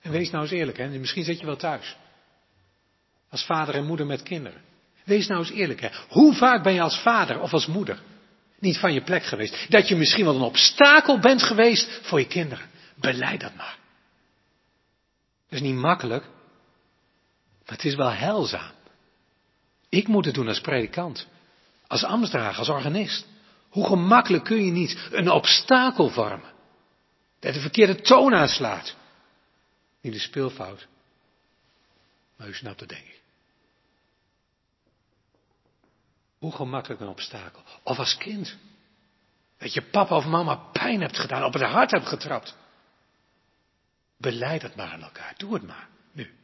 En 0.00 0.10
wees 0.10 0.30
nou 0.30 0.42
eens 0.42 0.52
eerlijk, 0.52 0.78
hè? 0.78 0.88
misschien 0.88 1.24
zit 1.24 1.40
je 1.40 1.46
wel 1.46 1.56
thuis. 1.56 1.96
Als 3.28 3.44
vader 3.44 3.74
en 3.74 3.86
moeder 3.86 4.06
met 4.06 4.22
kinderen. 4.22 4.69
Wees 5.10 5.26
nou 5.26 5.40
eens 5.40 5.50
eerlijk, 5.50 5.80
hè? 5.80 5.88
Hoe 6.08 6.34
vaak 6.34 6.62
ben 6.62 6.72
je 6.72 6.80
als 6.80 6.98
vader 6.98 7.40
of 7.40 7.52
als 7.52 7.66
moeder 7.66 8.02
niet 8.58 8.78
van 8.78 8.92
je 8.92 9.02
plek 9.02 9.24
geweest? 9.24 9.66
Dat 9.68 9.88
je 9.88 9.96
misschien 9.96 10.24
wel 10.24 10.34
een 10.34 10.40
obstakel 10.40 11.18
bent 11.18 11.42
geweest 11.42 12.00
voor 12.02 12.18
je 12.18 12.26
kinderen. 12.26 12.70
Beleid 12.94 13.40
dat 13.40 13.54
maar. 13.54 13.78
Dat 15.48 15.58
is 15.58 15.60
niet 15.60 15.74
makkelijk, 15.74 16.22
maar 16.22 17.76
het 17.76 17.84
is 17.84 17.94
wel 17.94 18.10
heilzaam. 18.10 18.72
Ik 19.88 20.08
moet 20.08 20.24
het 20.24 20.34
doen 20.34 20.48
als 20.48 20.60
predikant, 20.60 21.26
als 21.86 22.04
ambtsdrager, 22.04 22.58
als 22.58 22.68
organist. 22.68 23.26
Hoe 23.68 23.86
gemakkelijk 23.86 24.44
kun 24.44 24.64
je 24.64 24.72
niet 24.72 25.08
een 25.10 25.30
obstakel 25.30 26.08
vormen? 26.08 26.52
Dat 27.40 27.54
de 27.54 27.60
verkeerde 27.60 28.00
toon 28.00 28.34
aanslaat. 28.34 28.96
Niet 30.00 30.12
de 30.12 30.18
speelfout, 30.18 30.86
maar 32.36 32.48
u 32.48 32.54
snapt 32.54 32.80
het 32.80 32.88
denk 32.88 33.04
ik. 33.04 33.19
Hoe 36.40 36.52
gemakkelijk 36.52 37.00
een 37.00 37.08
obstakel. 37.08 37.62
Of 37.82 37.98
als 37.98 38.16
kind. 38.16 38.56
Dat 39.58 39.74
je 39.74 39.82
papa 39.82 40.16
of 40.16 40.24
mama 40.24 40.54
pijn 40.54 41.00
hebt 41.00 41.18
gedaan, 41.18 41.44
op 41.44 41.52
het 41.52 41.62
hart 41.62 41.90
hebt 41.90 42.06
getrapt. 42.06 42.56
Beleid 44.16 44.62
het 44.62 44.76
maar 44.76 44.92
aan 44.92 45.02
elkaar. 45.02 45.34
Doe 45.36 45.54
het 45.54 45.62
maar. 45.62 45.88
Nu. 46.12 46.34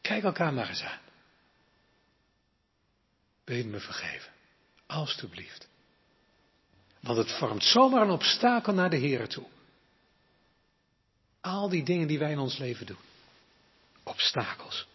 Kijk 0.00 0.24
elkaar 0.24 0.52
maar 0.52 0.68
eens 0.68 0.82
aan. 0.82 1.00
Wil 3.44 3.64
me 3.64 3.80
vergeven? 3.80 4.32
Alsjeblieft. 4.86 5.68
Want 7.00 7.18
het 7.18 7.32
vormt 7.32 7.64
zomaar 7.64 8.02
een 8.02 8.10
obstakel 8.10 8.72
naar 8.72 8.90
de 8.90 8.96
Heer 8.96 9.28
toe. 9.28 9.46
Al 11.40 11.68
die 11.68 11.84
dingen 11.84 12.08
die 12.08 12.18
wij 12.18 12.30
in 12.30 12.38
ons 12.38 12.58
leven 12.58 12.86
doen. 12.86 12.98
Obstakels. 14.02 14.86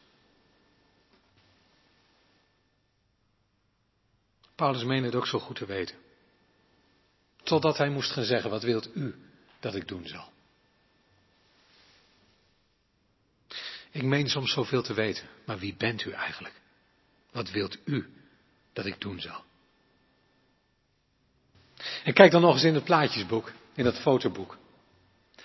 Paulus 4.56 4.84
meende 4.84 5.06
het 5.06 5.16
ook 5.16 5.28
zo 5.28 5.40
goed 5.40 5.56
te 5.56 5.66
weten. 5.66 5.96
Totdat 7.44 7.78
hij 7.78 7.90
moest 7.90 8.12
gaan 8.12 8.24
zeggen, 8.24 8.50
wat 8.50 8.64
wilt 8.64 8.96
u 8.96 9.16
dat 9.60 9.76
ik 9.76 9.88
doen 9.88 10.08
zal? 10.08 10.34
Ik 13.92 14.04
meen 14.04 14.30
soms 14.30 14.52
zoveel 14.52 14.82
te 14.82 14.94
weten, 14.94 15.28
maar 15.46 15.58
wie 15.58 15.76
bent 15.78 16.06
u 16.06 16.12
eigenlijk? 16.12 16.54
Wat 17.32 17.52
wilt 17.52 17.78
u 17.86 18.10
dat 18.74 18.86
ik 18.86 19.02
doen 19.02 19.20
zal? 19.20 19.44
En 22.04 22.14
kijk 22.14 22.32
dan 22.32 22.42
nog 22.42 22.54
eens 22.54 22.64
in 22.64 22.74
het 22.74 22.84
plaatjesboek, 22.84 23.52
in 23.76 23.84
dat 23.84 24.00
fotoboek. 24.00 24.58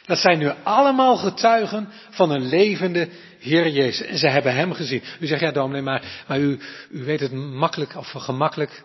Dat 0.04 0.18
zijn 0.18 0.38
nu 0.38 0.52
allemaal 0.62 1.16
getuigen 1.16 1.88
van 2.11 2.30
een 2.30 2.46
levende 2.48 3.08
Heer 3.38 3.68
Jezus. 3.68 4.06
En 4.06 4.18
ze 4.18 4.28
hebben 4.28 4.54
Hem 4.54 4.72
gezien. 4.72 5.02
U 5.20 5.26
zegt, 5.26 5.40
ja 5.40 5.52
dominee, 5.52 5.82
maar, 5.82 6.24
maar 6.28 6.40
u, 6.40 6.61
u 6.90 7.04
weet 7.04 7.20
het 7.20 7.32
makkelijk 7.32 7.96
of 7.96 8.11
gemakkelijk 8.11 8.82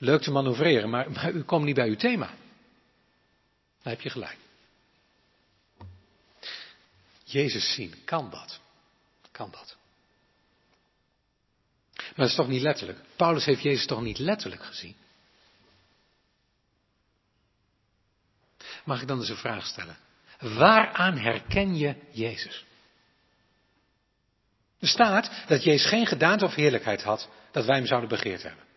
leuk 0.00 0.22
te 0.22 0.30
manoeuvreren, 0.30 0.90
maar, 0.90 1.32
u 1.32 1.42
komt 1.42 1.64
niet 1.64 1.74
bij 1.74 1.88
uw 1.88 1.96
thema. 1.96 2.26
Dan 3.82 3.92
heb 3.92 4.00
je 4.00 4.10
gelijk. 4.10 4.36
Jezus 7.24 7.74
zien, 7.74 7.94
kan 8.04 8.30
dat? 8.30 8.60
Kan 9.30 9.50
dat? 9.50 9.76
Maar 11.94 12.12
dat 12.14 12.28
is 12.28 12.34
toch 12.34 12.48
niet 12.48 12.62
letterlijk? 12.62 12.98
Paulus 13.16 13.44
heeft 13.44 13.62
Jezus 13.62 13.86
toch 13.86 14.00
niet 14.00 14.18
letterlijk 14.18 14.62
gezien? 14.62 14.96
Mag 18.84 19.00
ik 19.00 19.08
dan 19.08 19.18
eens 19.18 19.28
een 19.28 19.36
vraag 19.36 19.66
stellen? 19.66 19.96
Waaraan 20.38 21.18
herken 21.18 21.76
je 21.76 21.94
Jezus? 22.10 22.64
Er 24.78 24.88
staat 24.88 25.30
dat 25.46 25.62
Jezus 25.62 25.88
geen 25.88 26.06
gedaante 26.06 26.44
of 26.44 26.54
heerlijkheid 26.54 27.02
had 27.02 27.28
dat 27.50 27.64
wij 27.64 27.76
hem 27.76 27.86
zouden 27.86 28.08
begeerd 28.08 28.42
hebben. 28.42 28.69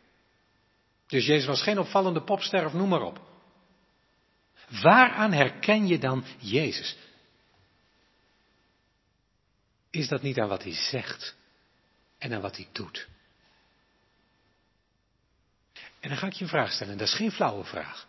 Dus 1.08 1.26
Jezus 1.26 1.45
was 1.45 1.62
geen 1.62 1.80
opvallende 1.80 2.24
popster 2.24 2.66
of 2.66 2.74
noem 2.74 2.89
maar 2.89 3.01
op. 3.01 3.22
Waaraan 4.82 5.34
herken 5.34 5.88
je 5.88 5.99
dan 5.99 6.26
Jezus? 6.38 6.95
Is 9.89 10.08
dat 10.08 10.22
niet 10.22 10.39
aan 10.39 10.47
wat 10.47 10.64
hij 10.64 10.74
zegt 10.74 11.36
en 12.18 12.34
aan 12.34 12.41
wat 12.41 12.56
hij 12.56 12.68
doet? 12.72 13.08
En 15.99 16.10
dan 16.10 16.18
ga 16.18 16.28
ik 16.28 16.34
je 16.34 16.43
een 16.43 16.49
vraag 16.49 16.72
stellen, 16.72 16.97
dat 16.97 17.08
is 17.08 17.14
geen 17.14 17.32
flauwe 17.32 17.64
vraag. 17.64 18.08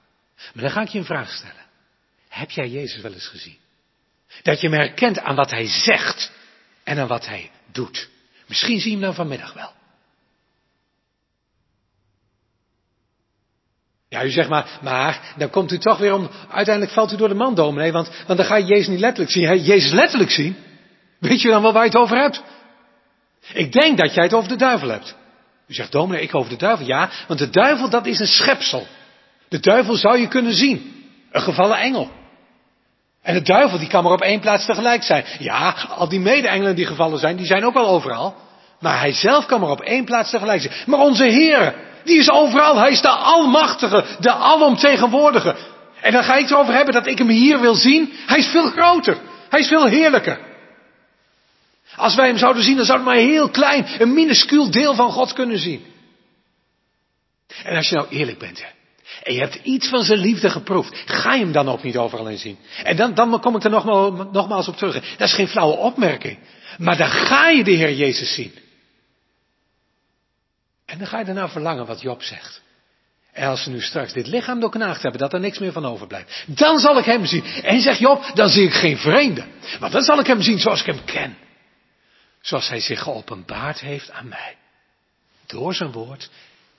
Maar 0.55 0.63
dan 0.63 0.73
ga 0.73 0.83
ik 0.83 0.89
je 0.89 0.99
een 0.99 1.05
vraag 1.05 1.31
stellen. 1.31 1.67
Heb 2.29 2.51
jij 2.51 2.69
Jezus 2.69 3.03
wel 3.03 3.13
eens 3.13 3.29
gezien? 3.29 3.59
Dat 4.43 4.61
je 4.61 4.69
hem 4.69 4.79
herkent 4.79 5.19
aan 5.19 5.37
wat 5.37 5.51
hij 5.51 5.67
zegt 5.67 6.33
en 6.83 6.99
aan 6.99 7.09
wat 7.09 7.27
hij 7.27 7.51
doet. 7.73 8.09
Misschien 8.47 8.81
zie 8.81 8.91
je 8.91 8.97
hem 8.97 9.05
dan 9.05 9.15
vanmiddag 9.15 9.53
wel. 9.53 9.73
Ja, 14.15 14.25
u 14.25 14.31
zegt 14.31 14.49
maar, 14.49 14.79
maar 14.83 15.21
dan 15.37 15.51
komt 15.51 15.73
u 15.73 15.79
toch 15.79 15.99
weer 15.99 16.15
om, 16.15 16.31
uiteindelijk 16.51 16.95
valt 16.95 17.13
u 17.13 17.17
door 17.17 17.29
de 17.29 17.35
man, 17.35 17.55
dominee, 17.55 17.93
want, 17.93 18.11
want 18.27 18.39
dan 18.39 18.47
ga 18.47 18.57
je 18.57 18.65
Jezus 18.65 18.87
niet 18.87 19.01
letterlijk 19.01 19.31
zien. 19.31 19.47
Hij 19.47 19.59
Jezus 19.59 19.93
letterlijk 19.93 20.31
zien. 20.31 20.57
Weet 21.19 21.43
je 21.43 21.49
dan 21.49 21.63
wel 21.63 21.73
waar 21.73 21.85
je 21.85 21.91
het 21.91 21.99
over 21.99 22.17
hebt? 22.17 22.43
Ik 23.53 23.73
denk 23.73 23.99
dat 23.99 24.15
jij 24.15 24.25
het 24.25 24.35
over 24.35 24.49
de 24.49 24.57
duivel 24.57 24.89
hebt. 24.89 25.17
U 25.69 25.75
zegt, 25.75 25.93
dominee, 25.93 26.23
ik 26.23 26.35
over 26.35 26.51
de 26.51 26.57
duivel. 26.57 26.87
Ja, 26.87 27.11
want 27.27 27.39
de 27.39 27.51
duivel 27.51 27.89
dat 27.89 28.07
is 28.07 28.19
een 28.19 28.27
schepsel. 28.27 28.87
De 29.49 29.61
duivel 29.61 29.95
zou 29.95 30.19
je 30.19 30.29
kunnen 30.29 30.55
zien. 30.55 31.05
Een 31.31 31.43
gevallen 31.43 31.79
engel. 31.79 32.11
En 33.23 33.35
de 33.35 33.43
duivel 33.43 33.79
die 33.79 33.89
kan 33.89 34.03
maar 34.03 34.13
op 34.13 34.21
één 34.21 34.41
plaats 34.41 34.67
tegelijk 34.67 35.03
zijn. 35.03 35.25
Ja, 35.39 35.75
al 35.89 36.09
die 36.09 36.21
mede-engelen 36.21 36.77
die 36.77 36.87
gevallen 36.87 37.19
zijn, 37.19 37.37
die 37.37 37.47
zijn 37.47 37.65
ook 37.65 37.75
wel 37.75 37.89
overal. 37.89 38.35
Maar 38.81 38.99
hij 38.99 39.13
zelf 39.13 39.47
kan 39.47 39.61
maar 39.61 39.71
op 39.71 39.81
één 39.81 40.05
plaats 40.05 40.31
tegelijk 40.31 40.61
zijn. 40.61 40.75
Maar 40.87 40.99
onze 40.99 41.25
Heer, 41.25 41.75
die 42.05 42.19
is 42.19 42.31
overal. 42.31 42.77
Hij 42.77 42.91
is 42.91 43.01
de 43.01 43.09
Almachtige, 43.09 44.05
de 44.21 44.33
Alomtegenwoordige. 44.33 45.57
En 46.01 46.13
dan 46.13 46.25
ga 46.25 46.35
ik 46.35 46.43
het 46.43 46.51
erover 46.51 46.75
hebben 46.75 46.95
dat 46.95 47.07
ik 47.07 47.19
hem 47.19 47.29
hier 47.29 47.61
wil 47.61 47.75
zien. 47.75 48.13
Hij 48.27 48.39
is 48.39 48.47
veel 48.47 48.71
groter. 48.71 49.19
Hij 49.49 49.61
is 49.61 49.69
veel 49.69 49.87
heerlijker. 49.87 50.39
Als 51.97 52.15
wij 52.15 52.27
hem 52.27 52.39
zouden 52.39 52.63
zien, 52.63 52.77
dan 52.77 52.85
zouden 52.85 53.07
we 53.07 53.13
maar 53.13 53.23
heel 53.23 53.49
klein, 53.49 53.87
een 53.99 54.15
minuscuul 54.15 54.71
deel 54.71 54.95
van 54.95 55.11
God 55.11 55.33
kunnen 55.33 55.59
zien. 55.59 55.85
En 57.65 57.77
als 57.77 57.89
je 57.89 57.95
nou 57.95 58.09
eerlijk 58.09 58.39
bent, 58.39 58.63
hè, 58.63 58.69
en 59.23 59.35
je 59.35 59.41
hebt 59.41 59.61
iets 59.63 59.89
van 59.89 60.03
zijn 60.03 60.19
liefde 60.19 60.51
geproefd, 60.51 61.03
ga 61.07 61.35
je 61.35 61.45
hem 61.45 61.53
dan 61.53 61.69
ook 61.69 61.83
niet 61.83 61.97
overal 61.97 62.29
in 62.29 62.39
zien. 62.39 62.59
En 62.83 62.97
dan, 62.97 63.15
dan 63.15 63.41
kom 63.41 63.57
ik 63.57 63.65
er 63.65 63.71
nogmaals, 63.71 64.27
nogmaals 64.33 64.69
op 64.69 64.77
terug. 64.77 65.17
Dat 65.17 65.29
is 65.29 65.35
geen 65.35 65.49
flauwe 65.49 65.77
opmerking. 65.77 66.39
Maar 66.79 66.97
dan 66.97 67.09
ga 67.09 67.49
je 67.49 67.65
de 67.65 67.71
Heer 67.71 67.93
Jezus 67.93 68.35
zien. 68.35 68.53
En 70.87 70.99
dan 70.99 71.07
ga 71.07 71.19
je 71.19 71.25
daarna 71.25 71.49
verlangen 71.49 71.87
wat 71.87 72.01
Job 72.01 72.23
zegt. 72.23 72.63
En 73.33 73.49
als 73.49 73.63
ze 73.63 73.71
nu 73.71 73.81
straks 73.81 74.13
dit 74.13 74.27
lichaam 74.27 74.61
doorknaagd 74.61 75.03
hebben, 75.03 75.21
dat 75.21 75.33
er 75.33 75.41
niks 75.41 75.59
meer 75.59 75.73
van 75.73 75.85
overblijft. 75.85 76.45
Dan 76.47 76.79
zal 76.79 76.99
ik 76.99 77.05
hem 77.05 77.27
zien. 77.27 77.45
En 77.45 77.81
zegt 77.81 77.99
Job, 77.99 78.31
dan 78.35 78.49
zie 78.49 78.67
ik 78.67 78.73
geen 78.73 78.99
vreemde. 78.99 79.47
Maar 79.81 79.91
dan 79.91 80.03
zal 80.03 80.19
ik 80.19 80.27
hem 80.27 80.43
zien 80.43 80.59
zoals 80.59 80.81
ik 80.81 80.87
hem 80.87 81.05
ken. 81.05 81.37
Zoals 82.41 82.69
hij 82.69 82.81
zich 82.81 83.03
geopenbaard 83.03 83.81
heeft 83.81 84.11
aan 84.11 84.29
mij. 84.29 84.57
Door 85.47 85.75
zijn 85.75 85.93
woord 85.93 86.31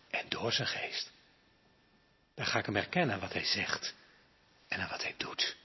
en 0.10 0.26
door 0.30 0.52
zijn 0.52 0.68
geest. 0.68 1.12
Dan 2.36 2.46
ga 2.46 2.60
ik 2.60 2.66
hem 2.66 2.76
herkennen 2.76 3.16
aan 3.16 3.22
wat 3.22 3.34
hij 3.34 3.46
zegt 3.46 3.94
en 4.68 4.80
aan 4.80 4.90
wat 4.90 5.04
hij 5.04 5.14
doet. 5.18 5.56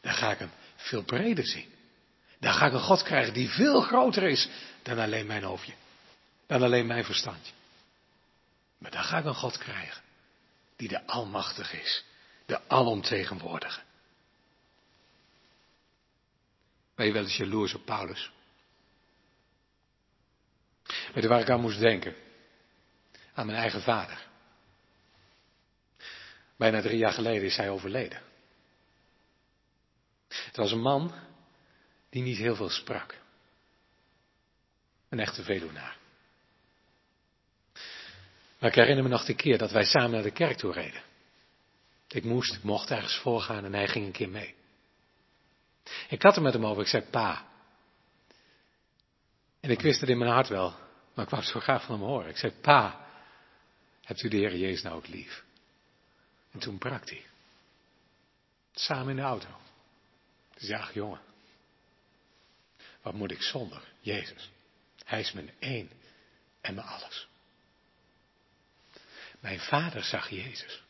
Dan 0.00 0.12
ga 0.12 0.30
ik 0.30 0.38
hem 0.38 0.50
veel 0.76 1.02
breder 1.02 1.46
zien. 1.46 1.68
Dan 2.40 2.52
ga 2.52 2.66
ik 2.66 2.72
een 2.72 2.80
God 2.80 3.02
krijgen 3.02 3.32
die 3.32 3.48
veel 3.48 3.80
groter 3.80 4.22
is 4.22 4.48
dan 4.82 4.98
alleen 4.98 5.26
mijn 5.26 5.42
hoofdje. 5.42 5.72
Dan 6.50 6.62
alleen 6.62 6.86
mijn 6.86 7.04
verstandje. 7.04 7.52
Maar 8.78 8.90
dan 8.90 9.02
ga 9.02 9.18
ik 9.18 9.24
een 9.24 9.34
God 9.34 9.58
krijgen 9.58 10.02
die 10.76 10.88
de 10.88 11.06
Almachtig 11.06 11.72
is. 11.72 12.04
De 12.46 12.68
Alomtegenwoordige. 12.68 13.80
Ben 16.94 17.06
je 17.06 17.12
wel 17.12 17.22
eens 17.22 17.36
jaloers 17.36 17.74
op 17.74 17.84
Paulus? 17.84 18.30
Weet 20.84 21.22
je 21.22 21.28
waar 21.28 21.40
ik 21.40 21.50
aan 21.50 21.60
moest 21.60 21.78
denken? 21.78 22.14
Aan 23.34 23.46
mijn 23.46 23.58
eigen 23.58 23.82
vader. 23.82 24.26
Bijna 26.56 26.80
drie 26.80 26.98
jaar 26.98 27.12
geleden 27.12 27.44
is 27.44 27.56
hij 27.56 27.70
overleden. 27.70 28.22
Het 30.28 30.56
was 30.56 30.72
een 30.72 30.82
man 30.82 31.14
die 32.08 32.22
niet 32.22 32.38
heel 32.38 32.56
veel 32.56 32.70
sprak. 32.70 33.18
Een 35.08 35.20
echte 35.20 35.42
Veluwnaar. 35.42 35.99
Maar 38.60 38.70
ik 38.70 38.74
herinner 38.74 39.02
me 39.02 39.08
nog 39.08 39.24
de 39.24 39.34
keer 39.34 39.58
dat 39.58 39.70
wij 39.70 39.84
samen 39.84 40.10
naar 40.10 40.22
de 40.22 40.30
kerk 40.30 40.56
toe 40.56 40.72
reden. 40.72 41.02
Ik 42.08 42.24
moest, 42.24 42.54
ik 42.54 42.62
mocht 42.62 42.90
ergens 42.90 43.16
voorgaan 43.16 43.64
en 43.64 43.72
hij 43.72 43.88
ging 43.88 44.06
een 44.06 44.12
keer 44.12 44.28
mee. 44.28 44.54
Ik 46.08 46.22
had 46.22 46.36
er 46.36 46.42
met 46.42 46.52
hem 46.52 46.66
over, 46.66 46.82
ik 46.82 46.88
zei 46.88 47.02
pa. 47.10 47.46
En 49.60 49.70
ik 49.70 49.80
wist 49.80 50.00
het 50.00 50.08
in 50.08 50.18
mijn 50.18 50.30
hart 50.30 50.48
wel, 50.48 50.70
maar 51.14 51.24
ik 51.24 51.30
wou 51.30 51.42
het 51.42 51.52
zo 51.52 51.60
graag 51.60 51.84
van 51.84 51.94
hem 51.94 52.04
horen. 52.04 52.28
Ik 52.28 52.36
zei 52.36 52.52
pa, 52.52 53.06
hebt 54.02 54.22
u 54.22 54.28
de 54.28 54.36
Heer 54.36 54.56
Jezus 54.56 54.82
nou 54.82 54.96
ook 54.96 55.06
lief? 55.06 55.44
En 56.50 56.58
toen 56.58 56.78
brak 56.78 57.08
hij. 57.08 57.24
Samen 58.72 59.10
in 59.10 59.16
de 59.16 59.22
auto. 59.22 59.48
Dus 60.54 60.68
ja, 60.68 60.78
ach 60.78 60.94
jongen, 60.94 61.20
wat 63.02 63.14
moet 63.14 63.30
ik 63.30 63.42
zonder 63.42 63.82
Jezus? 64.00 64.50
Hij 65.04 65.20
is 65.20 65.32
mijn 65.32 65.50
één 65.58 65.90
en 66.60 66.74
mijn 66.74 66.86
alles. 66.86 67.28
Mijn 69.40 69.60
vader 69.60 70.04
zag 70.04 70.28
Jezus. 70.28 70.82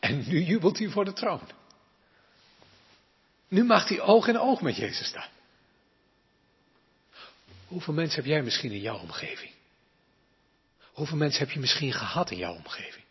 En 0.00 0.24
nu 0.28 0.42
jubelt 0.42 0.78
hij 0.78 0.88
voor 0.88 1.04
de 1.04 1.12
troon. 1.12 1.40
Nu 3.48 3.64
mag 3.64 3.88
hij 3.88 4.00
oog 4.00 4.26
in 4.28 4.38
oog 4.38 4.60
met 4.60 4.76
Jezus 4.76 5.06
staan. 5.06 5.28
Hoeveel 7.66 7.94
mensen 7.94 8.16
heb 8.16 8.30
jij 8.30 8.42
misschien 8.42 8.72
in 8.72 8.80
jouw 8.80 8.98
omgeving? 8.98 9.50
Hoeveel 10.92 11.16
mensen 11.16 11.40
heb 11.40 11.50
je 11.50 11.60
misschien 11.60 11.92
gehad 11.92 12.30
in 12.30 12.36
jouw 12.36 12.54
omgeving? 12.54 13.04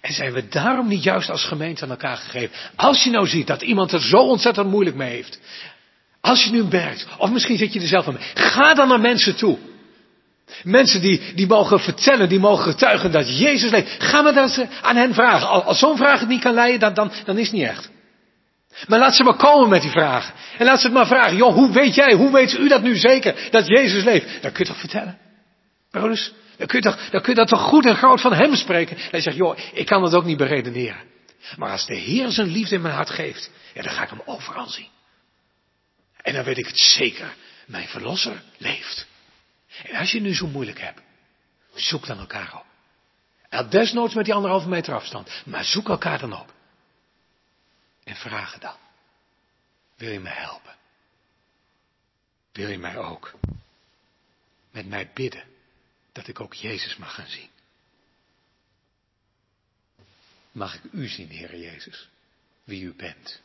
En 0.00 0.12
zijn 0.12 0.32
we 0.32 0.48
daarom 0.48 0.88
niet 0.88 1.02
juist 1.02 1.30
als 1.30 1.44
gemeente 1.44 1.84
aan 1.84 1.90
elkaar 1.90 2.16
gegeven? 2.16 2.56
Als 2.76 3.04
je 3.04 3.10
nou 3.10 3.26
ziet 3.26 3.46
dat 3.46 3.62
iemand 3.62 3.92
er 3.92 4.02
zo 4.02 4.16
ontzettend 4.16 4.70
moeilijk 4.70 4.96
mee 4.96 5.10
heeft. 5.10 5.40
Als 6.20 6.44
je 6.44 6.50
nu 6.50 6.64
merkt, 6.64 7.06
of 7.18 7.30
misschien 7.30 7.56
zit 7.56 7.72
je 7.72 7.80
er 7.80 7.86
zelf 7.86 8.08
aan. 8.08 8.20
Ga 8.34 8.74
dan 8.74 8.88
naar 8.88 9.00
mensen 9.00 9.36
toe. 9.36 9.58
Mensen 10.62 11.00
die, 11.00 11.34
die 11.34 11.46
mogen 11.46 11.80
vertellen, 11.80 12.28
die 12.28 12.38
mogen 12.38 12.72
getuigen 12.72 13.12
dat 13.12 13.38
Jezus 13.38 13.70
leeft. 13.70 13.96
Ga 13.98 14.22
maar 14.22 14.34
dat 14.34 14.66
aan 14.82 14.96
hen 14.96 15.14
vragen. 15.14 15.64
Als 15.64 15.78
zo'n 15.78 15.96
vraag 15.96 16.20
het 16.20 16.28
niet 16.28 16.40
kan 16.40 16.54
leiden, 16.54 16.94
dan, 16.94 17.12
dan, 17.24 17.38
is 17.38 17.46
het 17.46 17.56
niet 17.56 17.68
echt. 17.68 17.90
Maar 18.86 18.98
laat 18.98 19.14
ze 19.14 19.22
maar 19.22 19.36
komen 19.36 19.68
met 19.68 19.82
die 19.82 19.90
vragen. 19.90 20.34
En 20.58 20.66
laat 20.66 20.80
ze 20.80 20.86
het 20.86 20.96
maar 20.96 21.06
vragen. 21.06 21.36
Joh, 21.36 21.54
hoe 21.54 21.72
weet 21.72 21.94
jij, 21.94 22.12
hoe 22.12 22.32
weet 22.32 22.58
u 22.58 22.68
dat 22.68 22.82
nu 22.82 22.96
zeker, 22.96 23.48
dat 23.50 23.66
Jezus 23.66 24.04
leeft? 24.04 24.42
Dat 24.42 24.52
kun 24.52 24.64
je 24.64 24.70
toch 24.70 24.80
vertellen? 24.80 25.18
Broeders, 25.90 26.32
dan 26.56 26.66
kun, 26.66 26.78
je 26.78 26.84
toch, 26.84 27.08
dan 27.10 27.20
kun 27.20 27.32
je 27.32 27.38
dat 27.38 27.48
toch 27.48 27.60
goed 27.60 27.86
en 27.86 27.96
groot 27.96 28.20
van 28.20 28.32
hem 28.32 28.54
spreken. 28.54 28.96
En 28.96 29.02
hij 29.10 29.20
zegt, 29.20 29.36
joh, 29.36 29.58
ik 29.72 29.86
kan 29.86 30.02
dat 30.02 30.14
ook 30.14 30.24
niet 30.24 30.36
beredeneren. 30.36 31.02
Maar 31.56 31.70
als 31.70 31.86
de 31.86 31.94
Heer 31.94 32.30
zijn 32.30 32.48
liefde 32.48 32.74
in 32.74 32.80
mijn 32.80 32.94
hart 32.94 33.10
geeft, 33.10 33.50
ja, 33.74 33.82
dan 33.82 33.92
ga 33.92 34.02
ik 34.02 34.08
hem 34.08 34.22
overal 34.24 34.68
zien. 34.68 34.88
En 36.22 36.34
dan 36.34 36.44
weet 36.44 36.58
ik 36.58 36.66
het 36.66 36.78
zeker, 36.78 37.34
mijn 37.66 37.88
verlosser 37.88 38.42
leeft. 38.58 39.06
En 39.82 39.96
als 39.96 40.12
je 40.12 40.20
nu 40.20 40.34
zo 40.34 40.46
moeilijk 40.46 40.80
hebt, 40.80 41.00
zoek 41.74 42.06
dan 42.06 42.18
elkaar 42.18 42.54
op. 42.54 42.66
En 43.48 43.70
desnoods 43.70 44.14
met 44.14 44.24
die 44.24 44.34
anderhalve 44.34 44.68
meter 44.68 44.94
afstand, 44.94 45.42
maar 45.46 45.64
zoek 45.64 45.88
elkaar 45.88 46.18
dan 46.18 46.40
op. 46.40 46.52
En 48.04 48.16
vraag 48.16 48.58
dan, 48.58 48.76
wil 49.96 50.10
je 50.10 50.20
mij 50.20 50.34
helpen? 50.34 50.74
Wil 52.52 52.68
je 52.68 52.78
mij 52.78 52.96
ook 52.96 53.34
met 54.70 54.86
mij 54.86 55.10
bidden? 55.14 55.52
dat 56.14 56.28
ik 56.28 56.40
ook 56.40 56.54
Jezus 56.54 56.96
mag 56.96 57.14
gaan 57.14 57.28
zien. 57.28 57.48
Mag 60.52 60.74
ik 60.74 60.92
u 60.92 61.08
zien, 61.08 61.28
Heer 61.28 61.58
Jezus, 61.58 62.08
wie 62.64 62.82
u 62.82 62.94
bent? 62.94 63.40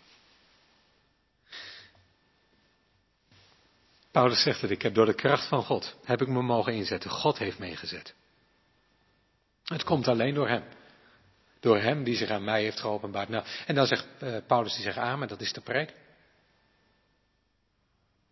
Paulus 4.12 4.42
zegt 4.42 4.62
het, 4.62 4.72
ik 4.72 4.82
heb 4.82 4.94
door 4.94 5.06
de 5.06 5.14
kracht 5.14 5.48
van 5.48 5.64
God, 5.64 5.96
heb 6.04 6.22
ik 6.22 6.28
me 6.28 6.42
mogen 6.42 6.74
inzetten. 6.74 7.10
God 7.10 7.38
heeft 7.38 7.60
meegezet. 7.60 8.14
Het 9.64 9.84
komt 9.84 10.08
alleen 10.08 10.34
door 10.34 10.48
hem. 10.48 10.64
Door 11.60 11.78
hem 11.78 12.04
die 12.04 12.16
zich 12.16 12.30
aan 12.30 12.44
mij 12.44 12.62
heeft 12.62 12.80
geopenbaard. 12.80 13.30
Nou, 13.30 13.46
en 13.66 13.76
dan 13.76 13.88
zegt 13.88 14.08
uh, 14.24 14.38
Paulus, 14.48 14.74
die 14.74 14.84
zegt 14.84 14.98
amen, 14.98 15.28
dat 15.28 15.42
is 15.42 15.54
de 15.54 15.62
preek. 15.62 15.94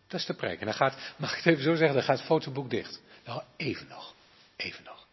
Dat 0.08 0.20
is 0.20 0.26
de 0.26 0.34
preek. 0.34 0.60
En 0.60 0.66
dan 0.66 0.76
gaat, 0.76 1.14
mag 1.18 1.32
ik 1.32 1.38
het 1.38 1.46
even 1.46 1.64
zo 1.64 1.76
zeggen, 1.76 1.96
dan 1.96 2.04
gaat 2.04 2.18
het 2.18 2.28
fotoboek 2.28 2.70
dicht. 2.70 3.02
Nou, 3.26 3.42
even 3.58 3.88
nog. 3.88 4.14
Even 4.56 4.84
nog. 4.84 5.08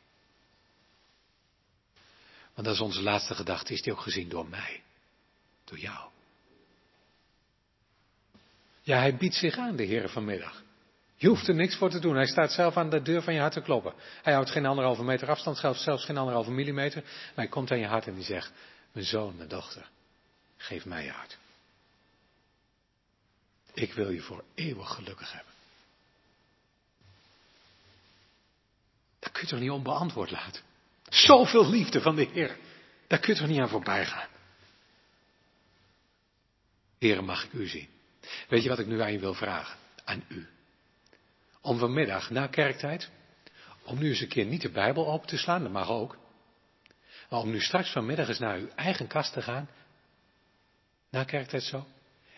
Want 2.54 2.66
dat 2.66 2.74
is 2.74 2.80
onze 2.80 3.02
laatste 3.02 3.34
gedachte, 3.34 3.72
is 3.72 3.82
die 3.82 3.92
ook 3.92 4.00
gezien 4.00 4.28
door 4.28 4.48
mij. 4.48 4.82
Door 5.64 5.78
jou. 5.78 6.10
Ja, 8.84 8.98
hij 8.98 9.16
biedt 9.16 9.34
zich 9.34 9.56
aan, 9.56 9.76
de 9.76 9.82
Heer 9.82 10.08
vanmiddag. 10.08 10.62
Je 11.16 11.28
hoeft 11.28 11.48
er 11.48 11.54
niks 11.54 11.76
voor 11.76 11.90
te 11.90 11.98
doen. 11.98 12.14
Hij 12.14 12.26
staat 12.26 12.52
zelf 12.52 12.76
aan 12.76 12.90
de 12.90 13.02
deur 13.02 13.22
van 13.22 13.34
je 13.34 13.40
hart 13.40 13.52
te 13.52 13.60
kloppen. 13.60 13.94
Hij 14.22 14.32
houdt 14.32 14.50
geen 14.50 14.66
anderhalve 14.66 15.02
meter 15.02 15.28
afstand, 15.28 15.58
zelfs 15.58 16.04
geen 16.04 16.16
anderhalve 16.16 16.50
millimeter. 16.50 17.02
Maar 17.02 17.32
hij 17.34 17.48
komt 17.48 17.70
aan 17.70 17.78
je 17.78 17.86
hart 17.86 18.06
en 18.06 18.14
die 18.14 18.24
zegt, 18.24 18.52
mijn 18.92 19.06
zoon, 19.06 19.36
mijn 19.36 19.48
dochter, 19.48 19.88
geef 20.56 20.84
mij 20.84 21.04
je 21.04 21.10
hart. 21.10 21.38
Ik 23.74 23.92
wil 23.92 24.10
je 24.10 24.20
voor 24.20 24.44
eeuwig 24.54 24.94
gelukkig 24.94 25.32
hebben. 25.32 25.52
Dat 29.18 29.32
kun 29.32 29.42
je 29.42 29.48
toch 29.48 29.60
niet 29.60 29.70
onbeantwoord 29.70 30.30
laten? 30.30 30.62
Zoveel 31.08 31.70
liefde 31.70 32.00
van 32.00 32.16
de 32.16 32.28
Heer. 32.32 32.56
Daar 33.06 33.18
kun 33.18 33.34
je 33.34 33.40
toch 33.40 33.48
niet 33.48 33.60
aan 33.60 33.68
voorbij 33.68 34.06
gaan? 34.06 34.28
Heren, 36.98 37.24
mag 37.24 37.44
ik 37.44 37.52
u 37.52 37.66
zien? 37.66 37.93
Weet 38.48 38.62
je 38.62 38.68
wat 38.68 38.78
ik 38.78 38.86
nu 38.86 39.00
aan 39.00 39.12
je 39.12 39.18
wil 39.18 39.34
vragen? 39.34 39.76
Aan 40.04 40.24
u. 40.28 40.46
Om 41.60 41.78
vanmiddag, 41.78 42.30
na 42.30 42.46
kerktijd, 42.46 43.10
om 43.84 43.98
nu 43.98 44.08
eens 44.08 44.20
een 44.20 44.28
keer 44.28 44.44
niet 44.44 44.62
de 44.62 44.70
Bijbel 44.70 45.12
open 45.12 45.28
te 45.28 45.38
slaan, 45.38 45.62
dat 45.62 45.72
mag 45.72 45.88
ook. 45.88 46.16
Maar 47.30 47.40
om 47.40 47.50
nu 47.50 47.60
straks 47.60 47.90
vanmiddag 47.90 48.28
eens 48.28 48.38
naar 48.38 48.58
uw 48.58 48.68
eigen 48.68 49.06
kast 49.06 49.32
te 49.32 49.42
gaan, 49.42 49.68
na 51.10 51.24
kerktijd 51.24 51.62
zo. 51.62 51.86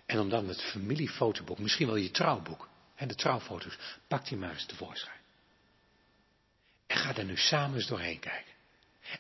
En 0.07 0.19
om 0.19 0.29
dan 0.29 0.49
het 0.49 0.63
familiefotoboek, 0.63 1.59
misschien 1.59 1.87
wel 1.87 1.97
je 1.97 2.11
trouwboek, 2.11 2.69
en 2.95 3.09
de 3.09 3.15
trouwfoto's, 3.15 3.79
pak 4.09 4.29
die 4.29 4.39
maar 4.39 4.53
eens 4.53 4.67
tevoorschijn. 4.67 5.21
En 6.87 6.97
ga 6.97 7.17
er 7.17 7.25
nu 7.25 7.37
samen 7.37 7.77
eens 7.77 7.87
doorheen 7.87 8.19
kijken. 8.19 8.53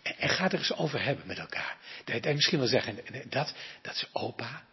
En, 0.03 0.17
en 0.17 0.29
ga 0.29 0.45
er 0.45 0.59
eens 0.59 0.73
over 0.73 1.03
hebben 1.03 1.27
met 1.27 1.39
elkaar. 1.39 1.77
Je 2.05 2.35
misschien 2.35 2.59
wel 2.59 2.69
zeggen, 2.69 2.99
dat, 3.29 3.55
dat 3.83 3.95
is 3.95 4.09
opa. 4.13 4.65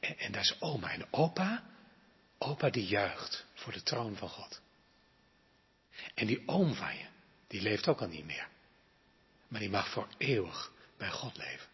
En, 0.00 0.32
dat 0.32 0.42
is 0.42 0.56
oma. 0.60 0.92
En 0.92 1.06
opa, 1.10 1.62
opa 2.38 2.70
die 2.70 2.86
juicht 2.86 3.44
voor 3.54 3.72
de 3.72 3.82
troon 3.82 4.16
van 4.16 4.28
God. 4.28 4.60
En 6.14 6.26
die 6.26 6.42
oom 6.46 6.74
van 6.74 6.96
je, 6.96 7.06
die 7.46 7.62
leeft 7.62 7.88
ook 7.88 8.00
al 8.00 8.08
niet 8.08 8.24
meer. 8.24 8.48
Maar 9.48 9.60
die 9.60 9.70
mag 9.70 9.88
voor 9.88 10.08
eeuwig 10.18 10.72
bij 10.96 11.10
God 11.10 11.36
leven. 11.36 11.68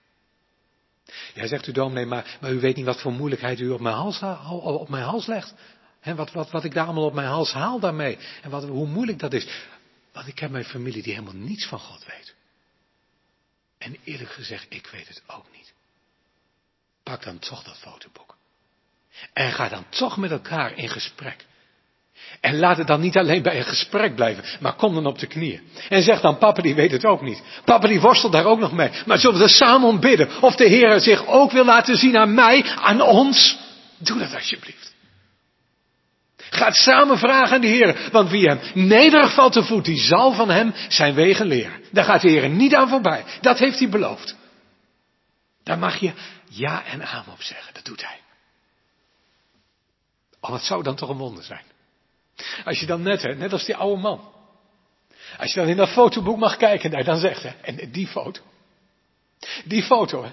Jij 1.34 1.46
zegt 1.46 1.66
u 1.66 1.72
dominee, 1.72 2.06
maar, 2.06 2.38
maar 2.40 2.52
u 2.52 2.60
weet 2.60 2.76
niet 2.76 2.84
wat 2.84 3.00
voor 3.00 3.12
moeilijkheid 3.12 3.60
u 3.60 3.70
op 3.70 3.80
mijn 3.80 3.94
hals, 3.94 4.22
op 4.50 4.88
mijn 4.88 5.04
hals 5.04 5.26
legt. 5.26 5.54
En 6.00 6.16
wat, 6.16 6.32
wat, 6.32 6.50
wat 6.50 6.64
ik 6.64 6.74
daar 6.74 6.84
allemaal 6.84 7.04
op 7.04 7.14
mijn 7.14 7.28
hals 7.28 7.52
haal 7.52 7.80
daarmee. 7.80 8.18
En 8.42 8.50
wat, 8.50 8.64
hoe 8.64 8.86
moeilijk 8.86 9.18
dat 9.18 9.32
is. 9.32 9.48
Want 10.12 10.26
ik 10.26 10.38
heb 10.38 10.50
mijn 10.50 10.64
familie 10.64 11.02
die 11.02 11.12
helemaal 11.12 11.34
niets 11.34 11.66
van 11.66 11.78
God 11.78 12.04
weet. 12.04 12.34
En 13.78 13.96
eerlijk 14.04 14.30
gezegd, 14.30 14.66
ik 14.68 14.86
weet 14.86 15.08
het 15.08 15.22
ook 15.26 15.46
niet. 15.52 15.74
Pak 17.10 17.24
dan 17.24 17.38
toch 17.38 17.62
dat 17.62 17.78
fotoboek. 17.78 18.36
En 19.32 19.52
ga 19.52 19.68
dan 19.68 19.84
toch 19.88 20.16
met 20.16 20.30
elkaar 20.30 20.72
in 20.76 20.88
gesprek. 20.88 21.46
En 22.40 22.58
laat 22.58 22.76
het 22.76 22.86
dan 22.86 23.00
niet 23.00 23.16
alleen 23.16 23.42
bij 23.42 23.58
een 23.58 23.64
gesprek 23.64 24.14
blijven, 24.14 24.44
maar 24.60 24.74
kom 24.74 24.94
dan 24.94 25.06
op 25.06 25.18
de 25.18 25.26
knieën. 25.26 25.60
En 25.88 26.02
zeg 26.02 26.20
dan, 26.20 26.38
papa 26.38 26.62
die 26.62 26.74
weet 26.74 26.90
het 26.90 27.04
ook 27.04 27.22
niet. 27.22 27.42
Papa 27.64 27.88
die 27.88 28.00
worstelt 28.00 28.32
daar 28.32 28.44
ook 28.44 28.58
nog 28.58 28.72
mee. 28.72 28.90
Maar 29.06 29.18
zullen 29.18 29.40
we 29.40 29.48
samen 29.48 29.88
om 29.88 30.00
bidden? 30.00 30.42
Of 30.42 30.56
de 30.56 30.64
Heer 30.64 31.00
zich 31.00 31.26
ook 31.26 31.52
wil 31.52 31.64
laten 31.64 31.96
zien 31.96 32.16
aan 32.16 32.34
mij, 32.34 32.64
aan 32.64 33.00
ons? 33.00 33.58
Doe 33.98 34.18
dat 34.18 34.34
alsjeblieft. 34.34 34.94
Ga 36.36 36.66
het 36.66 36.76
samen 36.76 37.18
vragen 37.18 37.54
aan 37.54 37.60
de 37.60 37.66
Heer. 37.66 38.08
Want 38.12 38.30
wie 38.30 38.48
hem 38.48 38.60
nederig 38.74 39.34
valt 39.34 39.52
te 39.52 39.64
voet, 39.64 39.84
die 39.84 40.00
zal 40.00 40.32
van 40.32 40.50
hem 40.50 40.74
zijn 40.88 41.14
wegen 41.14 41.46
leren. 41.46 41.80
Daar 41.92 42.04
gaat 42.04 42.20
de 42.20 42.30
Heer 42.30 42.48
niet 42.48 42.74
aan 42.74 42.88
voorbij. 42.88 43.24
Dat 43.40 43.58
heeft 43.58 43.78
hij 43.78 43.88
beloofd. 43.88 44.36
Daar 45.66 45.78
mag 45.78 45.96
je 45.96 46.12
ja 46.48 46.84
en 46.84 47.06
amen 47.06 47.32
op 47.32 47.42
zeggen. 47.42 47.74
Dat 47.74 47.84
doet 47.84 48.06
hij. 48.06 48.20
Oh, 50.40 50.50
wat 50.50 50.62
zou 50.62 50.82
dan 50.82 50.96
toch 50.96 51.08
een 51.08 51.16
wonder 51.16 51.44
zijn. 51.44 51.64
Als 52.64 52.80
je 52.80 52.86
dan 52.86 53.02
net, 53.02 53.22
hè, 53.22 53.34
net 53.34 53.52
als 53.52 53.64
die 53.64 53.76
oude 53.76 54.00
man. 54.00 54.32
Als 55.38 55.52
je 55.52 55.60
dan 55.60 55.68
in 55.68 55.76
dat 55.76 55.88
fotoboek 55.88 56.38
mag 56.38 56.56
kijken, 56.56 56.90
daar 56.90 57.04
dan 57.04 57.18
zegt 57.18 57.42
hij, 57.42 57.56
en 57.62 57.90
die 57.90 58.06
foto. 58.06 58.40
Die 59.64 59.82
foto, 59.82 60.22
hè, 60.22 60.30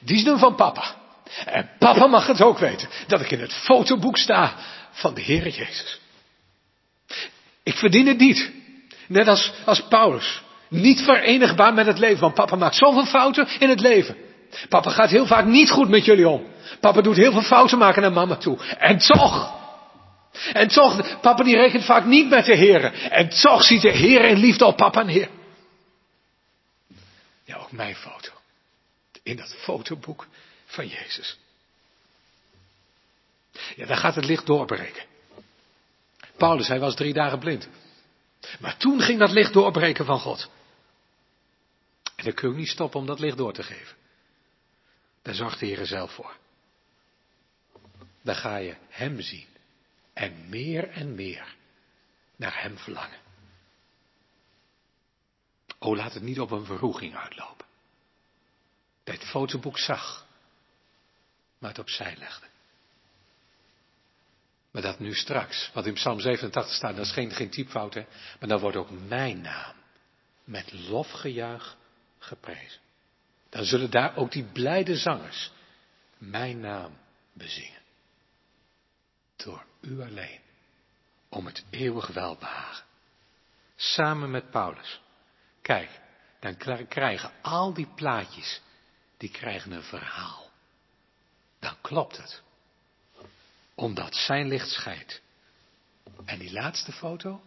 die 0.00 0.16
is 0.16 0.24
nu 0.24 0.38
van 0.38 0.54
papa. 0.54 1.00
En 1.44 1.70
papa 1.78 2.06
mag 2.06 2.26
het 2.26 2.42
ook 2.42 2.58
weten, 2.58 2.88
dat 3.06 3.20
ik 3.20 3.30
in 3.30 3.40
het 3.40 3.52
fotoboek 3.52 4.16
sta 4.16 4.56
van 4.90 5.14
de 5.14 5.20
Heer 5.20 5.48
Jezus. 5.48 6.00
Ik 7.62 7.76
verdien 7.76 8.06
het 8.06 8.18
niet. 8.18 8.52
Net 9.06 9.28
als, 9.28 9.52
als 9.64 9.82
Paulus. 9.88 10.42
Niet 10.68 11.00
verenigbaar 11.00 11.74
met 11.74 11.86
het 11.86 11.98
leven, 11.98 12.20
want 12.20 12.34
papa 12.34 12.56
maakt 12.56 12.76
zoveel 12.76 13.06
fouten 13.06 13.48
in 13.58 13.68
het 13.68 13.80
leven. 13.80 14.16
Papa 14.68 14.90
gaat 14.90 15.10
heel 15.10 15.26
vaak 15.26 15.44
niet 15.44 15.70
goed 15.70 15.88
met 15.88 16.04
jullie 16.04 16.28
om. 16.28 16.46
Papa 16.80 17.00
doet 17.00 17.16
heel 17.16 17.32
veel 17.32 17.42
fouten 17.42 17.78
maken 17.78 18.02
naar 18.02 18.12
mama 18.12 18.36
toe. 18.36 18.58
En 18.78 18.98
toch, 18.98 19.60
en 20.52 20.68
toch, 20.68 21.20
papa 21.20 21.42
die 21.42 21.56
rekent 21.56 21.84
vaak 21.84 22.04
niet 22.04 22.28
met 22.28 22.44
de 22.44 22.56
Heer. 22.56 23.10
En 23.10 23.28
toch 23.28 23.64
ziet 23.64 23.82
de 23.82 23.90
Heer 23.90 24.24
in 24.24 24.36
liefde 24.36 24.64
op 24.64 24.76
papa 24.76 25.02
neer. 25.02 25.28
Ja, 27.44 27.56
ook 27.56 27.72
mijn 27.72 27.94
foto. 27.94 28.30
In 29.22 29.36
dat 29.36 29.54
fotoboek 29.58 30.26
van 30.66 30.88
Jezus. 30.88 31.38
Ja, 33.76 33.86
dan 33.86 33.96
gaat 33.96 34.14
het 34.14 34.24
licht 34.24 34.46
doorbreken. 34.46 35.04
Paulus, 36.36 36.68
hij 36.68 36.80
was 36.80 36.94
drie 36.94 37.12
dagen 37.12 37.38
blind. 37.38 37.68
Maar 38.58 38.76
toen 38.76 39.00
ging 39.00 39.18
dat 39.18 39.30
licht 39.30 39.52
doorbreken 39.52 40.04
van 40.04 40.18
God. 40.18 40.50
En 42.16 42.24
dan 42.24 42.34
kun 42.34 42.50
je 42.50 42.56
niet 42.56 42.68
stoppen 42.68 43.00
om 43.00 43.06
dat 43.06 43.20
licht 43.20 43.36
door 43.36 43.52
te 43.52 43.62
geven. 43.62 43.96
Daar 45.22 45.34
zorgt 45.34 45.60
de 45.60 45.66
Heer 45.66 45.86
zelf 45.86 46.14
voor. 46.14 46.36
Dan 48.22 48.34
ga 48.34 48.56
je 48.56 48.76
Hem 48.88 49.20
zien. 49.20 49.46
En 50.12 50.48
meer 50.48 50.88
en 50.88 51.14
meer 51.14 51.56
naar 52.36 52.62
Hem 52.62 52.78
verlangen. 52.78 53.20
Oh, 55.78 55.96
laat 55.96 56.14
het 56.14 56.22
niet 56.22 56.40
op 56.40 56.50
een 56.50 56.64
verroeging 56.64 57.16
uitlopen. 57.16 57.66
Dat 59.04 59.14
het 59.14 59.24
fotoboek 59.24 59.78
zag, 59.78 60.26
maar 61.58 61.70
het 61.70 61.78
opzij 61.78 62.16
legde. 62.16 62.46
Maar 64.70 64.82
dat 64.82 64.98
nu 64.98 65.14
straks, 65.14 65.70
wat 65.74 65.86
in 65.86 65.94
Psalm 65.94 66.20
87 66.20 66.74
staat, 66.74 66.96
dat 66.96 67.06
is 67.06 67.12
geen, 67.12 67.30
geen 67.30 67.50
typfout, 67.50 67.94
hè? 67.94 68.06
maar 68.40 68.48
dan 68.48 68.60
wordt 68.60 68.76
ook 68.76 68.90
mijn 68.90 69.40
naam 69.40 69.74
met 70.44 70.72
lofgejuich 70.72 71.76
geprezen. 72.18 72.80
Dan 73.52 73.64
zullen 73.64 73.90
daar 73.90 74.16
ook 74.16 74.32
die 74.32 74.44
blijde 74.44 74.96
zangers 74.96 75.50
mijn 76.18 76.60
naam 76.60 76.98
bezingen. 77.32 77.80
Door 79.36 79.64
u 79.80 80.00
alleen, 80.00 80.40
om 81.28 81.46
het 81.46 81.64
eeuwig 81.70 82.06
welbehagen. 82.06 82.84
Samen 83.76 84.30
met 84.30 84.50
Paulus. 84.50 85.00
Kijk, 85.62 86.00
dan 86.40 86.56
krijgen 86.88 87.32
al 87.42 87.74
die 87.74 87.86
plaatjes, 87.94 88.60
die 89.16 89.30
krijgen 89.30 89.72
een 89.72 89.82
verhaal. 89.82 90.50
Dan 91.58 91.80
klopt 91.80 92.16
het. 92.16 92.42
Omdat 93.74 94.14
zijn 94.14 94.48
licht 94.48 94.68
schijnt. 94.68 95.20
En 96.24 96.38
die 96.38 96.52
laatste 96.52 96.92
foto, 96.92 97.42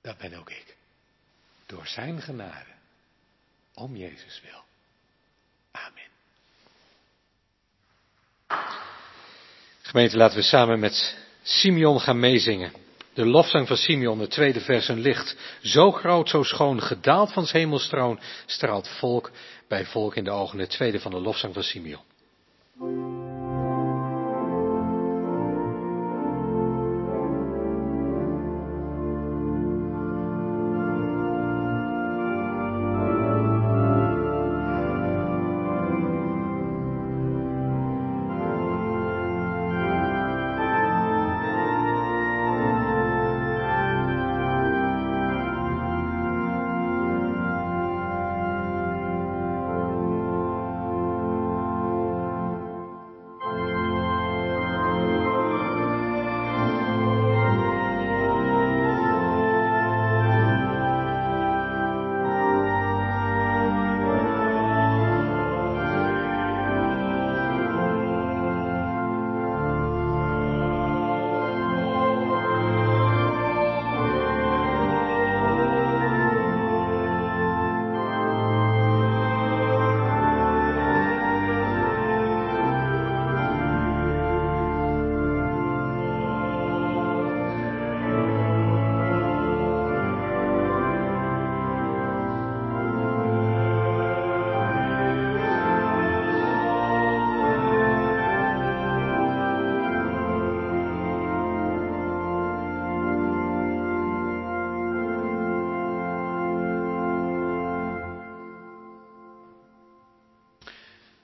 dat 0.00 0.18
ben 0.18 0.34
ook 0.34 0.50
ik. 0.50 0.77
Door 1.68 1.86
zijn 1.86 2.20
genade. 2.20 2.74
Om 3.74 3.96
Jezus 3.96 4.42
wil. 4.44 4.62
Amen. 5.70 6.10
Gemeente, 9.82 10.16
laten 10.16 10.36
we 10.36 10.42
samen 10.42 10.78
met 10.78 11.18
Simeon 11.42 12.00
gaan 12.00 12.20
meezingen. 12.20 12.72
De 13.14 13.26
lofzang 13.26 13.66
van 13.66 13.76
Simeon, 13.76 14.18
het 14.18 14.30
tweede 14.30 14.60
vers, 14.60 14.88
een 14.88 15.00
licht. 15.00 15.36
Zo 15.62 15.92
groot, 15.92 16.28
zo 16.28 16.42
schoon, 16.42 16.82
gedaald 16.82 17.32
van 17.32 17.46
hemelstroon, 17.50 18.20
straalt 18.46 18.88
volk 18.88 19.30
bij 19.68 19.86
volk 19.86 20.16
in 20.16 20.24
de 20.24 20.30
ogen. 20.30 20.58
Het 20.58 20.70
tweede 20.70 21.00
van 21.00 21.10
de 21.10 21.20
lofzang 21.20 21.54
van 21.54 21.62
Simeon. 21.62 23.27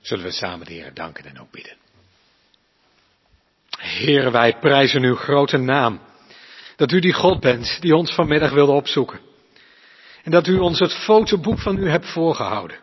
Zullen 0.04 0.24
we 0.24 0.30
samen 0.30 0.66
de 0.66 0.72
Heer 0.72 0.94
danken 0.94 1.24
en 1.24 1.40
ook 1.40 1.50
bidden. 1.50 1.76
Heer, 3.78 4.32
wij 4.32 4.58
prijzen 4.58 5.02
uw 5.02 5.14
grote 5.14 5.56
naam. 5.56 6.00
Dat 6.76 6.92
u 6.92 7.00
die 7.00 7.12
God 7.12 7.40
bent 7.40 7.80
die 7.80 7.96
ons 7.96 8.14
vanmiddag 8.14 8.50
wilde 8.50 8.72
opzoeken. 8.72 9.20
En 10.22 10.30
dat 10.30 10.46
u 10.46 10.58
ons 10.58 10.78
het 10.78 10.94
fotoboek 10.94 11.58
van 11.58 11.78
u 11.78 11.90
hebt 11.90 12.12
voorgehouden. 12.12 12.80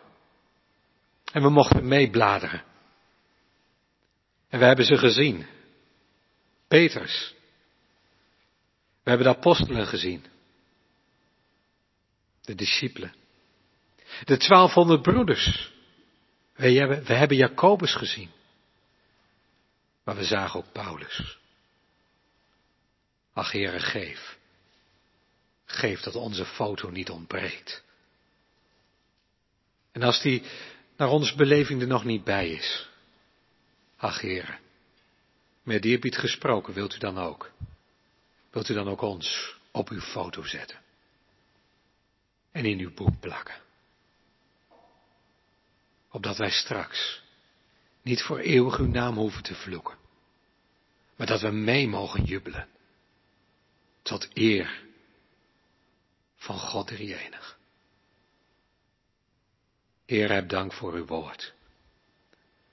En 1.32 1.42
we 1.42 1.48
mochten 1.48 1.88
meebladeren. 1.88 2.62
En 4.48 4.58
we 4.58 4.64
hebben 4.64 4.84
ze 4.84 4.96
gezien. 4.96 5.46
Peters. 6.68 7.34
We 9.02 9.10
hebben 9.10 9.26
de 9.26 9.36
apostelen 9.36 9.86
gezien. 9.86 10.24
De 12.40 12.54
discipelen. 12.54 13.14
De 14.24 14.36
twaalfhonderd 14.36 15.02
broeders. 15.02 15.71
We 16.62 16.72
hebben, 16.72 17.04
we 17.04 17.14
hebben 17.14 17.36
Jacobus 17.36 17.94
gezien. 17.94 18.30
Maar 20.04 20.16
we 20.16 20.24
zagen 20.24 20.60
ook 20.60 20.72
Paulus. 20.72 21.38
Ach, 23.32 23.50
geef. 23.50 24.38
Geef 25.64 26.00
dat 26.00 26.14
onze 26.14 26.44
foto 26.44 26.90
niet 26.90 27.10
ontbreekt. 27.10 27.82
En 29.92 30.02
als 30.02 30.20
die 30.20 30.42
naar 30.96 31.08
onze 31.08 31.36
beleving 31.36 31.80
er 31.80 31.86
nog 31.86 32.04
niet 32.04 32.24
bij 32.24 32.50
is. 32.50 32.88
Ach, 33.96 34.20
Heere. 34.20 34.58
Met 35.62 35.84
eerbied 35.84 36.16
gesproken 36.16 36.74
wilt 36.74 36.94
u 36.94 36.98
dan 36.98 37.18
ook. 37.18 37.50
Wilt 38.50 38.68
u 38.68 38.74
dan 38.74 38.88
ook 38.88 39.00
ons 39.00 39.56
op 39.70 39.88
uw 39.88 40.00
foto 40.00 40.42
zetten. 40.42 40.78
En 42.52 42.64
in 42.64 42.78
uw 42.78 42.94
boek 42.94 43.20
plakken 43.20 43.62
opdat 46.12 46.36
wij 46.36 46.50
straks 46.50 47.22
niet 48.02 48.22
voor 48.22 48.38
eeuwig 48.38 48.78
uw 48.78 48.86
naam 48.86 49.16
hoeven 49.16 49.42
te 49.42 49.54
vloeken, 49.54 49.96
maar 51.16 51.26
dat 51.26 51.40
we 51.40 51.50
mee 51.50 51.88
mogen 51.88 52.24
jubelen 52.24 52.68
tot 54.02 54.28
eer 54.34 54.82
van 56.36 56.58
God 56.58 56.88
de 56.88 56.96
enig. 56.96 57.58
Heer, 60.06 60.32
heb 60.32 60.48
dank 60.48 60.72
voor 60.72 60.92
uw 60.92 61.06
woord. 61.06 61.52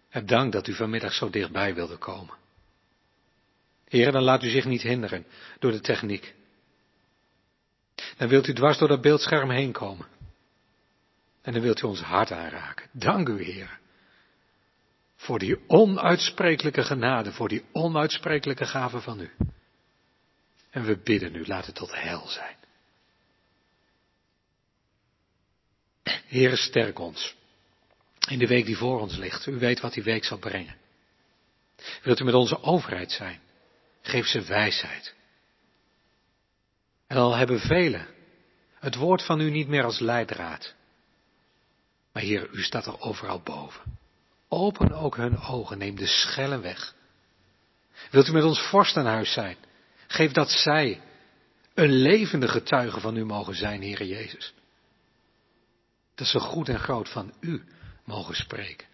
Heb 0.09 0.27
dank 0.27 0.51
dat 0.51 0.67
u 0.67 0.73
vanmiddag 0.73 1.13
zo 1.13 1.29
dichtbij 1.29 1.75
wilde 1.75 1.97
komen. 1.97 2.35
Heer, 3.87 4.11
dan 4.11 4.23
laat 4.23 4.43
u 4.43 4.49
zich 4.49 4.65
niet 4.65 4.81
hinderen 4.81 5.25
door 5.59 5.71
de 5.71 5.79
techniek. 5.79 6.35
Dan 8.17 8.27
wilt 8.27 8.47
u 8.47 8.53
dwars 8.53 8.77
door 8.77 8.87
dat 8.87 9.01
beeldscherm 9.01 9.49
heen 9.49 9.71
komen. 9.71 10.07
En 11.49 11.55
dan 11.55 11.63
wilt 11.63 11.81
u 11.81 11.85
ons 11.85 12.01
hart 12.01 12.31
aanraken. 12.31 12.89
Dank 12.91 13.27
u, 13.27 13.43
Heer. 13.43 13.79
Voor 15.15 15.39
die 15.39 15.67
onuitsprekelijke 15.67 16.83
genade, 16.83 17.31
voor 17.31 17.47
die 17.47 17.65
onuitsprekelijke 17.71 18.65
gave 18.65 19.01
van 19.01 19.19
u. 19.19 19.31
En 20.69 20.85
we 20.85 20.97
bidden 20.97 21.35
u, 21.35 21.45
laat 21.45 21.65
het 21.65 21.75
tot 21.75 21.91
heil 21.91 22.27
zijn. 22.27 22.55
Heer, 26.27 26.57
sterk 26.57 26.99
ons. 26.99 27.35
In 28.27 28.39
de 28.39 28.47
week 28.47 28.65
die 28.65 28.77
voor 28.77 28.99
ons 28.99 29.17
ligt. 29.17 29.45
U 29.45 29.59
weet 29.59 29.79
wat 29.79 29.93
die 29.93 30.03
week 30.03 30.25
zal 30.25 30.37
brengen. 30.37 30.75
Wilt 32.03 32.19
u 32.19 32.23
met 32.23 32.33
onze 32.33 32.61
overheid 32.61 33.11
zijn? 33.11 33.41
Geef 34.01 34.25
ze 34.25 34.41
wijsheid. 34.41 35.15
En 37.07 37.17
al 37.17 37.35
hebben 37.35 37.59
velen 37.59 38.07
het 38.79 38.95
woord 38.95 39.23
van 39.23 39.39
u 39.39 39.49
niet 39.49 39.67
meer 39.67 39.83
als 39.83 39.99
leidraad. 39.99 40.77
Maar 42.11 42.23
Heer, 42.23 42.49
u 42.51 42.63
staat 42.63 42.85
er 42.85 42.99
overal 42.99 43.41
boven. 43.41 43.97
Open 44.47 44.91
ook 44.91 45.15
hun 45.15 45.37
ogen, 45.37 45.77
neem 45.77 45.95
de 45.95 46.07
schellen 46.07 46.61
weg. 46.61 46.95
Wilt 48.11 48.27
u 48.27 48.31
met 48.31 48.43
ons 48.43 48.61
vorst 48.61 48.97
aan 48.97 49.05
huis 49.05 49.33
zijn? 49.33 49.57
Geef 50.07 50.31
dat 50.31 50.49
zij 50.49 51.01
een 51.73 51.91
levende 51.91 52.47
getuige 52.47 52.99
van 52.99 53.17
u 53.17 53.25
mogen 53.25 53.55
zijn, 53.55 53.81
Heere 53.81 54.07
Jezus. 54.07 54.53
Dat 56.15 56.27
ze 56.27 56.39
goed 56.39 56.69
en 56.69 56.79
groot 56.79 57.09
van 57.09 57.33
u 57.39 57.63
mogen 58.03 58.35
spreken. 58.35 58.87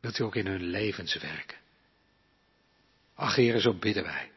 Wilt 0.00 0.18
u 0.18 0.24
ook 0.24 0.36
in 0.36 0.46
hun 0.46 0.62
levens 0.62 1.14
werken? 1.14 1.58
Ach, 3.14 3.34
Heere, 3.34 3.60
zo 3.60 3.74
bidden 3.74 4.04
wij. 4.04 4.30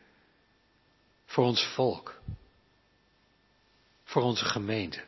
Voor 1.26 1.46
ons 1.46 1.64
volk. 1.64 2.22
Voor 4.04 4.22
onze 4.22 4.46
gemeente. 4.46 5.07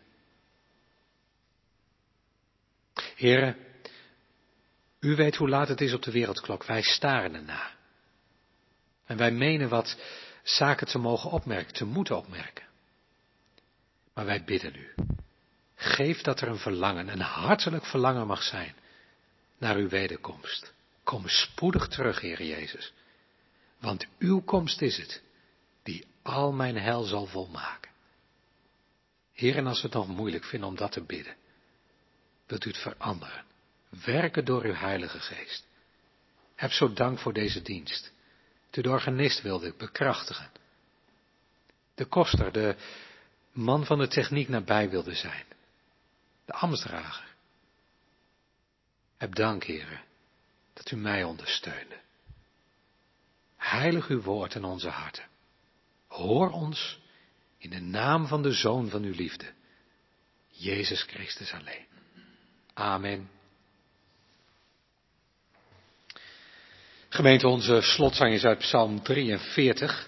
Heren, 3.20 3.55
u 4.99 5.15
weet 5.15 5.36
hoe 5.36 5.49
laat 5.49 5.67
het 5.67 5.82
is 5.82 5.93
op 5.93 6.01
de 6.01 6.11
wereldklok. 6.11 6.65
Wij 6.65 6.82
staren 6.82 7.36
erna. 7.36 7.72
En 9.05 9.17
wij 9.17 9.32
menen 9.32 9.70
wat 9.70 9.97
zaken 10.43 10.88
te 10.88 10.97
mogen 10.97 11.32
opmerken, 11.32 11.74
te 11.74 11.86
moeten 11.86 12.17
opmerken. 12.17 12.65
Maar 14.13 14.26
wij 14.26 14.43
bidden 14.43 14.76
u. 14.76 14.93
Geef 15.76 16.22
dat 16.22 16.41
er 16.41 16.47
een 16.47 16.57
verlangen, 16.57 17.07
een 17.07 17.22
hartelijk 17.22 17.86
verlangen 17.86 18.28
mag 18.28 18.43
zijn 18.43 18.76
naar 19.57 19.76
uw 19.76 19.89
wederkomst. 19.89 20.74
Kom 21.03 21.28
spoedig 21.28 21.88
terug, 21.88 22.22
Heer 22.22 22.43
Jezus. 22.43 22.93
Want 23.80 24.07
uw 24.20 24.41
komst 24.41 24.82
is 24.82 24.97
het 24.97 25.22
die 25.84 26.05
al 26.22 26.51
mijn 26.51 26.78
heil 26.78 27.03
zal 27.03 27.26
volmaken. 27.26 27.91
Heer, 29.34 29.55
en 29.55 29.67
als 29.67 29.82
we 29.82 29.88
het 29.88 29.95
nog 29.95 30.07
moeilijk 30.07 30.43
vinden 30.43 30.70
om 30.70 30.76
dat 30.76 30.91
te 30.91 31.03
bidden, 31.03 31.36
wilt 32.50 32.66
u 32.66 32.70
het 32.70 32.80
veranderen. 32.80 33.43
Werken 34.06 34.45
door 34.45 34.64
uw 34.64 34.74
Heilige 34.74 35.20
Geest. 35.20 35.68
Heb 36.56 36.72
zo 36.72 36.93
dank 36.93 37.20
voor 37.20 37.34
deze 37.34 37.62
dienst. 37.62 38.12
De 38.70 38.89
organist 38.89 39.41
wilde 39.41 39.74
bekrachtigen. 39.78 40.52
De 41.95 42.06
koster, 42.06 42.52
de 42.52 42.76
man 43.52 43.86
van 43.86 43.97
de 44.00 44.08
techniek 44.08 44.47
nabij 44.47 44.89
wilde 44.89 45.16
zijn. 45.16 45.45
De 46.45 46.54
ambtsdrager. 46.54 47.28
Heb 49.18 49.36
dank, 49.36 49.64
heren, 49.64 50.04
dat 50.74 50.91
u 50.91 50.95
mij 50.95 51.24
ondersteunde. 51.24 52.00
Heilig 53.58 54.08
uw 54.08 54.22
woord 54.22 54.56
in 54.56 54.64
onze 54.64 54.89
harten. 54.89 55.28
Hoor 56.08 56.52
ons 56.52 57.00
in 57.58 57.70
de 57.70 57.82
naam 57.82 58.28
van 58.28 58.41
de 58.41 58.52
Zoon 58.52 58.89
van 58.89 59.04
uw 59.04 59.14
liefde, 59.14 59.54
Jezus 60.47 61.04
Christus 61.04 61.54
alleen. 61.54 61.89
Amen. 62.80 63.30
Gemeente, 67.09 67.47
onze 67.47 67.82
slotzang 67.82 68.34
is 68.34 68.45
uit 68.45 68.57
Psalm 68.57 69.03
43. 69.03 70.07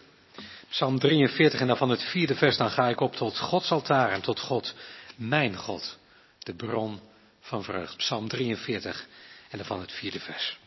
Psalm 0.69 0.99
43 0.99 1.59
en 1.59 1.67
dan 1.67 1.77
van 1.77 1.89
het 1.89 2.03
vierde 2.03 2.35
vers, 2.35 2.57
dan 2.57 2.69
ga 2.69 2.89
ik 2.89 2.99
op 2.99 3.15
tot 3.15 3.39
Gods 3.39 3.71
altaar 3.71 4.11
en 4.11 4.21
tot 4.21 4.39
God, 4.39 4.75
mijn 5.15 5.55
God, 5.55 5.97
de 6.39 6.55
bron 6.55 6.99
van 7.39 7.63
vreugd. 7.63 7.97
Psalm 7.97 8.27
43 8.27 9.07
en 9.49 9.57
dan 9.57 9.67
van 9.67 9.79
het 9.79 9.91
vierde 9.91 10.19
vers. 10.19 10.59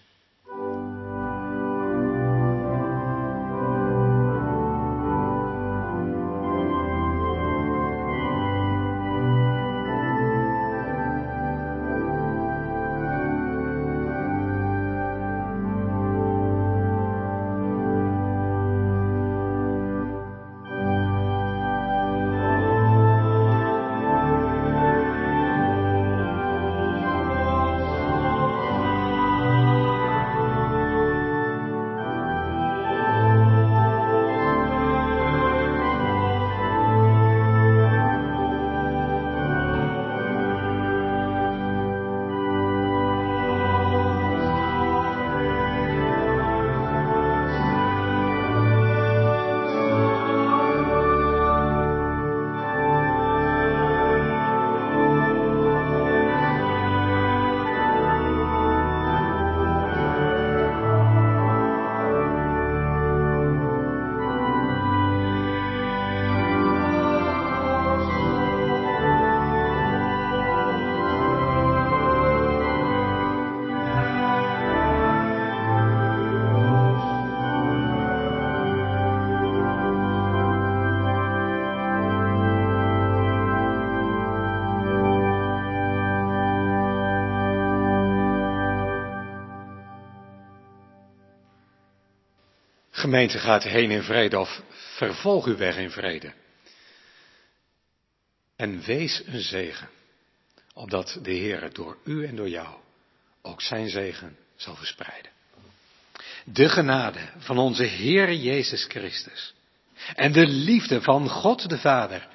Gemeente 93.15 93.39
gaat 93.39 93.63
heen 93.63 93.91
in 93.91 94.03
vrede 94.03 94.39
of 94.39 94.63
vervolg 94.71 95.47
uw 95.47 95.57
weg 95.57 95.77
in 95.77 95.91
vrede. 95.91 96.33
En 98.57 98.81
wees 98.81 99.23
een 99.27 99.41
zegen, 99.41 99.89
opdat 100.73 101.19
de 101.23 101.33
Heer 101.33 101.73
door 101.73 101.97
u 102.05 102.27
en 102.27 102.37
door 102.37 102.49
jou 102.49 102.77
ook 103.43 103.63
zijn 103.63 103.89
zegen 103.89 104.37
zal 104.57 104.75
verspreiden. 104.75 105.31
De 106.45 106.69
genade 106.69 107.21
van 107.39 107.59
onze 107.59 107.83
Heer 107.83 108.33
Jezus 108.33 108.85
Christus 108.85 109.55
en 110.15 110.33
de 110.33 110.47
liefde 110.47 111.03
van 111.03 111.29
God 111.29 111.69
de 111.69 111.79
Vader 111.79 112.29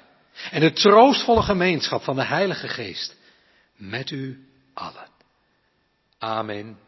en 0.50 0.60
de 0.60 0.72
troostvolle 0.72 1.42
gemeenschap 1.42 2.02
van 2.02 2.16
de 2.16 2.24
Heilige 2.24 2.68
Geest 2.68 3.16
met 3.76 4.10
u 4.10 4.46
allen. 4.74 5.08
Amen. 6.18 6.78